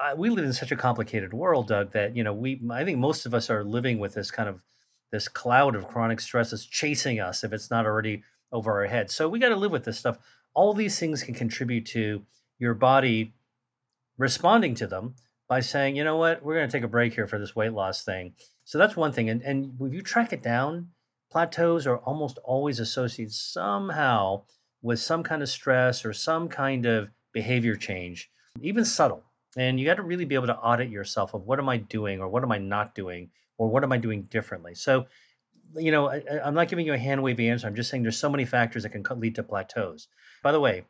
uh, 0.00 0.14
we 0.16 0.28
live 0.28 0.44
in 0.44 0.52
such 0.52 0.72
a 0.72 0.76
complicated 0.76 1.32
world, 1.32 1.68
Doug, 1.68 1.92
that 1.92 2.16
you 2.16 2.24
know 2.24 2.32
we. 2.32 2.60
I 2.70 2.84
think 2.84 2.98
most 2.98 3.26
of 3.26 3.34
us 3.34 3.48
are 3.48 3.62
living 3.64 3.98
with 3.98 4.14
this 4.14 4.30
kind 4.30 4.48
of 4.48 4.60
this 5.14 5.28
cloud 5.28 5.76
of 5.76 5.86
chronic 5.86 6.18
stress 6.18 6.52
is 6.52 6.66
chasing 6.66 7.20
us 7.20 7.44
if 7.44 7.52
it's 7.52 7.70
not 7.70 7.86
already 7.86 8.24
over 8.50 8.72
our 8.72 8.86
head. 8.86 9.08
So 9.12 9.28
we 9.28 9.38
got 9.38 9.50
to 9.50 9.56
live 9.56 9.70
with 9.70 9.84
this 9.84 9.96
stuff. 9.96 10.18
All 10.54 10.74
these 10.74 10.98
things 10.98 11.22
can 11.22 11.34
contribute 11.34 11.86
to 11.86 12.22
your 12.58 12.74
body 12.74 13.32
responding 14.18 14.74
to 14.74 14.88
them 14.88 15.14
by 15.48 15.60
saying, 15.60 15.94
you 15.94 16.02
know 16.02 16.16
what, 16.16 16.42
we're 16.42 16.56
going 16.56 16.68
to 16.68 16.76
take 16.76 16.82
a 16.82 16.88
break 16.88 17.14
here 17.14 17.28
for 17.28 17.38
this 17.38 17.54
weight 17.54 17.72
loss 17.72 18.02
thing. 18.02 18.34
So 18.64 18.76
that's 18.76 18.96
one 18.96 19.12
thing. 19.12 19.30
And 19.30 19.40
and 19.42 19.76
if 19.80 19.94
you 19.94 20.02
track 20.02 20.32
it 20.32 20.42
down, 20.42 20.88
plateaus 21.30 21.86
are 21.86 21.98
almost 21.98 22.38
always 22.42 22.80
associated 22.80 23.32
somehow 23.32 24.42
with 24.82 24.98
some 24.98 25.22
kind 25.22 25.42
of 25.42 25.48
stress 25.48 26.04
or 26.04 26.12
some 26.12 26.48
kind 26.48 26.86
of 26.86 27.08
behavior 27.32 27.76
change, 27.76 28.32
even 28.60 28.84
subtle. 28.84 29.22
And 29.56 29.78
you 29.78 29.86
got 29.86 29.98
to 29.98 30.02
really 30.02 30.24
be 30.24 30.34
able 30.34 30.48
to 30.48 30.56
audit 30.56 30.90
yourself 30.90 31.34
of 31.34 31.46
what 31.46 31.60
am 31.60 31.68
I 31.68 31.76
doing 31.76 32.18
or 32.20 32.28
what 32.28 32.42
am 32.42 32.50
I 32.50 32.58
not 32.58 32.96
doing 32.96 33.30
or 33.58 33.68
what 33.68 33.84
am 33.84 33.92
I 33.92 33.98
doing 33.98 34.22
differently. 34.24 34.74
So, 34.74 35.06
you 35.76 35.90
know, 35.90 36.08
I, 36.08 36.22
am 36.46 36.54
not 36.54 36.68
giving 36.68 36.86
you 36.86 36.94
a 36.94 36.98
hand 36.98 37.22
wavy 37.22 37.48
answer. 37.48 37.66
I'm 37.66 37.74
just 37.74 37.90
saying 37.90 38.02
there's 38.02 38.18
so 38.18 38.30
many 38.30 38.44
factors 38.44 38.82
that 38.82 38.90
can 38.90 39.04
lead 39.20 39.34
to 39.36 39.42
plateaus. 39.42 40.08
By 40.42 40.52
the 40.52 40.60
way, 40.60 40.84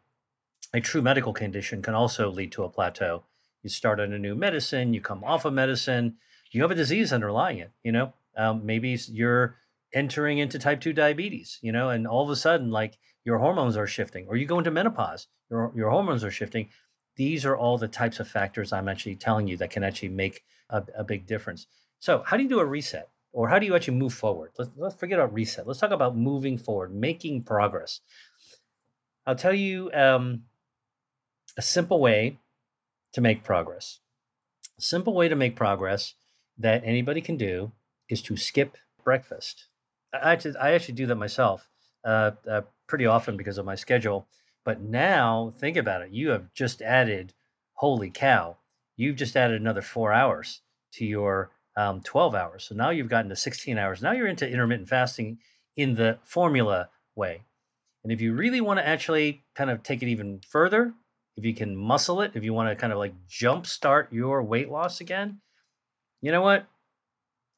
a 0.72 0.80
true 0.80 1.02
medical 1.02 1.32
condition 1.32 1.82
can 1.82 1.94
also 1.94 2.30
lead 2.30 2.52
to 2.52 2.64
a 2.64 2.68
plateau. 2.68 3.24
You 3.62 3.70
start 3.70 4.00
on 4.00 4.12
a 4.12 4.18
new 4.18 4.34
medicine, 4.34 4.92
you 4.92 5.00
come 5.00 5.24
off 5.24 5.44
of 5.44 5.54
medicine, 5.54 6.16
you 6.50 6.62
have 6.62 6.70
a 6.70 6.74
disease 6.74 7.12
underlying 7.12 7.58
it. 7.58 7.70
You 7.82 7.92
know, 7.92 8.12
um, 8.36 8.64
maybe 8.64 8.98
you're 9.08 9.56
entering 9.92 10.38
into 10.38 10.58
type 10.58 10.80
2 10.80 10.92
diabetes, 10.92 11.58
you 11.62 11.72
know, 11.72 11.90
and 11.90 12.06
all 12.06 12.24
of 12.24 12.30
a 12.30 12.36
sudden, 12.36 12.70
like 12.70 12.98
your 13.24 13.38
hormones 13.38 13.76
are 13.76 13.86
shifting, 13.86 14.26
or 14.28 14.36
you 14.36 14.46
go 14.46 14.58
into 14.58 14.70
menopause, 14.70 15.28
your, 15.50 15.72
your 15.74 15.90
hormones 15.90 16.24
are 16.24 16.30
shifting. 16.30 16.68
These 17.16 17.46
are 17.46 17.56
all 17.56 17.78
the 17.78 17.88
types 17.88 18.20
of 18.20 18.28
factors 18.28 18.72
I'm 18.72 18.88
actually 18.88 19.16
telling 19.16 19.46
you 19.46 19.56
that 19.58 19.70
can 19.70 19.84
actually 19.84 20.08
make 20.08 20.44
a, 20.68 20.82
a 20.96 21.04
big 21.04 21.26
difference. 21.26 21.66
So, 22.04 22.22
how 22.26 22.36
do 22.36 22.42
you 22.42 22.50
do 22.50 22.60
a 22.60 22.66
reset? 22.66 23.08
Or 23.32 23.48
how 23.48 23.58
do 23.58 23.64
you 23.64 23.74
actually 23.74 23.96
move 23.96 24.12
forward? 24.12 24.50
Let's, 24.58 24.70
let's 24.76 24.94
forget 24.94 25.18
about 25.18 25.32
reset. 25.32 25.66
Let's 25.66 25.80
talk 25.80 25.90
about 25.90 26.14
moving 26.14 26.58
forward, 26.58 26.94
making 26.94 27.44
progress. 27.44 28.00
I'll 29.26 29.36
tell 29.36 29.54
you 29.54 29.90
um, 29.94 30.42
a 31.56 31.62
simple 31.62 32.00
way 32.00 32.40
to 33.14 33.22
make 33.22 33.42
progress. 33.42 34.00
A 34.78 34.82
simple 34.82 35.14
way 35.14 35.30
to 35.30 35.34
make 35.34 35.56
progress 35.56 36.12
that 36.58 36.82
anybody 36.84 37.22
can 37.22 37.38
do 37.38 37.72
is 38.10 38.20
to 38.24 38.36
skip 38.36 38.76
breakfast. 39.02 39.68
I 40.12 40.34
actually, 40.34 40.58
I 40.58 40.72
actually 40.72 40.96
do 40.96 41.06
that 41.06 41.14
myself 41.14 41.66
uh, 42.04 42.32
uh, 42.46 42.60
pretty 42.86 43.06
often 43.06 43.38
because 43.38 43.56
of 43.56 43.64
my 43.64 43.76
schedule. 43.76 44.28
But 44.62 44.82
now, 44.82 45.54
think 45.58 45.78
about 45.78 46.02
it. 46.02 46.10
You 46.10 46.28
have 46.28 46.52
just 46.52 46.82
added, 46.82 47.32
holy 47.72 48.10
cow, 48.10 48.58
you've 48.94 49.16
just 49.16 49.38
added 49.38 49.58
another 49.58 49.80
four 49.80 50.12
hours 50.12 50.60
to 50.92 51.06
your 51.06 51.50
um, 51.76 52.00
12 52.02 52.34
hours. 52.34 52.64
So 52.64 52.74
now 52.74 52.90
you've 52.90 53.08
gotten 53.08 53.28
to 53.30 53.36
16 53.36 53.78
hours. 53.78 54.02
Now 54.02 54.12
you're 54.12 54.28
into 54.28 54.48
intermittent 54.48 54.88
fasting 54.88 55.38
in 55.76 55.94
the 55.94 56.18
formula 56.24 56.88
way. 57.16 57.42
And 58.02 58.12
if 58.12 58.20
you 58.20 58.34
really 58.34 58.60
want 58.60 58.78
to 58.78 58.86
actually 58.86 59.42
kind 59.54 59.70
of 59.70 59.82
take 59.82 60.02
it 60.02 60.08
even 60.08 60.40
further, 60.48 60.92
if 61.36 61.44
you 61.44 61.54
can 61.54 61.74
muscle 61.74 62.20
it, 62.20 62.32
if 62.34 62.44
you 62.44 62.52
want 62.52 62.68
to 62.68 62.76
kind 62.76 62.92
of 62.92 62.98
like 62.98 63.14
jumpstart 63.28 64.08
your 64.12 64.42
weight 64.42 64.70
loss 64.70 65.00
again, 65.00 65.40
you 66.20 66.30
know 66.30 66.42
what? 66.42 66.66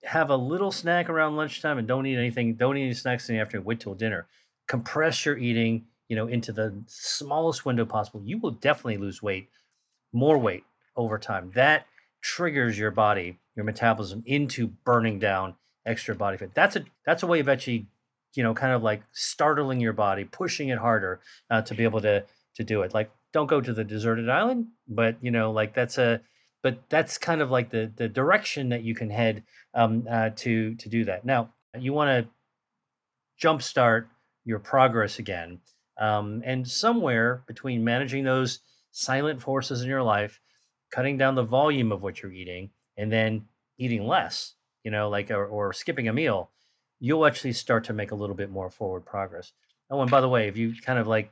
Have 0.04 0.30
a 0.30 0.36
little 0.36 0.72
snack 0.72 1.08
around 1.08 1.36
lunchtime 1.36 1.78
and 1.78 1.88
don't 1.88 2.06
eat 2.06 2.16
anything. 2.16 2.54
Don't 2.54 2.76
eat 2.76 2.84
any 2.84 2.94
snacks 2.94 3.28
in 3.28 3.34
the 3.34 3.40
afternoon. 3.40 3.66
Wait 3.66 3.80
till 3.80 3.94
dinner. 3.94 4.26
Compress 4.68 5.26
your 5.26 5.36
eating, 5.36 5.84
you 6.08 6.16
know, 6.16 6.26
into 6.26 6.52
the 6.52 6.74
smallest 6.86 7.66
window 7.66 7.84
possible. 7.84 8.22
You 8.24 8.38
will 8.38 8.52
definitely 8.52 8.98
lose 8.98 9.22
weight, 9.22 9.48
more 10.12 10.38
weight 10.38 10.64
over 10.96 11.18
time. 11.18 11.50
That 11.54 11.86
triggers 12.22 12.78
your 12.78 12.90
body, 12.90 13.38
your 13.56 13.64
metabolism 13.64 14.22
into 14.26 14.68
burning 14.68 15.18
down 15.18 15.54
extra 15.86 16.14
body 16.14 16.36
fat. 16.36 16.54
That's 16.54 16.76
a 16.76 16.84
that's 17.04 17.22
a 17.22 17.26
way 17.26 17.40
of 17.40 17.48
actually, 17.48 17.86
you 18.34 18.42
know, 18.42 18.54
kind 18.54 18.72
of 18.72 18.82
like 18.82 19.02
startling 19.12 19.80
your 19.80 19.94
body, 19.94 20.24
pushing 20.24 20.68
it 20.68 20.78
harder 20.78 21.20
uh, 21.50 21.62
to 21.62 21.74
be 21.74 21.84
able 21.84 22.02
to 22.02 22.24
to 22.56 22.64
do 22.64 22.82
it. 22.82 22.94
Like, 22.94 23.10
don't 23.32 23.46
go 23.46 23.60
to 23.60 23.72
the 23.72 23.84
deserted 23.84 24.28
island, 24.28 24.66
but 24.86 25.16
you 25.22 25.30
know, 25.30 25.50
like 25.50 25.74
that's 25.74 25.98
a 25.98 26.20
but 26.62 26.78
that's 26.88 27.18
kind 27.18 27.40
of 27.40 27.50
like 27.50 27.70
the 27.70 27.90
the 27.96 28.08
direction 28.08 28.68
that 28.68 28.82
you 28.82 28.94
can 28.94 29.10
head 29.10 29.42
um, 29.74 30.06
uh, 30.10 30.30
to 30.36 30.74
to 30.74 30.88
do 30.88 31.04
that. 31.06 31.24
Now, 31.24 31.50
you 31.78 31.92
want 31.92 32.26
to 32.26 33.46
jumpstart 33.46 34.06
your 34.44 34.58
progress 34.58 35.18
again, 35.18 35.60
um, 35.98 36.42
and 36.44 36.68
somewhere 36.68 37.42
between 37.46 37.84
managing 37.84 38.24
those 38.24 38.60
silent 38.90 39.42
forces 39.42 39.82
in 39.82 39.88
your 39.88 40.02
life 40.02 40.40
cutting 40.90 41.18
down 41.18 41.34
the 41.34 41.42
volume 41.42 41.92
of 41.92 42.02
what 42.02 42.22
you're 42.22 42.32
eating 42.32 42.70
and 42.96 43.10
then 43.10 43.46
eating 43.78 44.06
less, 44.06 44.54
you 44.84 44.90
know, 44.90 45.08
like 45.08 45.30
or, 45.30 45.46
or 45.46 45.72
skipping 45.72 46.08
a 46.08 46.12
meal, 46.12 46.50
you'll 47.00 47.26
actually 47.26 47.52
start 47.52 47.84
to 47.84 47.92
make 47.92 48.10
a 48.10 48.14
little 48.14 48.36
bit 48.36 48.50
more 48.50 48.70
forward 48.70 49.04
progress. 49.04 49.52
Oh, 49.90 50.00
and 50.00 50.10
by 50.10 50.20
the 50.20 50.28
way, 50.28 50.48
if 50.48 50.56
you 50.56 50.74
kind 50.80 50.98
of 50.98 51.06
like 51.06 51.30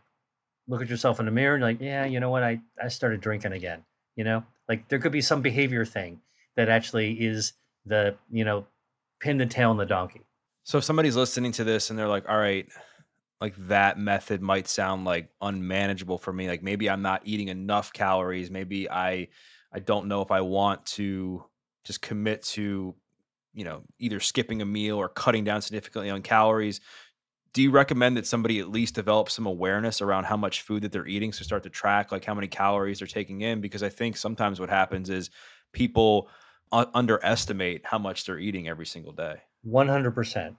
look 0.69 0.83
at 0.83 0.89
yourself 0.89 1.21
in 1.21 1.27
the 1.27 1.33
mirror 1.33 1.55
and 1.55 1.65
like, 1.65 1.81
yeah, 1.81 2.05
you 2.05 2.21
know 2.21 2.31
what, 2.31 2.43
I 2.43 2.61
I 2.83 2.89
started 2.89 3.21
drinking 3.21 3.53
again, 3.53 3.85
you 4.17 4.25
know, 4.25 4.45
like 4.69 4.89
there 4.89 4.99
could 4.99 5.13
be 5.13 5.21
some 5.21 5.43
behavior 5.43 5.85
thing 5.85 6.21
that 6.57 6.69
actually 6.69 7.13
is 7.13 7.55
the 7.87 8.15
you 8.31 8.45
know 8.45 8.67
pin 9.21 9.39
the 9.39 9.47
tail 9.47 9.71
on 9.71 9.77
the 9.77 9.87
donkey. 9.87 10.21
So 10.63 10.79
if 10.79 10.85
somebody's 10.85 11.17
listening 11.17 11.53
to 11.53 11.65
this 11.65 11.91
and 11.91 11.99
they're 11.99 12.09
like, 12.09 12.29
all 12.29 12.39
right, 12.39 12.67
like 13.41 13.55
that 13.69 13.99
method 13.99 14.41
might 14.41 14.69
sound 14.69 15.05
like 15.05 15.29
unmanageable 15.43 16.17
for 16.17 16.33
me 16.33 16.49
like 16.49 16.63
maybe 16.63 16.89
i'm 16.89 17.03
not 17.03 17.21
eating 17.25 17.49
enough 17.49 17.93
calories 17.93 18.51
maybe 18.51 18.89
i 18.91 19.29
i 19.73 19.79
don't 19.79 20.07
know 20.07 20.23
if 20.23 20.31
i 20.31 20.41
want 20.41 20.85
to 20.87 21.45
just 21.85 22.03
commit 22.03 22.43
to 22.43 22.95
you 23.53 23.65
know 23.65 23.83
either 23.99 24.21
skipping 24.21 24.63
a 24.63 24.65
meal 24.65 24.97
or 24.97 25.09
cutting 25.09 25.45
down 25.45 25.63
significantly 25.63 26.11
on 26.11 26.23
calories 26.23 26.81
do 27.55 27.63
you 27.63 27.71
recommend 27.71 28.17
that 28.17 28.27
somebody 28.27 28.59
at 28.59 28.69
least 28.69 28.97
develop 28.97 29.31
some 29.31 29.47
awareness 29.47 30.03
around 30.03 30.25
how 30.25 30.37
much 30.37 30.63
food 30.63 30.83
that 30.83 30.91
they're 30.91 31.07
eating 31.07 31.33
so 31.33 31.45
start 31.45 31.63
to 31.63 31.71
track 31.71 32.11
like 32.11 32.25
how 32.25 32.35
many 32.35 32.49
calories 32.49 32.99
they're 32.99 33.09
taking 33.09 33.41
in? 33.41 33.61
Because 33.61 33.83
i 33.83 33.89
think 33.89 34.17
sometimes 34.17 34.61
what 34.61 34.69
happens 34.69 35.09
is 35.09 35.31
people 35.73 36.29
underestimate 36.73 37.87
how 37.87 37.99
much 37.99 38.27
they're 38.27 38.39
eating 38.39 38.69
every 38.69 38.87
single 38.87 39.13
day. 39.13 39.37
100% 39.67 40.57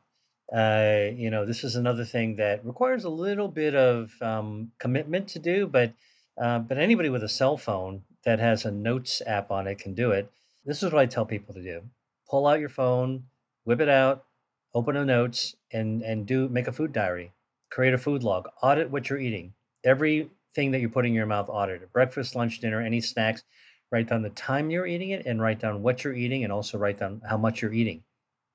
uh, 0.53 1.09
you 1.15 1.31
know, 1.31 1.43
this 1.43 1.63
is 1.63 1.75
another 1.75 2.05
thing 2.05 2.35
that 2.35 2.63
requires 2.63 3.03
a 3.03 3.09
little 3.09 3.47
bit 3.47 3.73
of 3.73 4.11
um, 4.21 4.71
commitment 4.77 5.27
to 5.27 5.39
do, 5.39 5.65
but 5.65 5.91
uh, 6.39 6.59
but 6.59 6.77
anybody 6.77 7.09
with 7.09 7.23
a 7.23 7.29
cell 7.29 7.57
phone 7.57 8.03
that 8.25 8.39
has 8.39 8.63
a 8.63 8.71
notes 8.71 9.23
app 9.25 9.49
on 9.49 9.65
it 9.65 9.79
can 9.79 9.95
do 9.95 10.11
it. 10.11 10.29
This 10.65 10.83
is 10.83 10.91
what 10.91 11.01
I 11.01 11.05
tell 11.05 11.25
people 11.25 11.53
to 11.53 11.61
do: 11.61 11.81
pull 12.29 12.47
out 12.47 12.59
your 12.59 12.69
phone, 12.69 13.23
whip 13.63 13.81
it 13.81 13.89
out, 13.89 14.25
open 14.73 14.95
a 14.97 15.05
notes, 15.05 15.55
and 15.71 16.01
and 16.01 16.25
do 16.25 16.49
make 16.49 16.67
a 16.67 16.73
food 16.73 16.91
diary, 16.91 17.31
create 17.69 17.93
a 17.93 17.97
food 17.97 18.23
log, 18.23 18.47
audit 18.61 18.89
what 18.89 19.09
you're 19.09 19.19
eating, 19.19 19.53
everything 19.83 20.71
that 20.71 20.79
you're 20.79 20.89
putting 20.89 21.13
in 21.13 21.17
your 21.17 21.25
mouth, 21.25 21.49
audit 21.49 21.81
it. 21.83 21.93
Breakfast, 21.93 22.35
lunch, 22.35 22.59
dinner, 22.59 22.81
any 22.81 23.01
snacks. 23.01 23.43
Write 23.91 24.09
down 24.09 24.23
the 24.23 24.31
time 24.31 24.71
you're 24.71 24.87
eating 24.87 25.11
it, 25.11 25.25
and 25.25 25.41
write 25.41 25.59
down 25.59 25.83
what 25.83 26.03
you're 26.03 26.15
eating, 26.15 26.43
and 26.43 26.51
also 26.51 26.77
write 26.77 26.99
down 26.99 27.21
how 27.29 27.37
much 27.37 27.61
you're 27.61 27.73
eating. 27.73 28.03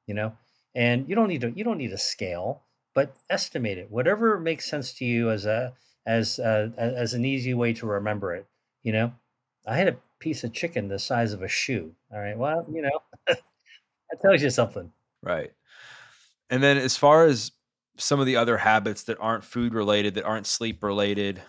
You 0.07 0.15
know 0.15 0.37
and 0.75 1.09
you 1.09 1.15
don't 1.15 1.29
need 1.29 1.41
to 1.41 1.51
you 1.51 1.65
don't 1.65 1.79
need 1.79 1.93
a 1.93 1.99
scale 1.99 2.63
but 2.95 3.15
estimate 3.29 3.79
it 3.79 3.91
whatever 3.91 4.39
makes 4.39 4.69
sense 4.69 4.93
to 4.93 5.05
you 5.05 5.31
as 5.31 5.47
a 5.47 5.73
as 6.07 6.39
a, 6.39 6.73
as 6.79 7.15
an 7.15 7.25
easy 7.25 7.55
way 7.55 7.73
to 7.73 7.87
remember 7.87 8.35
it 8.35 8.47
you 8.83 8.93
know 8.93 9.13
i 9.67 9.77
had 9.77 9.89
a 9.89 9.97
piece 10.21 10.45
of 10.45 10.53
chicken 10.53 10.89
the 10.89 10.99
size 10.99 11.33
of 11.33 11.43
a 11.43 11.49
shoe 11.49 11.93
all 12.13 12.21
right 12.21 12.39
well 12.39 12.65
you 12.73 12.83
know 12.83 13.03
that 13.27 14.21
tells 14.23 14.43
you 14.43 14.51
something 14.51 14.93
right 15.23 15.53
and 16.51 16.63
then 16.63 16.77
as 16.77 16.97
far 16.97 17.27
as 17.27 17.53
some 17.97 18.21
of 18.21 18.27
the 18.27 18.37
other 18.37 18.57
habits 18.57 19.05
that 19.05 19.19
aren't 19.21 19.45
food 19.45 19.75
related 19.75 20.15
that 20.15 20.25
aren't 20.25 20.47
sleep 20.47 20.83
related 20.83 21.43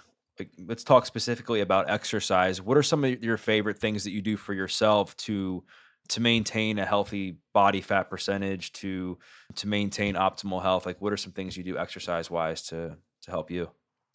let's 0.65 0.83
talk 0.83 1.05
specifically 1.05 1.61
about 1.61 1.89
exercise. 1.89 2.61
What 2.61 2.77
are 2.77 2.83
some 2.83 3.03
of 3.03 3.23
your 3.23 3.37
favorite 3.37 3.77
things 3.77 4.03
that 4.03 4.11
you 4.11 4.21
do 4.21 4.37
for 4.37 4.53
yourself 4.53 5.15
to 5.17 5.63
to 6.09 6.19
maintain 6.19 6.77
a 6.77 6.85
healthy 6.85 7.37
body 7.53 7.79
fat 7.79 8.09
percentage 8.09 8.73
to 8.73 9.17
to 9.55 9.67
maintain 9.67 10.15
optimal 10.15 10.61
health? 10.61 10.85
Like 10.85 11.01
what 11.01 11.13
are 11.13 11.17
some 11.17 11.31
things 11.31 11.57
you 11.57 11.63
do 11.63 11.77
exercise 11.77 12.29
wise 12.29 12.61
to 12.63 12.97
to 13.23 13.31
help 13.31 13.51
you? 13.51 13.69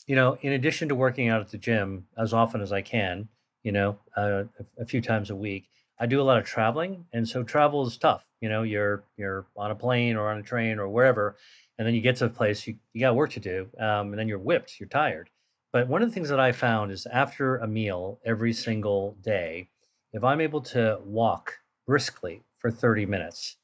You 0.06 0.16
know, 0.16 0.38
in 0.40 0.52
addition 0.52 0.88
to 0.88 0.94
working 0.94 1.28
out 1.28 1.40
at 1.40 1.50
the 1.50 1.58
gym 1.58 2.06
as 2.16 2.32
often 2.32 2.60
as 2.60 2.72
I 2.72 2.82
can, 2.82 3.28
you 3.66 3.72
know, 3.72 3.98
uh, 4.16 4.44
a, 4.78 4.86
few 4.86 5.00
times 5.00 5.30
a 5.30 5.34
week, 5.34 5.68
I 5.98 6.06
do 6.06 6.20
a 6.20 6.22
lot 6.22 6.38
of 6.38 6.44
traveling, 6.44 7.04
and 7.12 7.28
so 7.28 7.42
travel 7.42 7.84
is 7.84 7.96
tough. 7.96 8.24
You 8.40 8.48
know, 8.48 8.62
you're 8.62 9.02
you're 9.16 9.44
on 9.56 9.72
a 9.72 9.74
plane 9.74 10.14
or 10.14 10.30
on 10.30 10.38
a 10.38 10.42
train 10.42 10.78
or 10.78 10.88
wherever, 10.88 11.34
and 11.76 11.84
then 11.84 11.92
you 11.92 12.00
get 12.00 12.14
to 12.16 12.26
a 12.26 12.28
place 12.28 12.64
you, 12.64 12.76
you 12.92 13.00
got 13.00 13.16
work 13.16 13.30
to 13.30 13.40
do, 13.40 13.66
um, 13.80 14.12
and 14.12 14.18
then 14.20 14.28
you're 14.28 14.38
whipped, 14.38 14.78
you're 14.78 14.88
tired. 14.88 15.30
But 15.72 15.88
one 15.88 16.00
of 16.00 16.08
the 16.08 16.14
things 16.14 16.28
that 16.28 16.38
I 16.38 16.52
found 16.52 16.92
is 16.92 17.06
after 17.06 17.56
a 17.56 17.66
meal 17.66 18.20
every 18.24 18.52
single 18.52 19.16
day, 19.20 19.68
if 20.12 20.22
I'm 20.22 20.40
able 20.40 20.60
to 20.60 21.00
walk 21.04 21.52
briskly 21.88 22.44
for 22.58 22.70
30 22.70 23.04
minutes, 23.06 23.56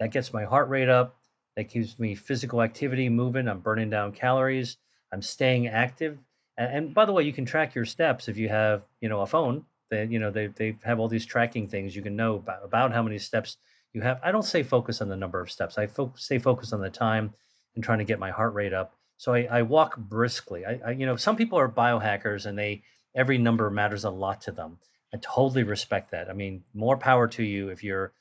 that 0.00 0.12
gets 0.12 0.32
my 0.32 0.44
heart 0.44 0.70
rate 0.70 0.88
up. 0.88 1.18
That 1.56 1.68
keeps 1.68 1.98
me 1.98 2.14
physical 2.14 2.62
activity 2.62 3.10
moving. 3.10 3.48
I'm 3.48 3.60
burning 3.60 3.90
down 3.90 4.12
calories. 4.12 4.78
I'm 5.12 5.20
staying 5.20 5.66
active. 5.66 6.18
And, 6.56 6.92
by 6.92 7.06
the 7.06 7.12
way, 7.12 7.22
you 7.22 7.32
can 7.32 7.46
track 7.46 7.74
your 7.74 7.84
steps 7.86 8.28
if 8.28 8.36
you 8.36 8.48
have, 8.48 8.82
you 9.00 9.08
know, 9.08 9.20
a 9.20 9.26
phone. 9.26 9.64
That 9.90 10.10
you 10.10 10.18
know 10.18 10.30
they 10.30 10.46
they 10.46 10.76
have 10.84 11.00
all 11.00 11.08
these 11.08 11.26
tracking 11.26 11.68
things. 11.68 11.94
You 11.94 12.02
can 12.02 12.16
know 12.16 12.36
about, 12.36 12.64
about 12.64 12.92
how 12.92 13.02
many 13.02 13.18
steps 13.18 13.58
you 13.92 14.00
have. 14.00 14.20
I 14.22 14.32
don't 14.32 14.42
say 14.42 14.62
focus 14.62 15.02
on 15.02 15.08
the 15.08 15.16
number 15.16 15.40
of 15.40 15.50
steps. 15.50 15.76
I 15.76 15.86
fo- 15.86 16.14
say 16.16 16.38
focus 16.38 16.72
on 16.72 16.80
the 16.80 16.88
time 16.88 17.34
and 17.74 17.84
trying 17.84 17.98
to 17.98 18.04
get 18.04 18.18
my 18.18 18.30
heart 18.30 18.54
rate 18.54 18.72
up. 18.72 18.94
So 19.18 19.34
I, 19.34 19.46
I 19.50 19.62
walk 19.62 19.96
briskly. 19.98 20.64
I, 20.64 20.80
I, 20.84 20.90
you 20.92 21.04
know, 21.04 21.16
some 21.16 21.36
people 21.36 21.58
are 21.58 21.68
biohackers 21.68 22.46
and 22.46 22.58
they 22.58 22.82
every 23.14 23.38
number 23.38 23.68
matters 23.70 24.04
a 24.04 24.10
lot 24.10 24.40
to 24.42 24.52
them. 24.52 24.78
I 25.14 25.18
totally 25.18 25.62
respect 25.62 26.12
that. 26.12 26.30
I 26.30 26.32
mean, 26.32 26.64
more 26.72 26.96
power 26.96 27.28
to 27.28 27.42
you 27.42 27.68
if 27.68 27.84
you're 27.84 28.12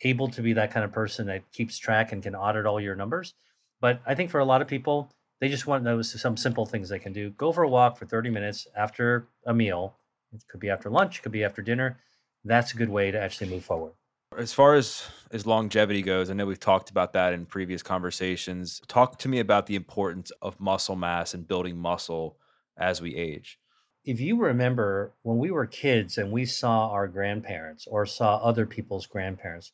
able 0.00 0.28
to 0.28 0.40
be 0.40 0.54
that 0.54 0.70
kind 0.70 0.84
of 0.84 0.92
person 0.92 1.26
that 1.26 1.52
keeps 1.52 1.78
track 1.78 2.12
and 2.12 2.22
can 2.22 2.34
audit 2.34 2.64
all 2.64 2.80
your 2.80 2.94
numbers. 2.94 3.34
But 3.80 4.00
I 4.06 4.14
think 4.14 4.30
for 4.30 4.40
a 4.40 4.44
lot 4.44 4.62
of 4.62 4.68
people, 4.68 5.12
they 5.40 5.48
just 5.48 5.66
want 5.66 5.84
those 5.84 6.20
some 6.20 6.36
simple 6.36 6.66
things 6.66 6.88
they 6.88 6.98
can 6.98 7.12
do. 7.12 7.30
Go 7.30 7.52
for 7.52 7.62
a 7.62 7.68
walk 7.68 7.96
for 7.96 8.06
30 8.06 8.30
minutes 8.30 8.66
after 8.76 9.28
a 9.46 9.54
meal. 9.54 9.96
It 10.32 10.44
could 10.50 10.60
be 10.60 10.70
after 10.70 10.90
lunch, 10.90 11.18
it 11.18 11.22
could 11.22 11.32
be 11.32 11.44
after 11.44 11.62
dinner. 11.62 11.98
That's 12.44 12.72
a 12.72 12.76
good 12.76 12.88
way 12.88 13.10
to 13.10 13.20
actually 13.20 13.50
move 13.50 13.64
forward. 13.64 13.92
As 14.36 14.52
far 14.52 14.74
as 14.74 15.08
as 15.30 15.46
longevity 15.46 16.02
goes, 16.02 16.30
I 16.30 16.34
know 16.34 16.46
we've 16.46 16.60
talked 16.60 16.90
about 16.90 17.12
that 17.14 17.32
in 17.32 17.46
previous 17.46 17.82
conversations. 17.82 18.80
Talk 18.86 19.18
to 19.20 19.28
me 19.28 19.40
about 19.40 19.66
the 19.66 19.74
importance 19.74 20.30
of 20.42 20.60
muscle 20.60 20.96
mass 20.96 21.34
and 21.34 21.48
building 21.48 21.76
muscle 21.76 22.36
as 22.76 23.00
we 23.00 23.14
age. 23.14 23.58
If 24.04 24.20
you 24.20 24.36
remember 24.40 25.12
when 25.22 25.38
we 25.38 25.50
were 25.50 25.66
kids 25.66 26.18
and 26.18 26.30
we 26.30 26.46
saw 26.46 26.90
our 26.90 27.08
grandparents 27.08 27.86
or 27.86 28.06
saw 28.06 28.36
other 28.36 28.64
people's 28.64 29.06
grandparents, 29.06 29.72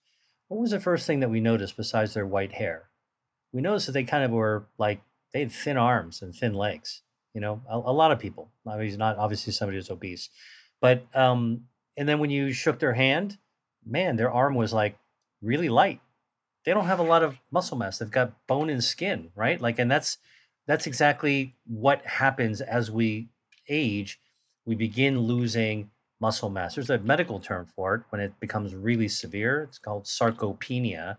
what 0.48 0.60
was 0.60 0.70
the 0.70 0.80
first 0.80 1.06
thing 1.06 1.20
that 1.20 1.30
we 1.30 1.40
noticed 1.40 1.76
besides 1.76 2.14
their 2.14 2.26
white 2.26 2.52
hair? 2.52 2.90
We 3.52 3.60
noticed 3.60 3.86
that 3.86 3.92
they 3.92 4.04
kind 4.04 4.24
of 4.24 4.30
were 4.30 4.66
like 4.78 5.00
they 5.34 5.40
had 5.40 5.52
thin 5.52 5.76
arms 5.76 6.22
and 6.22 6.34
thin 6.34 6.54
legs. 6.54 7.02
You 7.34 7.40
know, 7.40 7.60
a, 7.68 7.76
a 7.76 7.92
lot 7.92 8.12
of 8.12 8.20
people. 8.20 8.50
I 8.66 8.76
mean, 8.76 8.86
he's 8.86 8.96
not 8.96 9.18
obviously 9.18 9.52
somebody 9.52 9.76
who's 9.76 9.90
obese, 9.90 10.30
but 10.80 11.04
um, 11.14 11.62
and 11.96 12.08
then 12.08 12.20
when 12.20 12.30
you 12.30 12.52
shook 12.52 12.78
their 12.78 12.94
hand, 12.94 13.36
man, 13.84 14.16
their 14.16 14.30
arm 14.30 14.54
was 14.54 14.72
like 14.72 14.96
really 15.42 15.68
light. 15.68 16.00
They 16.64 16.72
don't 16.72 16.86
have 16.86 17.00
a 17.00 17.04
lot 17.04 17.22
of 17.22 17.36
muscle 17.50 17.76
mass. 17.76 17.98
They've 17.98 18.10
got 18.10 18.46
bone 18.46 18.70
and 18.70 18.82
skin, 18.82 19.30
right? 19.34 19.60
Like, 19.60 19.78
and 19.80 19.90
that's 19.90 20.18
that's 20.66 20.86
exactly 20.86 21.56
what 21.66 22.06
happens 22.06 22.60
as 22.60 22.90
we 22.90 23.28
age. 23.68 24.20
We 24.64 24.76
begin 24.76 25.18
losing 25.18 25.90
muscle 26.20 26.48
mass. 26.48 26.76
There's 26.76 26.88
a 26.88 26.98
medical 26.98 27.40
term 27.40 27.66
for 27.66 27.96
it 27.96 28.02
when 28.10 28.20
it 28.20 28.38
becomes 28.38 28.74
really 28.74 29.08
severe. 29.08 29.64
It's 29.64 29.78
called 29.78 30.04
sarcopenia, 30.04 31.16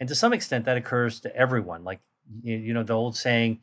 and 0.00 0.08
to 0.08 0.14
some 0.14 0.32
extent, 0.32 0.64
that 0.64 0.78
occurs 0.78 1.20
to 1.20 1.36
everyone. 1.36 1.84
Like, 1.84 2.00
you 2.42 2.74
know, 2.74 2.82
the 2.82 2.94
old 2.94 3.16
saying, 3.16 3.60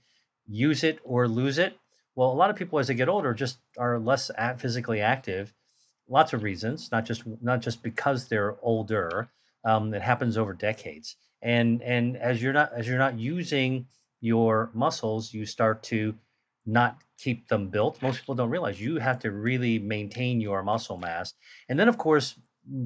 "Use 0.47 0.83
it 0.83 0.99
or 1.03 1.27
lose 1.27 1.57
it." 1.57 1.77
Well, 2.15 2.31
a 2.31 2.33
lot 2.33 2.49
of 2.49 2.55
people 2.55 2.79
as 2.79 2.87
they 2.87 2.93
get 2.95 3.09
older 3.09 3.33
just 3.33 3.59
are 3.77 3.99
less 3.99 4.31
physically 4.57 5.01
active 5.01 5.53
lots 6.07 6.33
of 6.33 6.43
reasons, 6.43 6.91
not 6.91 7.05
just 7.05 7.23
not 7.41 7.61
just 7.61 7.81
because 7.83 8.27
they're 8.27 8.55
older. 8.61 9.29
Um, 9.63 9.93
it 9.93 10.01
happens 10.01 10.37
over 10.37 10.53
decades, 10.53 11.15
and 11.41 11.81
and 11.81 12.17
as 12.17 12.41
you're 12.41 12.53
not 12.53 12.73
as 12.73 12.87
you're 12.87 12.97
not 12.97 13.17
using 13.17 13.87
your 14.21 14.69
muscles, 14.73 15.33
you 15.33 15.45
start 15.45 15.83
to 15.83 16.15
not 16.65 17.01
keep 17.17 17.47
them 17.47 17.69
built. 17.69 18.01
Most 18.01 18.19
people 18.19 18.35
don't 18.35 18.49
realize 18.49 18.81
you 18.81 18.97
have 18.99 19.19
to 19.19 19.31
really 19.31 19.79
maintain 19.79 20.41
your 20.41 20.63
muscle 20.63 20.97
mass, 20.97 21.33
and 21.69 21.79
then 21.79 21.87
of 21.87 21.97
course 21.97 22.35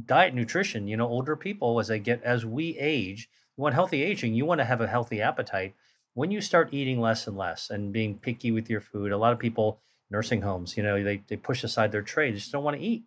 diet 0.05 0.33
nutrition. 0.33 0.87
You 0.87 0.97
know, 0.97 1.07
older 1.07 1.35
people 1.35 1.79
as 1.79 1.87
they 1.87 1.99
get 1.99 2.23
as 2.23 2.45
we 2.45 2.77
age, 2.77 3.29
you 3.59 3.63
want 3.63 3.75
healthy 3.75 4.01
aging. 4.01 4.33
You 4.33 4.45
want 4.45 4.59
to 4.59 4.65
have 4.65 4.79
a 4.79 4.87
healthy 4.87 5.21
appetite. 5.21 5.75
When 6.13 6.31
you 6.31 6.39
start 6.39 6.69
eating 6.71 7.01
less 7.01 7.27
and 7.27 7.35
less 7.35 7.69
and 7.69 7.91
being 7.91 8.17
picky 8.17 8.51
with 8.51 8.69
your 8.69 8.79
food, 8.79 9.11
a 9.11 9.17
lot 9.17 9.33
of 9.33 9.39
people 9.39 9.81
nursing 10.09 10.41
homes, 10.41 10.77
you 10.77 10.83
know, 10.83 11.03
they, 11.03 11.21
they 11.27 11.35
push 11.35 11.65
aside 11.65 11.91
their 11.91 12.01
tray. 12.01 12.31
They 12.31 12.37
just 12.37 12.53
don't 12.53 12.63
want 12.63 12.77
to 12.77 12.81
eat. 12.81 13.03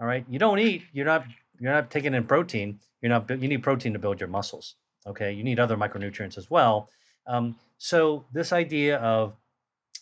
All 0.00 0.06
right. 0.08 0.26
You 0.28 0.40
don't 0.40 0.58
eat, 0.58 0.82
you're 0.92 1.06
not 1.06 1.24
you're 1.60 1.72
not 1.72 1.92
taking 1.92 2.14
in 2.14 2.24
protein. 2.24 2.80
You're 3.00 3.10
not 3.10 3.30
you 3.30 3.46
need 3.46 3.62
protein 3.62 3.92
to 3.92 4.00
build 4.00 4.18
your 4.18 4.28
muscles. 4.28 4.74
Okay. 5.06 5.30
You 5.30 5.44
need 5.44 5.60
other 5.60 5.76
micronutrients 5.76 6.36
as 6.36 6.50
well. 6.50 6.90
Um, 7.28 7.54
so 7.78 8.24
this 8.32 8.52
idea 8.52 8.96
of 8.96 9.36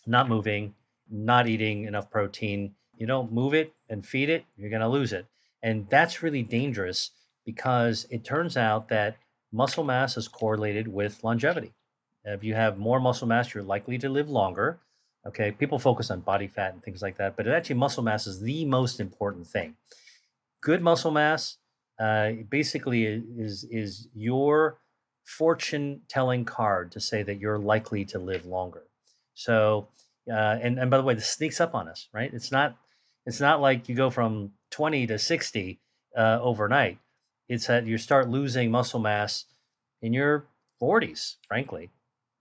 not 0.07 0.27
moving, 0.27 0.73
not 1.11 1.47
eating 1.47 1.83
enough 1.83 2.09
protein, 2.09 2.73
you 2.97 3.05
don't 3.05 3.31
move 3.31 3.53
it 3.53 3.71
and 3.87 4.03
feed 4.03 4.31
it, 4.31 4.45
you're 4.57 4.71
gonna 4.71 4.89
lose 4.89 5.13
it. 5.13 5.27
And 5.61 5.87
that's 5.91 6.23
really 6.23 6.41
dangerous 6.41 7.11
because 7.45 8.07
it 8.09 8.23
turns 8.23 8.57
out 8.57 8.89
that 8.89 9.17
muscle 9.51 9.83
mass 9.83 10.17
is 10.17 10.27
correlated 10.27 10.87
with 10.87 11.23
longevity. 11.23 11.73
If 12.23 12.43
you 12.43 12.53
have 12.53 12.77
more 12.77 12.99
muscle 12.99 13.27
mass, 13.27 13.53
you're 13.53 13.63
likely 13.63 13.97
to 13.99 14.09
live 14.09 14.29
longer. 14.29 14.79
Okay, 15.27 15.51
people 15.51 15.79
focus 15.79 16.09
on 16.09 16.21
body 16.21 16.47
fat 16.47 16.73
and 16.73 16.83
things 16.83 17.01
like 17.01 17.17
that, 17.17 17.35
but 17.35 17.47
actually, 17.47 17.75
muscle 17.75 18.03
mass 18.03 18.25
is 18.25 18.41
the 18.41 18.65
most 18.65 18.99
important 18.99 19.47
thing. 19.47 19.75
Good 20.61 20.81
muscle 20.81 21.11
mass 21.11 21.57
uh, 21.99 22.31
basically 22.49 23.05
is 23.05 23.63
is 23.65 24.07
your 24.15 24.79
fortune 25.23 26.01
telling 26.07 26.45
card 26.45 26.91
to 26.91 26.99
say 26.99 27.21
that 27.23 27.39
you're 27.39 27.59
likely 27.59 28.03
to 28.05 28.19
live 28.19 28.45
longer. 28.45 28.83
So, 29.35 29.89
uh, 30.27 30.57
and 30.61 30.79
and 30.79 30.89
by 30.89 30.97
the 30.97 31.03
way, 31.03 31.13
this 31.13 31.29
sneaks 31.29 31.61
up 31.61 31.75
on 31.75 31.87
us, 31.87 32.07
right? 32.13 32.33
It's 32.33 32.51
not 32.51 32.75
it's 33.25 33.39
not 33.39 33.61
like 33.61 33.87
you 33.89 33.95
go 33.95 34.09
from 34.09 34.53
20 34.71 35.07
to 35.07 35.19
60 35.19 35.79
uh, 36.17 36.39
overnight. 36.41 36.97
It's 37.51 37.67
that 37.67 37.85
you 37.85 37.97
start 37.97 38.29
losing 38.29 38.71
muscle 38.71 38.99
mass 38.99 39.45
in 40.01 40.13
your 40.13 40.47
40s, 40.81 41.35
frankly 41.47 41.91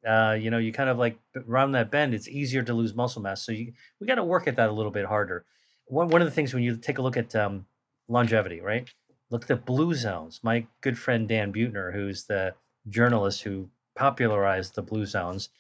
uh, 0.07 0.37
you 0.41 0.51
know, 0.51 0.59
you 0.59 0.73
kind 0.73 0.89
of 0.89 0.99
like 0.99 1.19
around 1.47 1.73
that 1.73 1.91
bend, 1.91 2.15
it's 2.15 2.29
easier 2.29 2.63
to 2.63 2.73
lose 2.73 2.95
muscle 2.95 3.21
mass. 3.23 3.43
So 3.43 3.53
you, 3.53 3.73
we 4.01 4.07
got 4.07 4.15
to 4.15 4.25
work 4.25 4.47
at 4.47 4.57
that 4.57 4.69
a 4.69 4.73
little 4.73 4.91
bit 4.91 5.07
harder. 5.07 5.45
One, 5.87 6.09
one 6.09 6.23
of 6.23 6.27
the 6.27 6.33
things 6.33 6.55
when 6.55 6.63
you 6.63 6.77
take 6.77 6.99
a 6.99 7.03
look 7.03 7.17
at 7.17 7.35
um, 7.37 7.67
longevity, 8.09 8.61
right? 8.61 8.89
Look 9.31 9.43
at 9.43 9.49
the 9.49 9.57
blue 9.57 9.95
zones. 9.95 10.41
My 10.43 10.67
good 10.81 10.99
friend 10.99 11.29
Dan 11.29 11.53
Buettner, 11.53 11.93
who's 11.93 12.25
the 12.25 12.55
journalist 12.89 13.43
who 13.43 13.69
popularized 13.95 14.75
the 14.75 14.83
blue 14.83 15.05
zones, 15.05 15.51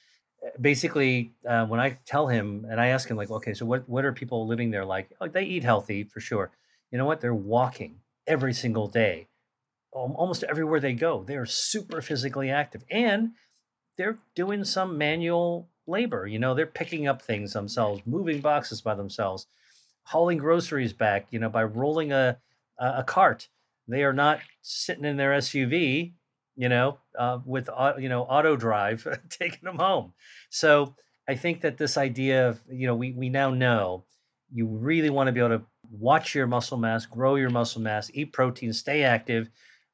eh, 0.44 0.50
basically, 0.60 1.32
uh, 1.46 1.66
when 1.66 1.80
I 1.80 1.98
tell 2.06 2.26
him 2.26 2.66
and 2.68 2.80
I 2.80 2.88
ask 2.88 3.10
him, 3.10 3.16
like, 3.16 3.30
okay, 3.30 3.52
so 3.52 3.66
what, 3.66 3.86
what 3.88 4.04
are 4.04 4.12
people 4.12 4.46
living 4.46 4.70
there 4.70 4.84
like? 4.84 5.10
Oh, 5.20 5.28
they 5.28 5.44
eat 5.44 5.64
healthy 5.64 6.04
for 6.04 6.20
sure. 6.20 6.50
You 6.90 6.98
know 6.98 7.04
what? 7.04 7.20
They're 7.20 7.34
walking 7.34 7.96
every 8.26 8.54
single 8.54 8.88
day, 8.88 9.28
almost 9.92 10.44
everywhere 10.44 10.80
they 10.80 10.92
go. 10.92 11.24
They 11.24 11.36
are 11.36 11.46
super 11.46 12.00
physically 12.00 12.50
active. 12.50 12.84
And 12.90 13.30
they're 13.96 14.18
doing 14.34 14.64
some 14.64 14.96
manual 14.96 15.68
labor. 15.86 16.26
You 16.26 16.38
know, 16.38 16.54
they're 16.54 16.66
picking 16.66 17.08
up 17.08 17.22
things 17.22 17.52
themselves, 17.52 18.02
moving 18.06 18.40
boxes 18.40 18.80
by 18.80 18.94
themselves, 18.94 19.46
hauling 20.04 20.38
groceries 20.38 20.92
back. 20.92 21.26
You 21.30 21.38
know, 21.38 21.50
by 21.50 21.64
rolling 21.64 22.12
a 22.12 22.38
a 22.78 23.04
cart. 23.04 23.48
They 23.88 24.04
are 24.04 24.12
not 24.12 24.40
sitting 24.62 25.04
in 25.04 25.16
their 25.16 25.32
SUV. 25.32 26.14
You 26.56 26.68
know, 26.68 26.98
uh, 27.18 27.38
with 27.44 27.68
you 27.98 28.08
know 28.08 28.22
auto 28.22 28.56
drive 28.56 29.06
taking 29.30 29.64
them 29.64 29.78
home. 29.78 30.12
So 30.50 30.94
I 31.28 31.34
think 31.36 31.60
that 31.62 31.78
this 31.78 31.96
idea 31.96 32.48
of 32.48 32.60
you 32.70 32.86
know 32.86 32.94
we 32.94 33.12
we 33.12 33.28
now 33.28 33.50
know 33.50 34.04
you 34.52 34.66
really 34.66 35.10
want 35.10 35.28
to 35.28 35.32
be 35.32 35.40
able 35.40 35.58
to 35.58 35.64
watch 35.90 36.34
your 36.34 36.46
muscle 36.46 36.78
mass, 36.78 37.06
grow 37.06 37.36
your 37.36 37.50
muscle 37.50 37.80
mass, 37.80 38.10
eat 38.14 38.32
protein, 38.32 38.72
stay 38.72 39.02
active. 39.02 39.48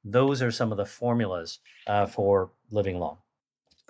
Those 0.09 0.41
are 0.41 0.51
some 0.51 0.73
of 0.73 0.79
the 0.79 0.87
formulas 0.87 1.59
uh, 1.87 2.07
for 2.07 2.53
living 2.71 2.99
long 2.99 3.19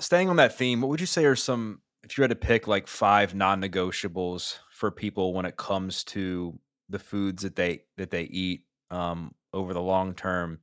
staying 0.00 0.28
on 0.28 0.36
that 0.36 0.56
theme, 0.56 0.80
what 0.80 0.88
would 0.88 1.00
you 1.00 1.06
say 1.06 1.24
are 1.24 1.36
some 1.36 1.80
if 2.02 2.16
you 2.16 2.22
had 2.22 2.30
to 2.30 2.36
pick 2.36 2.68
like 2.68 2.86
five 2.86 3.34
non-negotiables 3.34 4.58
for 4.70 4.90
people 4.90 5.34
when 5.34 5.46
it 5.46 5.56
comes 5.56 6.04
to 6.04 6.58
the 6.88 6.98
foods 6.98 7.42
that 7.42 7.56
they 7.56 7.82
that 7.96 8.10
they 8.10 8.22
eat 8.22 8.62
um, 8.90 9.34
over 9.52 9.72
the 9.72 9.82
long 9.82 10.14
term? 10.14 10.60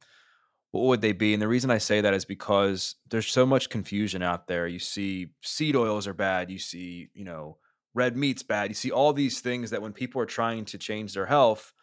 What 0.72 0.86
would 0.86 1.02
they 1.02 1.12
be? 1.12 1.34
And 1.34 1.42
the 1.42 1.48
reason 1.48 1.70
I 1.70 1.78
say 1.78 2.02
that 2.02 2.16
is 2.16 2.26
because 2.26 2.96
there's 3.10 3.28
so 3.28 3.46
much 3.46 3.70
confusion 3.70 4.24
out 4.24 4.48
there. 4.48 4.68
You 4.68 4.80
see 4.80 5.28
seed 5.42 5.76
oils 5.76 6.08
are 6.08 6.16
bad. 6.16 6.50
You 6.50 6.58
see, 6.58 7.10
you 7.14 7.24
know, 7.24 7.58
red 7.94 8.18
meat's 8.18 8.42
bad. 8.42 8.70
You 8.72 8.76
see 8.76 8.90
all 8.90 9.14
these 9.14 9.40
things 9.40 9.70
that 9.70 9.84
when 9.84 9.94
people 9.94 10.20
are 10.20 10.26
trying 10.26 10.66
to 10.66 10.80
change 10.80 11.14
their 11.14 11.28
health, 11.28 11.74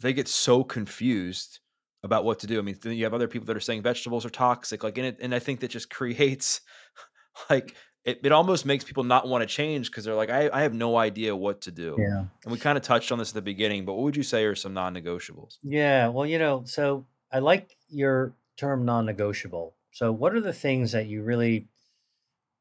they 0.00 0.12
get 0.12 0.28
so 0.28 0.62
confused 0.62 1.58
about 2.02 2.24
what 2.24 2.40
to 2.40 2.46
do. 2.46 2.58
I 2.58 2.62
mean, 2.62 2.76
then 2.82 2.94
you 2.94 3.04
have 3.04 3.14
other 3.14 3.28
people 3.28 3.46
that 3.46 3.56
are 3.56 3.60
saying 3.60 3.82
vegetables 3.82 4.26
are 4.26 4.30
toxic, 4.30 4.82
like 4.82 4.98
in 4.98 5.04
it, 5.04 5.18
and 5.20 5.34
I 5.34 5.38
think 5.38 5.60
that 5.60 5.68
just 5.68 5.90
creates 5.90 6.60
like 7.50 7.74
it, 8.04 8.20
it 8.24 8.32
almost 8.32 8.66
makes 8.66 8.84
people 8.84 9.04
not 9.04 9.28
want 9.28 9.42
to 9.42 9.46
change 9.46 9.90
because 9.90 10.04
they're 10.04 10.14
like, 10.14 10.30
I, 10.30 10.50
I 10.52 10.62
have 10.62 10.74
no 10.74 10.96
idea 10.96 11.36
what 11.36 11.60
to 11.62 11.70
do. 11.70 11.96
Yeah. 11.98 12.24
And 12.44 12.52
we 12.52 12.58
kind 12.58 12.76
of 12.76 12.82
touched 12.82 13.12
on 13.12 13.18
this 13.18 13.30
at 13.30 13.34
the 13.34 13.42
beginning, 13.42 13.84
but 13.84 13.94
what 13.94 14.02
would 14.02 14.16
you 14.16 14.24
say 14.24 14.44
are 14.44 14.56
some 14.56 14.74
non-negotiables? 14.74 15.58
Yeah. 15.62 16.08
Well, 16.08 16.26
you 16.26 16.38
know, 16.38 16.64
so 16.66 17.06
I 17.30 17.38
like 17.38 17.76
your 17.88 18.32
term 18.56 18.84
non-negotiable. 18.84 19.74
So 19.92 20.10
what 20.10 20.34
are 20.34 20.40
the 20.40 20.52
things 20.52 20.92
that 20.92 21.06
you 21.06 21.22
really 21.22 21.68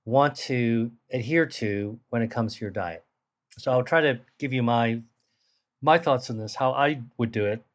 want 0.05 0.35
to 0.35 0.91
adhere 1.11 1.45
to 1.45 1.99
when 2.09 2.21
it 2.21 2.29
comes 2.29 2.55
to 2.55 2.61
your 2.61 2.71
diet? 2.71 3.03
So 3.57 3.71
I'll 3.71 3.83
try 3.83 4.01
to 4.01 4.19
give 4.37 4.53
you 4.53 4.63
my 4.63 5.01
my 5.83 5.97
thoughts 5.97 6.29
on 6.29 6.37
this, 6.37 6.53
how 6.53 6.73
I 6.73 7.01
would 7.17 7.31
do 7.31 7.45
it, 7.45 7.65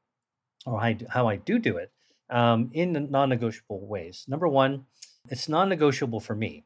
or 0.66 0.80
how 1.08 1.28
I 1.28 1.36
do, 1.36 1.58
do 1.58 1.70
do 1.70 1.76
it 1.78 1.92
um, 2.28 2.70
in 2.72 3.10
non-negotiable 3.10 3.86
ways. 3.86 4.24
Number 4.28 4.48
one, 4.48 4.84
it's 5.30 5.48
non-negotiable 5.48 6.20
for 6.20 6.34
me 6.34 6.64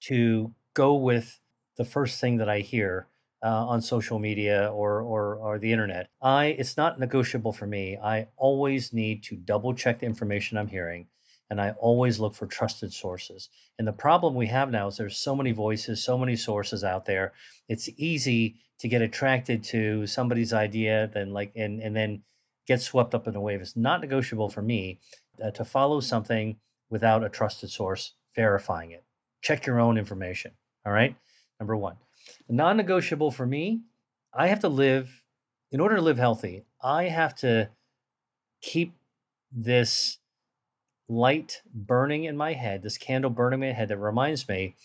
to 0.00 0.54
go 0.74 0.94
with 0.94 1.40
the 1.76 1.84
first 1.84 2.20
thing 2.20 2.36
that 2.38 2.48
I 2.48 2.60
hear 2.60 3.06
uh, 3.42 3.66
on 3.66 3.80
social 3.80 4.18
media 4.18 4.70
or, 4.72 5.00
or 5.00 5.36
or 5.36 5.58
the 5.58 5.72
internet. 5.72 6.08
I 6.20 6.46
it's 6.46 6.76
not 6.76 6.98
negotiable 6.98 7.52
for 7.52 7.66
me. 7.66 7.96
I 7.96 8.28
always 8.36 8.92
need 8.92 9.22
to 9.24 9.36
double 9.36 9.74
check 9.74 10.00
the 10.00 10.06
information 10.06 10.58
I'm 10.58 10.66
hearing, 10.68 11.06
and 11.48 11.60
I 11.60 11.70
always 11.78 12.18
look 12.18 12.34
for 12.34 12.46
trusted 12.46 12.92
sources. 12.92 13.48
And 13.78 13.86
the 13.86 13.92
problem 13.92 14.34
we 14.34 14.48
have 14.48 14.70
now 14.70 14.88
is 14.88 14.96
there's 14.96 15.16
so 15.18 15.36
many 15.36 15.52
voices, 15.52 16.02
so 16.02 16.18
many 16.18 16.34
sources 16.36 16.82
out 16.82 17.06
there. 17.06 17.32
It's 17.68 17.88
easy 17.96 18.56
to 18.80 18.88
get 18.88 19.02
attracted 19.02 19.62
to 19.64 20.06
somebody's 20.06 20.52
idea, 20.52 21.08
then 21.14 21.32
like 21.32 21.52
and 21.54 21.80
and 21.80 21.94
then 21.94 22.22
get 22.68 22.80
swept 22.82 23.14
up 23.14 23.26
in 23.26 23.34
a 23.34 23.40
wave. 23.40 23.60
It's 23.60 23.76
not 23.76 24.00
negotiable 24.00 24.50
for 24.50 24.62
me 24.62 25.00
uh, 25.42 25.50
to 25.52 25.64
follow 25.64 26.00
something 26.00 26.56
without 26.90 27.24
a 27.24 27.28
trusted 27.28 27.70
source 27.70 28.12
verifying 28.36 28.92
it. 28.92 29.02
Check 29.42 29.66
your 29.66 29.80
own 29.80 29.98
information. 29.98 30.52
All 30.86 30.92
right. 30.92 31.16
Number 31.58 31.76
one, 31.76 31.96
non 32.48 32.76
negotiable 32.76 33.30
for 33.30 33.46
me, 33.46 33.80
I 34.32 34.48
have 34.48 34.60
to 34.60 34.68
live, 34.68 35.22
in 35.72 35.80
order 35.80 35.96
to 35.96 36.02
live 36.02 36.18
healthy, 36.18 36.64
I 36.80 37.04
have 37.04 37.34
to 37.36 37.70
keep 38.62 38.94
this 39.50 40.18
light 41.08 41.62
burning 41.74 42.24
in 42.24 42.36
my 42.36 42.52
head, 42.52 42.82
this 42.82 42.98
candle 42.98 43.30
burning 43.30 43.62
in 43.62 43.68
my 43.70 43.72
head 43.72 43.88
that 43.88 43.96
reminds 43.96 44.48
me 44.48 44.76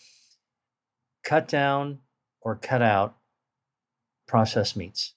cut 1.22 1.46
down 1.46 1.98
or 2.40 2.56
cut 2.56 2.82
out 2.82 3.16
processed 4.26 4.76
meats. 4.76 5.14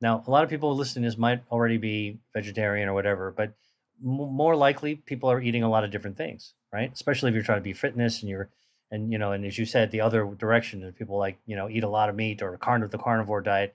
Now, 0.00 0.22
a 0.26 0.30
lot 0.30 0.44
of 0.44 0.50
people 0.50 0.74
listening 0.76 1.04
to 1.04 1.10
this 1.10 1.18
might 1.18 1.42
already 1.50 1.78
be 1.78 2.18
vegetarian 2.34 2.88
or 2.88 2.94
whatever, 2.94 3.32
but 3.34 3.54
more 4.02 4.54
likely 4.54 4.96
people 4.96 5.30
are 5.30 5.40
eating 5.40 5.62
a 5.62 5.70
lot 5.70 5.84
of 5.84 5.90
different 5.90 6.16
things, 6.18 6.52
right? 6.72 6.92
Especially 6.92 7.30
if 7.30 7.34
you're 7.34 7.44
trying 7.44 7.58
to 7.58 7.64
be 7.64 7.72
fitness 7.72 8.20
and 8.20 8.28
you're 8.28 8.50
and 8.90 9.10
you 9.10 9.18
know, 9.18 9.32
and 9.32 9.44
as 9.44 9.58
you 9.58 9.66
said, 9.66 9.90
the 9.90 10.00
other 10.00 10.24
direction 10.38 10.82
is 10.82 10.94
people 10.94 11.18
like 11.18 11.38
you 11.46 11.56
know 11.56 11.68
eat 11.68 11.82
a 11.82 11.88
lot 11.88 12.08
of 12.08 12.14
meat 12.14 12.42
or 12.42 12.56
carn- 12.56 12.88
the 12.88 12.98
carnivore 12.98 13.40
diet. 13.40 13.74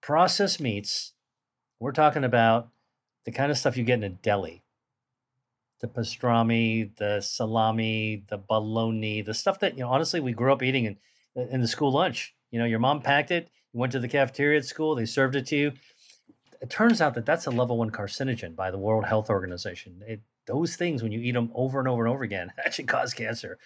Processed 0.00 0.60
meats, 0.60 1.12
we're 1.78 1.92
talking 1.92 2.24
about 2.24 2.68
the 3.24 3.32
kind 3.32 3.50
of 3.50 3.58
stuff 3.58 3.76
you 3.76 3.84
get 3.84 3.98
in 3.98 4.04
a 4.04 4.10
deli, 4.10 4.62
the 5.80 5.86
pastrami, 5.86 6.94
the 6.96 7.20
salami, 7.20 8.24
the 8.28 8.38
bologna, 8.38 9.22
the 9.22 9.34
stuff 9.34 9.60
that 9.60 9.74
you 9.74 9.84
know. 9.84 9.90
Honestly, 9.90 10.20
we 10.20 10.32
grew 10.32 10.52
up 10.52 10.62
eating 10.62 10.84
in 10.86 10.96
in 11.36 11.60
the 11.60 11.68
school 11.68 11.92
lunch. 11.92 12.34
You 12.50 12.58
know, 12.58 12.64
your 12.66 12.78
mom 12.80 13.02
packed 13.02 13.30
it. 13.30 13.50
You 13.74 13.80
went 13.80 13.92
to 13.92 14.00
the 14.00 14.08
cafeteria 14.08 14.58
at 14.58 14.64
school. 14.64 14.94
They 14.94 15.04
served 15.04 15.36
it 15.36 15.46
to 15.48 15.56
you. 15.56 15.72
It 16.62 16.70
turns 16.70 17.02
out 17.02 17.14
that 17.14 17.26
that's 17.26 17.46
a 17.46 17.50
level 17.50 17.76
one 17.76 17.90
carcinogen 17.90 18.56
by 18.56 18.70
the 18.70 18.78
World 18.78 19.04
Health 19.04 19.28
Organization. 19.28 20.00
It, 20.06 20.22
those 20.46 20.76
things, 20.76 21.02
when 21.02 21.12
you 21.12 21.20
eat 21.20 21.32
them 21.32 21.50
over 21.54 21.78
and 21.78 21.88
over 21.88 22.06
and 22.06 22.14
over 22.14 22.24
again, 22.24 22.52
actually 22.64 22.84
cause 22.86 23.12
cancer 23.12 23.58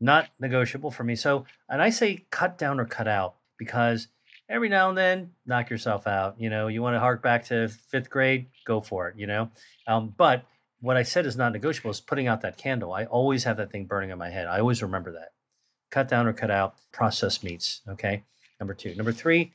not 0.00 0.28
negotiable 0.38 0.90
for 0.90 1.04
me. 1.04 1.16
So, 1.16 1.46
and 1.68 1.80
I 1.80 1.90
say 1.90 2.26
cut 2.30 2.58
down 2.58 2.80
or 2.80 2.84
cut 2.84 3.08
out 3.08 3.36
because 3.58 4.08
every 4.48 4.68
now 4.68 4.88
and 4.88 4.98
then 4.98 5.30
knock 5.46 5.70
yourself 5.70 6.06
out. 6.06 6.36
You 6.38 6.50
know, 6.50 6.68
you 6.68 6.82
want 6.82 6.94
to 6.94 7.00
hark 7.00 7.22
back 7.22 7.46
to 7.46 7.68
fifth 7.68 8.10
grade, 8.10 8.46
go 8.66 8.80
for 8.80 9.08
it, 9.08 9.16
you 9.16 9.26
know. 9.26 9.50
Um, 9.86 10.12
but 10.16 10.44
what 10.80 10.96
I 10.96 11.02
said 11.02 11.26
is 11.26 11.36
not 11.36 11.52
negotiable 11.52 11.90
is 11.90 12.00
putting 12.00 12.26
out 12.26 12.42
that 12.42 12.58
candle. 12.58 12.92
I 12.92 13.04
always 13.06 13.44
have 13.44 13.56
that 13.56 13.70
thing 13.70 13.86
burning 13.86 14.10
in 14.10 14.18
my 14.18 14.30
head. 14.30 14.46
I 14.46 14.60
always 14.60 14.82
remember 14.82 15.12
that. 15.12 15.32
Cut 15.90 16.08
down 16.08 16.26
or 16.26 16.32
cut 16.32 16.50
out 16.50 16.74
processed 16.92 17.44
meats. 17.44 17.80
Okay. 17.88 18.24
Number 18.60 18.74
two. 18.74 18.94
Number 18.94 19.12
three, 19.12 19.52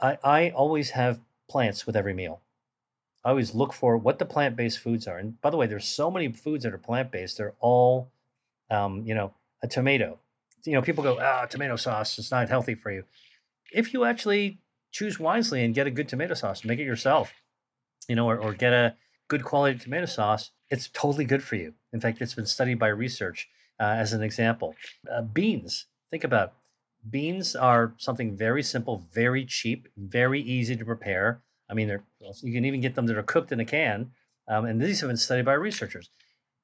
I, 0.00 0.18
I 0.24 0.50
always 0.50 0.90
have 0.90 1.20
plants 1.48 1.86
with 1.86 1.96
every 1.96 2.14
meal. 2.14 2.40
I 3.24 3.30
always 3.30 3.54
look 3.54 3.72
for 3.72 3.96
what 3.96 4.18
the 4.18 4.24
plant 4.24 4.56
based 4.56 4.78
foods 4.78 5.06
are. 5.06 5.18
And 5.18 5.40
by 5.40 5.50
the 5.50 5.56
way, 5.56 5.66
there's 5.66 5.86
so 5.86 6.10
many 6.10 6.30
foods 6.32 6.64
that 6.64 6.74
are 6.74 6.78
plant 6.78 7.10
based, 7.10 7.38
they're 7.38 7.54
all 7.60 8.10
um, 8.70 9.02
you 9.04 9.14
know, 9.14 9.32
a 9.62 9.68
tomato. 9.68 10.18
You 10.64 10.72
know, 10.72 10.82
people 10.82 11.04
go, 11.04 11.18
ah, 11.20 11.46
tomato 11.46 11.76
sauce 11.76 12.18
is 12.18 12.30
not 12.30 12.48
healthy 12.48 12.74
for 12.74 12.90
you. 12.90 13.04
If 13.72 13.92
you 13.92 14.04
actually 14.04 14.58
choose 14.92 15.18
wisely 15.18 15.64
and 15.64 15.74
get 15.74 15.86
a 15.86 15.90
good 15.90 16.08
tomato 16.08 16.34
sauce, 16.34 16.64
make 16.64 16.78
it 16.78 16.84
yourself, 16.84 17.32
you 18.08 18.16
know, 18.16 18.28
or, 18.28 18.38
or 18.38 18.52
get 18.54 18.72
a 18.72 18.94
good 19.28 19.44
quality 19.44 19.78
tomato 19.78 20.06
sauce, 20.06 20.50
it's 20.70 20.88
totally 20.88 21.24
good 21.24 21.42
for 21.42 21.56
you. 21.56 21.74
In 21.92 22.00
fact, 22.00 22.20
it's 22.20 22.34
been 22.34 22.46
studied 22.46 22.78
by 22.78 22.88
research 22.88 23.48
uh, 23.80 23.84
as 23.84 24.12
an 24.12 24.22
example. 24.22 24.74
Uh, 25.10 25.22
beans, 25.22 25.86
think 26.10 26.24
about. 26.24 26.54
Beans 27.10 27.54
are 27.54 27.94
something 27.98 28.36
very 28.36 28.62
simple, 28.62 29.06
very 29.12 29.44
cheap, 29.44 29.88
very 29.96 30.40
easy 30.40 30.76
to 30.76 30.84
prepare. 30.84 31.42
I 31.68 31.74
mean, 31.74 32.00
you 32.20 32.52
can 32.52 32.64
even 32.64 32.80
get 32.80 32.94
them 32.94 33.06
that 33.06 33.16
are 33.16 33.22
cooked 33.22 33.52
in 33.52 33.60
a 33.60 33.64
can. 33.64 34.10
Um, 34.48 34.66
and 34.66 34.80
these 34.80 35.00
have 35.00 35.08
been 35.08 35.16
studied 35.16 35.44
by 35.44 35.54
researchers 35.54 36.10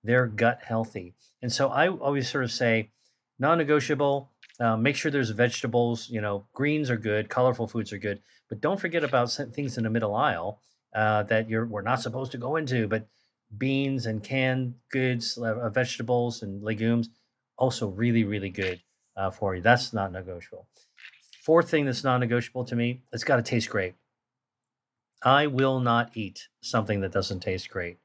they're 0.02 0.26
gut 0.26 0.60
healthy. 0.62 1.14
And 1.42 1.52
so 1.52 1.68
I 1.68 1.88
always 1.88 2.28
sort 2.28 2.44
of 2.44 2.52
say 2.52 2.90
non 3.38 3.58
negotiable, 3.58 4.30
uh, 4.58 4.76
make 4.76 4.96
sure 4.96 5.10
there's 5.10 5.30
vegetables, 5.30 6.08
you 6.08 6.20
know, 6.20 6.46
greens 6.52 6.90
are 6.90 6.96
good, 6.96 7.28
colorful 7.28 7.66
foods 7.66 7.92
are 7.92 7.98
good, 7.98 8.20
but 8.48 8.60
don't 8.60 8.80
forget 8.80 9.04
about 9.04 9.30
things 9.30 9.78
in 9.78 9.84
the 9.84 9.90
middle 9.90 10.14
aisle 10.14 10.60
uh, 10.94 11.22
that 11.24 11.48
you're 11.48 11.66
we're 11.66 11.82
not 11.82 12.00
supposed 12.00 12.32
to 12.32 12.38
go 12.38 12.56
into, 12.56 12.88
but 12.88 13.06
beans 13.56 14.06
and 14.06 14.22
canned 14.22 14.74
goods, 14.90 15.36
uh, 15.38 15.68
vegetables 15.70 16.42
and 16.42 16.62
legumes, 16.62 17.10
also 17.56 17.88
really, 17.88 18.24
really 18.24 18.50
good 18.50 18.80
uh, 19.20 19.30
for 19.30 19.54
you. 19.54 19.62
That's 19.62 19.92
not 19.92 20.12
negotiable. 20.12 20.66
Fourth 21.44 21.70
thing 21.70 21.84
that's 21.84 22.04
non 22.04 22.20
negotiable 22.20 22.64
to 22.64 22.76
me, 22.76 23.02
it's 23.12 23.24
got 23.24 23.36
to 23.36 23.42
taste 23.42 23.70
great. 23.70 23.94
I 25.22 25.46
will 25.46 25.80
not 25.80 26.10
eat 26.14 26.48
something 26.60 27.00
that 27.00 27.12
doesn't 27.12 27.40
taste 27.40 27.70
great 27.70 27.98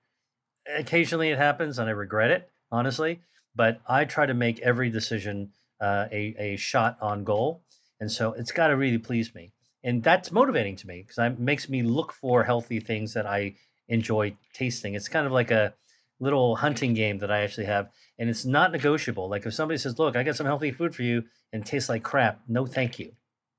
occasionally 0.68 1.30
it 1.30 1.38
happens 1.38 1.80
and 1.80 1.90
I 1.90 1.94
regret 1.94 2.32
it, 2.32 2.50
honestly. 2.72 3.22
But 3.56 3.80
I 3.88 4.06
try 4.06 4.26
to 4.26 4.34
make 4.34 4.60
every 4.60 4.90
decision 4.90 5.52
uh, 5.80 6.08
a, 6.12 6.36
a 6.38 6.56
shot 6.58 6.98
on 7.02 7.24
goal. 7.24 7.64
And 8.00 8.12
so 8.12 8.34
it's 8.34 8.52
got 8.52 8.68
to 8.68 8.76
really 8.76 8.98
please 8.98 9.34
me. 9.34 9.52
And 9.84 10.04
that's 10.04 10.32
motivating 10.32 10.76
to 10.78 10.88
me 10.88 11.04
because 11.04 11.18
it 11.18 11.40
makes 11.40 11.70
me 11.70 11.84
look 11.84 12.12
for 12.12 12.44
healthy 12.44 12.80
things 12.80 13.14
that 13.14 13.26
I 13.26 13.56
enjoy 13.88 14.36
tasting. 14.54 14.96
It's 14.96 15.08
kind 15.08 15.26
of 15.26 15.32
like 15.32 15.52
a 15.52 15.74
little 16.20 16.56
hunting 16.56 16.94
game 16.94 17.20
that 17.20 17.32
I 17.32 17.42
actually 17.42 17.66
have. 17.66 17.90
And 18.18 18.30
it's 18.30 18.46
not 18.46 18.72
negotiable. 18.72 19.30
Like 19.30 19.46
if 19.46 19.54
somebody 19.54 19.78
says, 19.78 20.00
Look, 20.00 20.16
I 20.16 20.24
got 20.24 20.36
some 20.36 20.46
healthy 20.46 20.72
food 20.72 20.96
for 20.96 21.04
you 21.04 21.24
and 21.52 21.66
tastes 21.66 21.90
like 21.90 22.04
crap, 22.04 22.42
no 22.48 22.66
thank 22.66 23.00
you. 23.00 23.12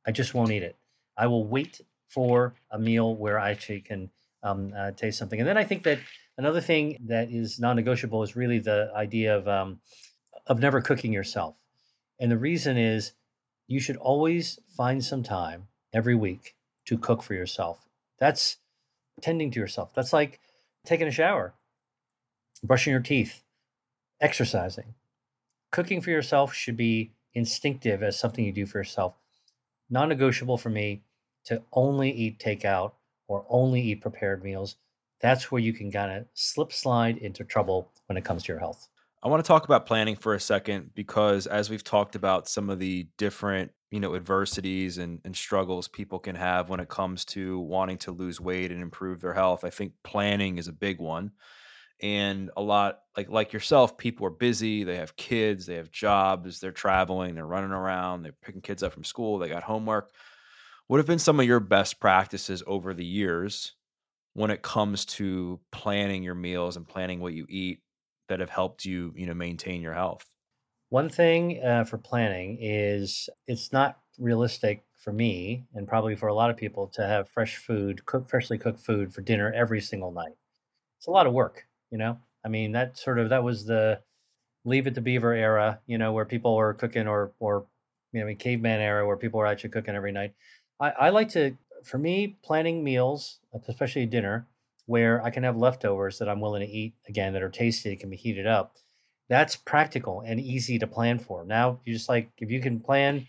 I 0.07 0.12
just 0.12 0.34
won't 0.34 0.52
eat 0.52 0.62
it. 0.62 0.76
I 1.16 1.26
will 1.26 1.46
wait 1.46 1.80
for 2.09 2.54
a 2.70 2.78
meal 2.78 3.14
where 3.16 3.38
I 3.38 3.50
actually 3.50 3.80
can 3.80 4.11
um, 4.42 4.72
uh, 4.76 4.92
taste 4.92 5.18
something. 5.18 5.40
And 5.40 5.48
then 5.48 5.59
I 5.59 5.64
think 5.64 5.82
that 5.84 5.98
Another 6.38 6.61
thing 6.61 6.98
that 7.07 7.30
is 7.30 7.59
non-negotiable 7.59 8.22
is 8.22 8.36
really 8.36 8.59
the 8.59 8.92
idea 8.94 9.36
of 9.36 9.48
um, 9.48 9.80
of 10.46 10.61
never 10.61 10.82
cooking 10.82 11.12
yourself, 11.12 11.57
and 12.20 12.30
the 12.30 12.36
reason 12.36 12.76
is 12.76 13.12
you 13.66 13.80
should 13.80 13.96
always 13.96 14.59
find 14.76 15.02
some 15.02 15.22
time 15.22 15.68
every 15.94 16.14
week 16.14 16.54
to 16.84 16.98
cook 16.98 17.22
for 17.22 17.32
yourself. 17.32 17.88
That's 18.18 18.59
tending 19.22 19.50
to 19.52 19.61
yourself. 19.61 19.94
That's 19.94 20.12
like 20.12 20.40
taking 20.84 21.09
a 21.09 21.11
shower, 21.11 21.54
brushing 22.61 22.92
your 22.92 23.00
teeth, 23.00 23.42
exercising. 24.20 24.94
Cooking 25.72 26.00
for 26.00 26.11
yourself 26.11 26.54
should 26.54 26.76
be 26.76 27.12
instinctive 27.34 28.02
as 28.02 28.18
something 28.18 28.44
you 28.44 28.52
do 28.52 28.66
for 28.66 28.78
yourself. 28.78 29.14
Non 29.90 30.09
negotiable 30.09 30.59
for 30.59 30.70
me 30.70 31.02
to 31.44 31.62
only 31.72 32.11
eat 32.11 32.38
takeout 32.38 32.92
or 33.28 33.44
only 33.48 33.80
eat 33.80 34.00
prepared 34.00 34.42
meals 34.42 34.76
that's 35.20 35.50
where 35.50 35.61
you 35.61 35.72
can 35.72 35.90
kind 35.90 36.12
of 36.12 36.26
slip 36.34 36.72
slide 36.72 37.18
into 37.18 37.44
trouble 37.44 37.90
when 38.07 38.16
it 38.16 38.24
comes 38.24 38.44
to 38.44 38.52
your 38.52 38.59
health. 38.59 38.88
I 39.22 39.28
want 39.28 39.44
to 39.44 39.48
talk 39.48 39.64
about 39.64 39.86
planning 39.86 40.14
for 40.14 40.34
a 40.34 40.40
second 40.40 40.90
because 40.94 41.46
as 41.46 41.70
we've 41.70 41.82
talked 41.82 42.14
about 42.14 42.48
some 42.48 42.70
of 42.70 42.78
the 42.78 43.09
different, 43.16 43.72
you 43.90 43.98
know, 43.98 44.14
adversities 44.14 44.98
and, 44.98 45.20
and 45.24 45.34
struggles 45.34 45.88
people 45.88 46.18
can 46.18 46.36
have 46.36 46.68
when 46.68 46.80
it 46.80 46.88
comes 46.88 47.24
to 47.26 47.59
wanting 47.61 47.98
to 47.98 48.12
lose 48.12 48.40
weight 48.40 48.70
and 48.70 48.82
improve 48.82 49.20
their 49.20 49.32
health, 49.32 49.64
I 49.64 49.70
think 49.70 49.92
planning 50.04 50.59
is 50.59 50.68
a 50.68 50.72
big 50.72 51.00
one. 51.00 51.32
And 52.01 52.51
a 52.57 52.62
lot 52.62 53.01
like 53.16 53.30
like 53.30 53.53
yourself 53.53 53.97
people 53.97 54.26
are 54.26 54.30
busy 54.30 54.84
they 54.84 54.97
have 54.97 55.16
kids 55.16 55.64
they 55.64 55.76
have 55.76 55.90
jobs 55.90 56.61
they're 56.61 56.70
traveling 56.70 57.34
they're 57.34 57.47
running 57.47 57.70
around 57.70 58.22
they're 58.22 58.36
picking 58.42 58.61
kids 58.61 58.82
up 58.82 58.92
from 58.92 59.05
school 59.05 59.38
they 59.38 59.49
got 59.49 59.62
homework. 59.62 60.11
What 60.88 60.99
have 60.99 61.07
been 61.07 61.18
some 61.18 61.40
of 61.40 61.47
your 61.47 61.59
best 61.59 61.99
practices 61.99 62.62
over 62.64 62.94
the 62.94 63.05
years 63.05 63.74
when 64.34 64.53
it 64.53 64.62
comes 64.62 65.05
to 65.05 65.59
planning 65.72 66.22
your 66.22 66.36
meals 66.36 66.76
and 66.76 66.86
planning 66.86 67.18
what 67.18 67.32
you 67.32 67.44
eat 67.49 67.80
that 68.28 68.38
have 68.38 68.51
helped 68.51 68.84
you 68.84 69.12
you 69.16 69.26
know 69.26 69.34
maintain 69.34 69.80
your 69.80 69.94
health? 69.94 70.24
One 70.90 71.09
thing 71.09 71.61
uh, 71.64 71.84
for 71.84 71.99
planning 71.99 72.59
is 72.61 73.28
it's 73.49 73.72
not 73.72 73.99
realistic 74.18 74.84
for 74.97 75.12
me 75.12 75.64
and 75.74 75.88
probably 75.88 76.14
for 76.14 76.28
a 76.28 76.34
lot 76.34 76.51
of 76.51 76.57
people 76.57 76.86
to 76.88 77.07
have 77.07 77.28
fresh 77.28 77.57
food 77.57 78.05
cook 78.07 78.28
freshly 78.28 78.59
cooked 78.59 78.80
food 78.80 79.12
for 79.12 79.22
dinner 79.22 79.53
every 79.53 79.80
single 79.80 80.12
night. 80.12 80.36
It's 80.99 81.07
a 81.07 81.11
lot 81.11 81.26
of 81.26 81.32
work 81.32 81.66
you 81.91 81.99
know, 81.99 82.18
I 82.45 82.49
mean 82.49 82.72
that 82.72 82.99
sort 82.99 83.18
of 83.18 83.30
that 83.30 83.45
was 83.45 83.64
the 83.64 84.01
leave 84.64 84.87
it 84.87 84.95
to 84.95 85.01
beaver 85.01 85.32
era. 85.32 85.80
You 85.87 85.99
know, 85.99 86.12
where 86.12 86.24
people 86.24 86.57
were 86.57 86.74
cooking 86.74 87.07
or 87.07 87.32
or 87.39 87.66
you 88.12 88.24
know, 88.24 88.34
caveman 88.34 88.80
era 88.80 89.07
where 89.07 89.16
people 89.16 89.39
were 89.39 89.47
actually 89.47 89.70
cooking 89.70 89.95
every 89.95 90.12
night. 90.12 90.32
I, 90.80 90.91
I 90.91 91.11
like 91.11 91.28
to, 91.30 91.57
for 91.84 91.99
me, 91.99 92.37
planning 92.43 92.82
meals, 92.82 93.41
especially 93.68 94.07
dinner, 94.07 94.47
where 94.87 95.22
I 95.22 95.30
can 95.30 95.43
have 95.43 95.57
leftovers 95.57 96.18
that 96.18 96.28
I'm 96.28 96.41
willing 96.41 96.66
to 96.66 96.72
eat 96.72 96.95
again 97.09 97.32
that 97.32 97.43
are 97.43 97.51
tasty, 97.51 97.91
that 97.91 98.01
can 98.01 98.11
be 98.11 98.16
heated 98.16 98.47
up. 98.47 98.76
That's 99.28 99.57
practical 99.57 100.22
and 100.24 100.41
easy 100.41 100.78
to 100.78 100.87
plan 100.87 101.18
for. 101.18 101.45
Now, 101.45 101.80
you 101.84 101.93
just 101.93 102.09
like 102.09 102.30
if 102.39 102.51
you 102.51 102.61
can 102.61 102.80
plan 102.80 103.26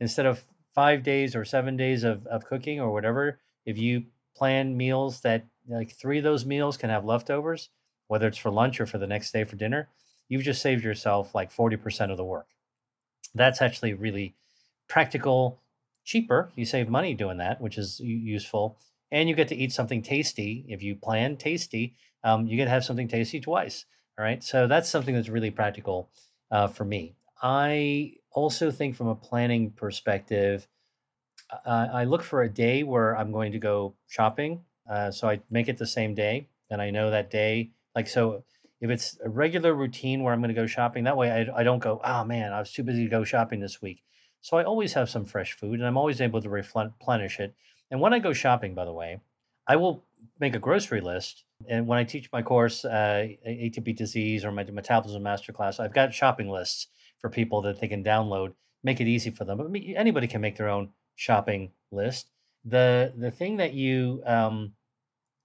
instead 0.00 0.26
of 0.26 0.44
five 0.74 1.02
days 1.02 1.34
or 1.34 1.44
seven 1.44 1.76
days 1.76 2.04
of, 2.04 2.26
of 2.26 2.44
cooking 2.44 2.80
or 2.80 2.92
whatever, 2.92 3.40
if 3.64 3.78
you 3.78 4.04
plan 4.36 4.76
meals 4.76 5.20
that 5.22 5.44
like 5.68 5.92
three 5.92 6.18
of 6.18 6.24
those 6.24 6.44
meals 6.44 6.76
can 6.76 6.90
have 6.90 7.04
leftovers, 7.04 7.70
whether 8.08 8.26
it's 8.26 8.38
for 8.38 8.50
lunch 8.50 8.80
or 8.80 8.86
for 8.86 8.98
the 8.98 9.06
next 9.06 9.32
day 9.32 9.44
for 9.44 9.56
dinner, 9.56 9.88
you've 10.28 10.42
just 10.42 10.60
saved 10.60 10.84
yourself 10.84 11.34
like 11.34 11.50
40% 11.52 12.10
of 12.10 12.16
the 12.16 12.24
work. 12.24 12.48
That's 13.34 13.62
actually 13.62 13.94
really 13.94 14.34
practical, 14.88 15.60
cheaper. 16.04 16.50
You 16.56 16.64
save 16.64 16.88
money 16.88 17.14
doing 17.14 17.38
that, 17.38 17.60
which 17.60 17.78
is 17.78 18.00
useful. 18.00 18.78
And 19.10 19.28
you 19.28 19.34
get 19.34 19.48
to 19.48 19.56
eat 19.56 19.72
something 19.72 20.02
tasty. 20.02 20.64
If 20.68 20.82
you 20.82 20.96
plan 20.96 21.36
tasty, 21.36 21.94
um, 22.24 22.46
you 22.46 22.56
get 22.56 22.64
to 22.64 22.70
have 22.70 22.84
something 22.84 23.08
tasty 23.08 23.40
twice. 23.40 23.86
All 24.18 24.24
right. 24.24 24.42
So 24.42 24.66
that's 24.66 24.88
something 24.88 25.14
that's 25.14 25.28
really 25.28 25.50
practical 25.50 26.10
uh, 26.50 26.66
for 26.68 26.84
me. 26.84 27.14
I 27.42 28.14
also 28.32 28.70
think 28.70 28.96
from 28.96 29.06
a 29.08 29.14
planning 29.14 29.70
perspective, 29.70 30.66
uh, 31.64 31.88
I 31.92 32.04
look 32.04 32.22
for 32.22 32.42
a 32.42 32.48
day 32.48 32.82
where 32.82 33.16
I'm 33.16 33.32
going 33.32 33.52
to 33.52 33.58
go 33.58 33.94
shopping. 34.08 34.64
Uh, 34.90 35.10
so 35.10 35.28
I 35.28 35.40
make 35.50 35.68
it 35.68 35.78
the 35.78 35.86
same 35.86 36.14
day. 36.14 36.48
And 36.70 36.82
I 36.82 36.90
know 36.90 37.10
that 37.10 37.30
day 37.30 37.70
like, 37.98 38.06
so 38.06 38.44
if 38.80 38.90
it's 38.90 39.18
a 39.24 39.28
regular 39.28 39.74
routine 39.74 40.22
where 40.22 40.32
I'm 40.32 40.38
going 40.38 40.54
to 40.54 40.62
go 40.62 40.68
shopping, 40.68 41.02
that 41.02 41.16
way 41.16 41.32
I, 41.32 41.60
I 41.60 41.62
don't 41.64 41.80
go, 41.80 42.00
oh 42.04 42.24
man, 42.24 42.52
I 42.52 42.60
was 42.60 42.72
too 42.72 42.84
busy 42.84 43.02
to 43.02 43.10
go 43.10 43.24
shopping 43.24 43.58
this 43.58 43.82
week. 43.82 44.04
So 44.40 44.56
I 44.56 44.62
always 44.62 44.92
have 44.92 45.10
some 45.10 45.24
fresh 45.24 45.54
food 45.54 45.80
and 45.80 45.84
I'm 45.86 45.96
always 45.96 46.20
able 46.20 46.40
to 46.40 46.48
replenish 46.48 47.40
it. 47.40 47.56
And 47.90 48.00
when 48.00 48.14
I 48.14 48.20
go 48.20 48.32
shopping, 48.32 48.72
by 48.76 48.84
the 48.84 48.92
way, 48.92 49.18
I 49.66 49.74
will 49.74 50.04
make 50.38 50.54
a 50.54 50.60
grocery 50.60 51.00
list. 51.00 51.42
And 51.68 51.88
when 51.88 51.98
I 51.98 52.04
teach 52.04 52.30
my 52.32 52.40
course, 52.40 52.84
uh, 52.84 53.26
A 53.44 53.68
to 53.74 53.80
B 53.80 53.92
to 53.94 54.46
or 54.46 54.52
my 54.52 54.62
metabolism 54.62 55.24
masterclass, 55.24 55.80
I've 55.80 55.92
got 55.92 56.14
shopping 56.14 56.48
lists 56.48 56.86
for 57.20 57.28
people 57.30 57.62
that 57.62 57.80
they 57.80 57.88
can 57.88 58.04
download, 58.04 58.52
make 58.84 59.00
it 59.00 59.08
easy 59.08 59.30
for 59.30 59.44
them. 59.44 59.58
But 59.58 59.76
anybody 59.96 60.28
can 60.28 60.40
make 60.40 60.56
their 60.56 60.68
own 60.68 60.90
shopping 61.16 61.72
list. 61.90 62.30
The 62.64 63.12
the 63.16 63.32
thing 63.32 63.56
that 63.56 63.74
you 63.74 64.22
um, 64.24 64.74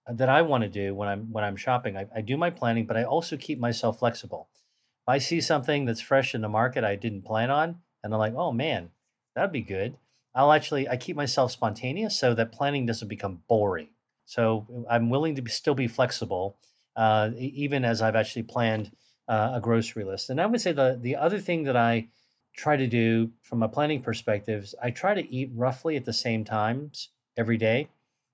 that 0.07 0.29
I 0.29 0.41
want 0.41 0.63
to 0.63 0.69
do 0.69 0.93
when 0.93 1.07
I'm 1.07 1.31
when 1.31 1.43
I'm 1.43 1.55
shopping. 1.55 1.97
I, 1.97 2.07
I 2.15 2.21
do 2.21 2.37
my 2.37 2.49
planning, 2.49 2.85
but 2.85 2.97
I 2.97 3.03
also 3.03 3.37
keep 3.37 3.59
myself 3.59 3.99
flexible. 3.99 4.49
If 4.51 5.09
I 5.09 5.17
see 5.17 5.41
something 5.41 5.85
that's 5.85 6.01
fresh 6.01 6.35
in 6.35 6.41
the 6.41 6.49
market 6.49 6.83
I 6.83 6.95
didn't 6.95 7.25
plan 7.25 7.49
on, 7.49 7.77
and 8.03 8.13
I'm 8.13 8.19
like, 8.19 8.35
oh 8.35 8.51
man, 8.51 8.89
that'd 9.35 9.51
be 9.51 9.61
good. 9.61 9.97
I'll 10.35 10.51
actually 10.51 10.89
I 10.89 10.97
keep 10.97 11.15
myself 11.15 11.51
spontaneous 11.51 12.17
so 12.17 12.33
that 12.33 12.51
planning 12.51 12.85
doesn't 12.85 13.07
become 13.07 13.41
boring. 13.47 13.89
So 14.25 14.85
I'm 14.89 15.09
willing 15.09 15.35
to 15.35 15.41
be, 15.41 15.51
still 15.51 15.75
be 15.75 15.87
flexible, 15.87 16.57
uh, 16.95 17.31
even 17.37 17.85
as 17.85 18.01
I've 18.01 18.15
actually 18.15 18.43
planned 18.43 18.91
uh, 19.27 19.51
a 19.55 19.61
grocery 19.61 20.03
list. 20.03 20.29
And 20.29 20.39
I 20.41 20.45
would 20.45 20.61
say 20.61 20.71
the 20.73 20.97
the 21.01 21.15
other 21.15 21.39
thing 21.39 21.63
that 21.63 21.77
I 21.77 22.07
try 22.55 22.77
to 22.77 22.87
do 22.87 23.31
from 23.41 23.63
a 23.63 23.69
planning 23.69 24.01
perspective 24.01 24.63
is 24.63 24.75
I 24.81 24.91
try 24.91 25.13
to 25.13 25.33
eat 25.33 25.51
roughly 25.55 25.95
at 25.95 26.05
the 26.05 26.13
same 26.13 26.43
times 26.43 27.09
every 27.37 27.57
day. 27.57 27.89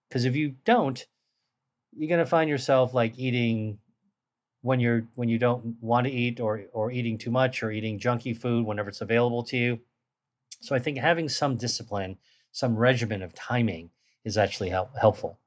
Because 0.07 0.25
if 0.25 0.35
you 0.35 0.55
don't, 0.65 1.05
you're 1.95 2.09
going 2.09 2.19
to 2.19 2.25
find 2.25 2.49
yourself 2.49 2.93
like 2.93 3.17
eating 3.17 3.79
when 4.61 4.79
you're 4.79 5.07
when 5.15 5.29
you 5.29 5.37
don't 5.37 5.75
want 5.81 6.05
to 6.05 6.11
eat 6.11 6.39
or 6.39 6.63
or 6.73 6.91
eating 6.91 7.17
too 7.17 7.31
much 7.31 7.63
or 7.63 7.71
eating 7.71 7.99
junky 7.99 8.37
food 8.37 8.65
whenever 8.65 8.89
it's 8.89 9.01
available 9.01 9.43
to 9.43 9.57
you. 9.57 9.79
So 10.61 10.75
I 10.75 10.79
think 10.79 10.97
having 10.97 11.29
some 11.29 11.55
discipline, 11.55 12.17
some 12.51 12.75
regimen 12.75 13.21
of 13.21 13.33
timing 13.33 13.89
is 14.25 14.37
actually 14.37 14.69
help, 14.69 14.97
helpful. 14.97 15.39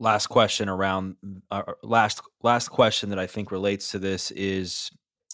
Last 0.00 0.28
question 0.28 0.68
around 0.68 1.16
uh, 1.50 1.62
uh, 1.66 1.72
last 1.82 2.22
last 2.42 2.68
question 2.68 3.10
that 3.10 3.18
I 3.18 3.26
think 3.26 3.50
relates 3.50 3.90
to 3.92 3.98
this 3.98 4.30
is 4.32 4.90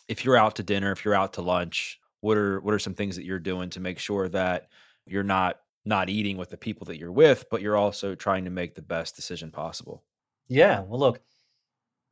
if 0.09 0.25
you're 0.25 0.37
out 0.37 0.57
to 0.57 0.63
dinner, 0.63 0.93
if 0.93 1.05
you're 1.05 1.15
out 1.15 1.33
to 1.35 1.43
lunch, 1.43 2.01
what 2.21 2.37
are 2.37 2.61
what 2.61 2.75
are 2.75 2.79
some 2.79 2.95
things 2.95 3.17
that 3.17 3.25
you're 3.25 3.39
doing 3.39 3.71
to 3.71 3.81
make 3.81 3.99
sure 3.99 4.29
that 4.29 4.69
you're 5.07 5.23
not 5.23 5.61
not 5.85 6.11
eating 6.11 6.37
with 6.37 6.51
the 6.51 6.59
people 6.59 6.85
that 6.87 6.99
you're 6.99 7.13
with, 7.13 7.47
but 7.51 7.63
you're 7.63 7.77
also 7.77 8.15
trying 8.15 8.45
to 8.45 8.51
make 8.51 8.75
the 8.75 8.83
best 8.83 9.17
decision 9.17 9.51
possible? 9.51 10.05
Yeah. 10.51 10.81
Well, 10.81 10.99
look, 10.99 11.21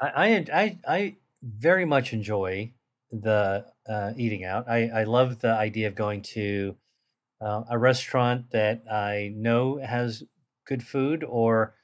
I 0.01 0.09
I 0.09 0.47
I, 0.55 0.79
I 0.87 1.17
very 1.43 1.85
much 1.85 2.13
enjoy 2.13 2.73
the 3.13 3.67
uh, 3.89 4.13
eating 4.17 4.45
out. 4.45 4.69
I 4.69 4.89
I 4.89 5.05
love 5.05 5.41
the 5.41 5.53
idea 5.53 5.89
of 5.89 5.97
going 5.97 6.23
to 6.35 6.77
uh, 7.41 7.65
a 7.71 7.79
restaurant 7.79 8.51
that 8.53 8.85
I 8.91 9.33
know 9.37 9.79
has 9.79 10.25
good 10.67 10.85
food, 10.85 11.25
or 11.25 11.75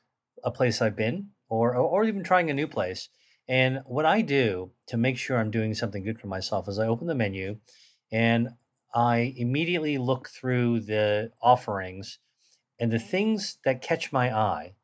a 0.45 0.53
place 0.53 0.81
I've 0.83 0.97
been, 0.97 1.31
or 1.49 1.75
or 1.77 2.05
even 2.05 2.23
trying 2.25 2.51
a 2.51 2.55
new 2.55 2.69
place. 2.69 3.09
And 3.49 3.83
what 3.87 4.07
I 4.07 4.23
do 4.23 4.73
to 4.89 4.97
make 4.97 5.19
sure 5.19 5.39
I'm 5.39 5.51
doing 5.51 5.75
something 5.75 6.05
good 6.05 6.21
for 6.21 6.29
myself 6.29 6.69
is 6.69 6.79
I 6.79 6.87
open 6.87 7.09
the 7.09 7.17
menu, 7.17 7.59
and 8.13 8.51
I 8.95 9.35
immediately 9.37 9.99
look 9.99 10.29
through 10.29 10.83
the 10.83 11.33
offerings, 11.43 12.21
and 12.81 12.93
the 12.93 13.01
things 13.01 13.59
that 13.65 13.83
catch 13.83 14.13
my 14.13 14.33
eye 14.37 14.75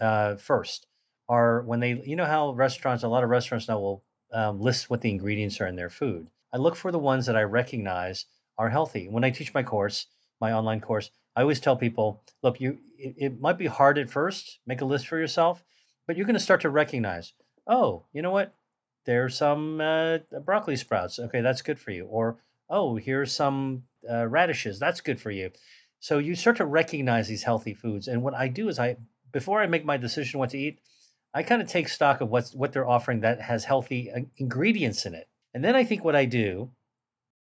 uh, 0.00 0.36
first 0.36 0.86
are 1.32 1.62
when 1.62 1.80
they, 1.80 2.02
you 2.04 2.14
know, 2.14 2.26
how 2.26 2.52
restaurants, 2.52 3.04
a 3.04 3.08
lot 3.08 3.24
of 3.24 3.30
restaurants 3.30 3.66
now 3.66 3.80
will 3.80 4.04
um, 4.34 4.60
list 4.60 4.90
what 4.90 5.00
the 5.00 5.10
ingredients 5.10 5.60
are 5.60 5.66
in 5.66 5.76
their 5.76 5.88
food. 5.88 6.26
I 6.52 6.58
look 6.58 6.76
for 6.76 6.92
the 6.92 6.98
ones 6.98 7.24
that 7.26 7.36
I 7.36 7.42
recognize 7.42 8.26
are 8.58 8.68
healthy. 8.68 9.08
When 9.08 9.24
I 9.24 9.30
teach 9.30 9.54
my 9.54 9.62
course, 9.62 10.06
my 10.40 10.52
online 10.52 10.82
course, 10.82 11.10
I 11.34 11.40
always 11.40 11.60
tell 11.60 11.76
people, 11.76 12.22
look, 12.42 12.60
you 12.60 12.78
it, 12.98 13.14
it 13.16 13.40
might 13.40 13.56
be 13.56 13.66
hard 13.66 13.96
at 13.96 14.10
first, 14.10 14.58
make 14.66 14.82
a 14.82 14.84
list 14.84 15.06
for 15.06 15.18
yourself, 15.18 15.64
but 16.06 16.16
you're 16.16 16.26
going 16.26 16.34
to 16.34 16.48
start 16.48 16.60
to 16.62 16.70
recognize, 16.70 17.32
oh, 17.66 18.04
you 18.12 18.20
know 18.20 18.30
what? 18.30 18.54
There's 19.06 19.36
some 19.36 19.80
uh, 19.80 20.18
broccoli 20.44 20.76
sprouts. 20.76 21.18
Okay, 21.18 21.40
that's 21.40 21.62
good 21.62 21.78
for 21.78 21.92
you. 21.92 22.04
Or 22.04 22.36
oh, 22.68 22.96
here's 22.96 23.32
some 23.32 23.84
uh, 24.08 24.26
radishes. 24.26 24.78
That's 24.78 25.00
good 25.00 25.20
for 25.20 25.30
you. 25.30 25.50
So 26.00 26.18
you 26.18 26.34
start 26.34 26.56
to 26.58 26.66
recognize 26.66 27.26
these 27.26 27.42
healthy 27.44 27.74
foods. 27.74 28.06
And 28.06 28.22
what 28.22 28.34
I 28.34 28.48
do 28.48 28.68
is 28.68 28.78
I 28.78 28.96
before 29.32 29.62
I 29.62 29.66
make 29.66 29.84
my 29.84 29.96
decision 29.96 30.38
what 30.38 30.50
to 30.50 30.58
eat, 30.58 30.78
I 31.34 31.42
kind 31.42 31.62
of 31.62 31.68
take 31.68 31.88
stock 31.88 32.20
of 32.20 32.28
what's 32.28 32.54
what 32.54 32.72
they're 32.72 32.88
offering 32.88 33.20
that 33.20 33.40
has 33.40 33.64
healthy 33.64 34.10
uh, 34.10 34.20
ingredients 34.36 35.06
in 35.06 35.14
it. 35.14 35.28
And 35.54 35.64
then 35.64 35.74
I 35.74 35.84
think 35.84 36.04
what 36.04 36.16
I 36.16 36.24
do 36.24 36.70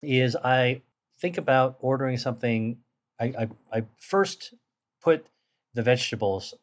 is 0.02 0.36
I 0.36 0.82
think 1.20 1.38
about 1.38 1.76
ordering 1.80 2.18
something. 2.18 2.78
I, 3.18 3.24
I, 3.24 3.48
I 3.72 3.84
first 3.98 4.54
put 5.02 5.26
the 5.74 5.82
vegetables 5.82 6.54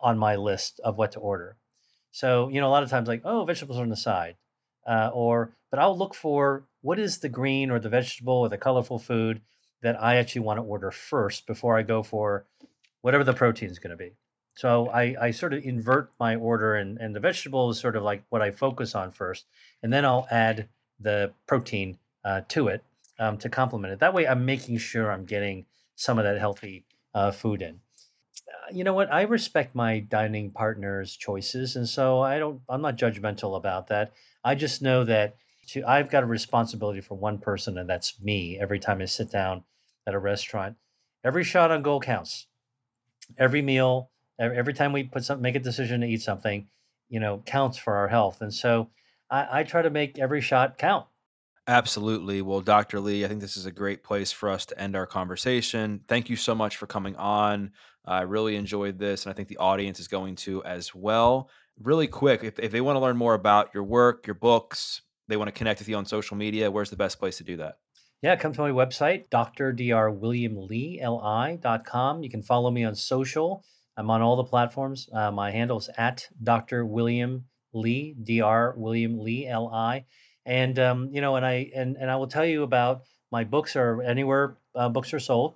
on 0.00 0.18
my 0.18 0.36
list 0.36 0.80
of 0.84 0.96
what 0.96 1.12
to 1.12 1.20
order. 1.20 1.56
So, 2.10 2.48
you 2.48 2.60
know, 2.60 2.68
a 2.68 2.70
lot 2.70 2.82
of 2.82 2.90
times 2.90 3.08
like, 3.08 3.22
oh, 3.24 3.44
vegetables 3.44 3.78
are 3.78 3.82
on 3.82 3.88
the 3.88 3.96
side. 3.96 4.36
Uh, 4.86 5.10
or, 5.12 5.54
but 5.70 5.78
I'll 5.78 5.96
look 5.96 6.14
for 6.14 6.64
what 6.80 6.98
is 6.98 7.18
the 7.18 7.28
green 7.28 7.70
or 7.70 7.78
the 7.78 7.88
vegetable 7.88 8.34
or 8.34 8.48
the 8.48 8.58
colorful 8.58 8.98
food 8.98 9.40
that 9.82 10.00
I 10.02 10.16
actually 10.16 10.42
want 10.42 10.58
to 10.58 10.62
order 10.62 10.90
first 10.90 11.46
before 11.46 11.78
I 11.78 11.82
go 11.82 12.02
for 12.02 12.46
whatever 13.00 13.24
the 13.24 13.32
protein 13.32 13.70
is 13.70 13.78
going 13.78 13.90
to 13.90 13.96
be. 13.96 14.12
So 14.54 14.88
I, 14.88 15.16
I 15.20 15.30
sort 15.30 15.54
of 15.54 15.64
invert 15.64 16.10
my 16.20 16.36
order, 16.36 16.74
and, 16.74 16.98
and 16.98 17.16
the 17.16 17.20
vegetable 17.20 17.70
is 17.70 17.80
sort 17.80 17.96
of 17.96 18.02
like 18.02 18.22
what 18.28 18.42
I 18.42 18.50
focus 18.50 18.94
on 18.94 19.10
first, 19.12 19.46
and 19.82 19.92
then 19.92 20.04
I'll 20.04 20.26
add 20.30 20.68
the 21.00 21.32
protein 21.46 21.98
uh, 22.24 22.42
to 22.48 22.68
it 22.68 22.84
um, 23.18 23.38
to 23.38 23.48
complement 23.48 23.92
it. 23.92 24.00
That 24.00 24.14
way, 24.14 24.26
I'm 24.26 24.44
making 24.44 24.78
sure 24.78 25.10
I'm 25.10 25.24
getting 25.24 25.64
some 25.96 26.18
of 26.18 26.24
that 26.24 26.38
healthy 26.38 26.84
uh, 27.14 27.30
food 27.30 27.62
in. 27.62 27.80
Uh, 28.48 28.72
you 28.72 28.84
know 28.84 28.92
what? 28.92 29.12
I 29.12 29.22
respect 29.22 29.74
my 29.74 30.00
dining 30.00 30.50
partner's 30.50 31.16
choices, 31.16 31.76
and 31.76 31.88
so 31.88 32.20
I 32.20 32.38
don't. 32.38 32.60
I'm 32.68 32.82
not 32.82 32.96
judgmental 32.98 33.56
about 33.56 33.86
that. 33.88 34.12
I 34.44 34.54
just 34.54 34.82
know 34.82 35.04
that 35.04 35.36
to, 35.68 35.82
I've 35.84 36.10
got 36.10 36.24
a 36.24 36.26
responsibility 36.26 37.00
for 37.00 37.16
one 37.16 37.38
person, 37.38 37.78
and 37.78 37.88
that's 37.88 38.20
me. 38.20 38.58
Every 38.60 38.78
time 38.78 39.00
I 39.00 39.06
sit 39.06 39.30
down 39.30 39.64
at 40.06 40.14
a 40.14 40.18
restaurant, 40.18 40.76
every 41.24 41.44
shot 41.44 41.70
on 41.70 41.82
goal 41.82 42.00
counts. 42.00 42.46
Every 43.38 43.62
meal 43.62 44.10
every 44.44 44.74
time 44.74 44.92
we 44.92 45.04
put 45.04 45.24
some 45.24 45.40
make 45.40 45.54
a 45.54 45.60
decision 45.60 46.00
to 46.00 46.06
eat 46.06 46.22
something 46.22 46.66
you 47.12 47.20
know, 47.20 47.40
counts 47.44 47.76
for 47.76 47.94
our 47.94 48.08
health. 48.08 48.40
And 48.40 48.52
so 48.52 48.88
I, 49.30 49.60
I 49.60 49.62
try 49.64 49.82
to 49.82 49.90
make 49.90 50.18
every 50.18 50.40
shot 50.40 50.78
count. 50.78 51.04
Absolutely. 51.68 52.40
Well, 52.40 52.62
Dr. 52.62 53.00
Li, 53.00 53.22
I 53.24 53.28
think 53.28 53.42
this 53.42 53.56
is 53.56 53.66
a 53.66 53.70
great 53.70 54.02
place 54.02 54.32
for 54.32 54.48
us 54.48 54.66
to 54.66 54.80
end 54.80 54.96
our 54.96 55.06
conversation. 55.06 56.00
Thank 56.08 56.30
you 56.30 56.36
so 56.36 56.56
much 56.56 56.78
for 56.78 56.86
coming 56.86 57.14
on. 57.16 57.72
I 58.04 58.22
really 58.22 58.56
enjoyed 58.56 58.98
this, 58.98 59.24
and 59.24 59.32
I 59.32 59.36
think 59.36 59.46
the 59.46 59.58
audience 59.58 60.00
is 60.00 60.08
going 60.08 60.34
to 60.36 60.64
as 60.64 60.92
well. 60.92 61.48
Really 61.80 62.08
quick, 62.08 62.42
if, 62.42 62.58
if 62.58 62.72
they 62.72 62.80
want 62.80 62.96
to 62.96 63.00
learn 63.00 63.16
more 63.16 63.34
about 63.34 63.72
your 63.74 63.84
work, 63.84 64.26
your 64.26 64.34
books, 64.34 65.02
they 65.28 65.36
want 65.36 65.46
to 65.48 65.52
connect 65.52 65.78
with 65.80 65.88
you 65.88 65.96
on 65.96 66.04
social 66.06 66.36
media, 66.36 66.68
where's 66.70 66.90
the 66.90 66.96
best 66.96 67.20
place 67.20 67.36
to 67.36 67.44
do 67.44 67.58
that? 67.58 67.76
Yeah, 68.22 68.34
come 68.36 68.54
to 68.54 68.62
my 68.62 68.70
website, 68.70 69.28
drdrwilliamlee.li.com. 69.28 72.22
You 72.22 72.30
can 72.30 72.42
follow 72.42 72.70
me 72.70 72.84
on 72.84 72.94
social. 72.96 73.62
I'm 73.96 74.10
on 74.10 74.22
all 74.22 74.36
the 74.36 74.44
platforms. 74.44 75.08
Uh, 75.12 75.30
my 75.30 75.50
handle 75.50 75.78
is 75.78 75.90
at 75.96 76.28
Dr. 76.42 76.84
William 76.84 77.44
Li, 77.72 78.14
Dr. 78.22 78.74
William 78.76 79.18
Li, 79.20 79.46
L 79.46 79.68
I. 79.68 80.04
And 80.44 80.78
um, 80.78 81.10
you 81.12 81.20
know, 81.20 81.36
and 81.36 81.46
I 81.46 81.70
and 81.74 81.96
and 81.96 82.10
I 82.10 82.16
will 82.16 82.26
tell 82.26 82.44
you 82.44 82.62
about 82.62 83.02
my 83.30 83.44
books 83.44 83.76
are 83.76 84.02
anywhere 84.02 84.56
uh, 84.74 84.88
books 84.88 85.14
are 85.14 85.20
sold, 85.20 85.54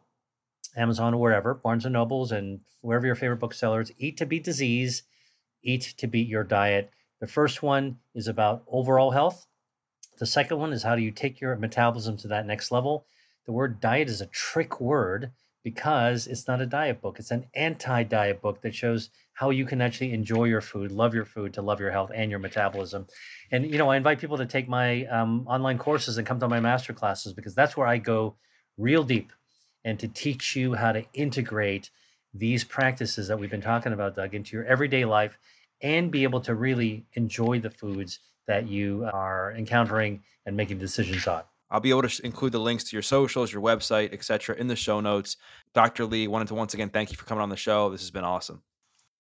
Amazon 0.77 1.15
or 1.15 1.21
wherever, 1.21 1.55
Barnes 1.55 1.85
and 1.85 1.93
Nobles, 1.93 2.31
and 2.33 2.61
wherever 2.83 3.07
your 3.07 3.15
favorite 3.15 3.41
booksellers. 3.41 3.91
Eat 3.99 4.17
to 4.19 4.27
beat 4.27 4.45
disease, 4.45 5.03
eat 5.63 5.95
to 5.99 6.07
beat 6.07 6.29
your 6.29 6.45
diet. 6.45 6.91
The 7.21 7.27
first 7.27 7.63
one 7.63 7.99
is 8.15 8.29
about 8.29 8.63
overall 8.69 9.11
health. 9.11 9.47
The 10.19 10.27
second 10.27 10.59
one 10.59 10.73
is 10.73 10.83
how 10.83 10.95
do 10.95 11.03
you 11.03 11.11
take 11.11 11.41
your 11.41 11.57
metabolism 11.57 12.17
to 12.19 12.29
that 12.29 12.47
next 12.47 12.71
level. 12.71 13.07
The 13.47 13.53
word 13.53 13.81
diet 13.81 14.09
is 14.09 14.21
a 14.21 14.27
trick 14.27 14.81
word 14.81 15.33
because 15.67 16.29
it's 16.29 16.47
not 16.47 16.61
a 16.61 16.65
diet 16.65 17.01
book. 17.01 17.19
It's 17.19 17.33
an 17.33 17.45
anti 17.53 18.05
diet 18.05 18.41
book 18.41 18.63
that 18.63 18.73
shows 18.73 19.11
how 19.33 19.51
you 19.51 19.67
can 19.67 19.81
actually 19.81 20.13
enjoy 20.13 20.45
your 20.45 20.61
food, 20.61 20.93
love 20.93 21.13
your 21.13 21.25
food, 21.25 21.55
to 21.55 21.61
love 21.61 21.81
your 21.81 21.91
health 21.91 22.13
and 22.15 22.31
your 22.31 22.39
metabolism. 22.39 23.09
And, 23.51 23.69
you 23.69 23.77
know, 23.77 23.89
I 23.89 23.97
invite 23.97 24.21
people 24.21 24.39
to 24.39 24.47
take 24.47 24.69
my 24.69 25.07
um, 25.07 25.45
online 25.49 25.77
courses 25.77 26.19
and 26.19 26.27
come 26.27 26.39
to 26.39 26.47
my 26.47 26.61
master 26.61 26.93
classes 26.93 27.33
because 27.33 27.57
that's 27.57 27.77
where 27.77 27.89
I 27.89 27.99
go 27.99 28.37
real 28.79 29.03
deep 29.03 29.33
and 29.85 29.99
to 29.99 30.07
teach 30.07 30.55
you 30.55 30.75
how 30.75 30.93
to 30.93 31.05
integrate 31.15 31.91
these 32.33 32.63
practices 32.63 33.27
that 33.27 33.37
we've 33.37 33.51
been 33.51 33.61
talking 33.61 33.93
about, 33.93 34.15
Doug, 34.15 34.35
into 34.37 34.57
your 34.57 34.67
everyday 34.67 35.05
life 35.05 35.37
and 35.83 36.13
be 36.13 36.23
able 36.23 36.43
to 36.43 36.55
really 36.55 37.07
enjoy 37.15 37.59
the 37.59 37.71
foods 37.71 38.21
that 38.47 38.69
you 38.69 39.11
are 39.13 39.53
encountering 39.59 40.23
and 40.47 40.57
making 40.57 40.79
decisions 40.79 41.27
on. 41.27 41.43
I'll 41.71 41.81
be 41.81 41.91
able 41.91 42.03
to 42.03 42.27
include 42.27 42.53
the 42.53 42.61
links 42.61 42.85
to 42.85 42.97
your 42.97 43.03
socials, 43.03 43.53
your 43.53 43.63
website, 43.63 44.13
etc., 44.13 44.57
in 44.57 44.69
the 44.69 44.77
show 44.77 45.01
notes. 45.01 45.37
Dr. 45.75 46.05
Li, 46.05 46.29
wanted 46.29 46.49
to 46.49 46.55
once 46.55 46.75
again 46.75 46.91
thank 46.91 47.11
you 47.11 47.17
for 47.17 47.25
coming 47.25 47.43
on 47.43 47.49
the 47.49 47.57
show. 47.57 47.91
This 47.91 48.03
has 48.03 48.11
been 48.11 48.25
awesome. 48.25 48.63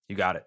You 0.08 0.16
got 0.16 0.36
it. 0.36 0.44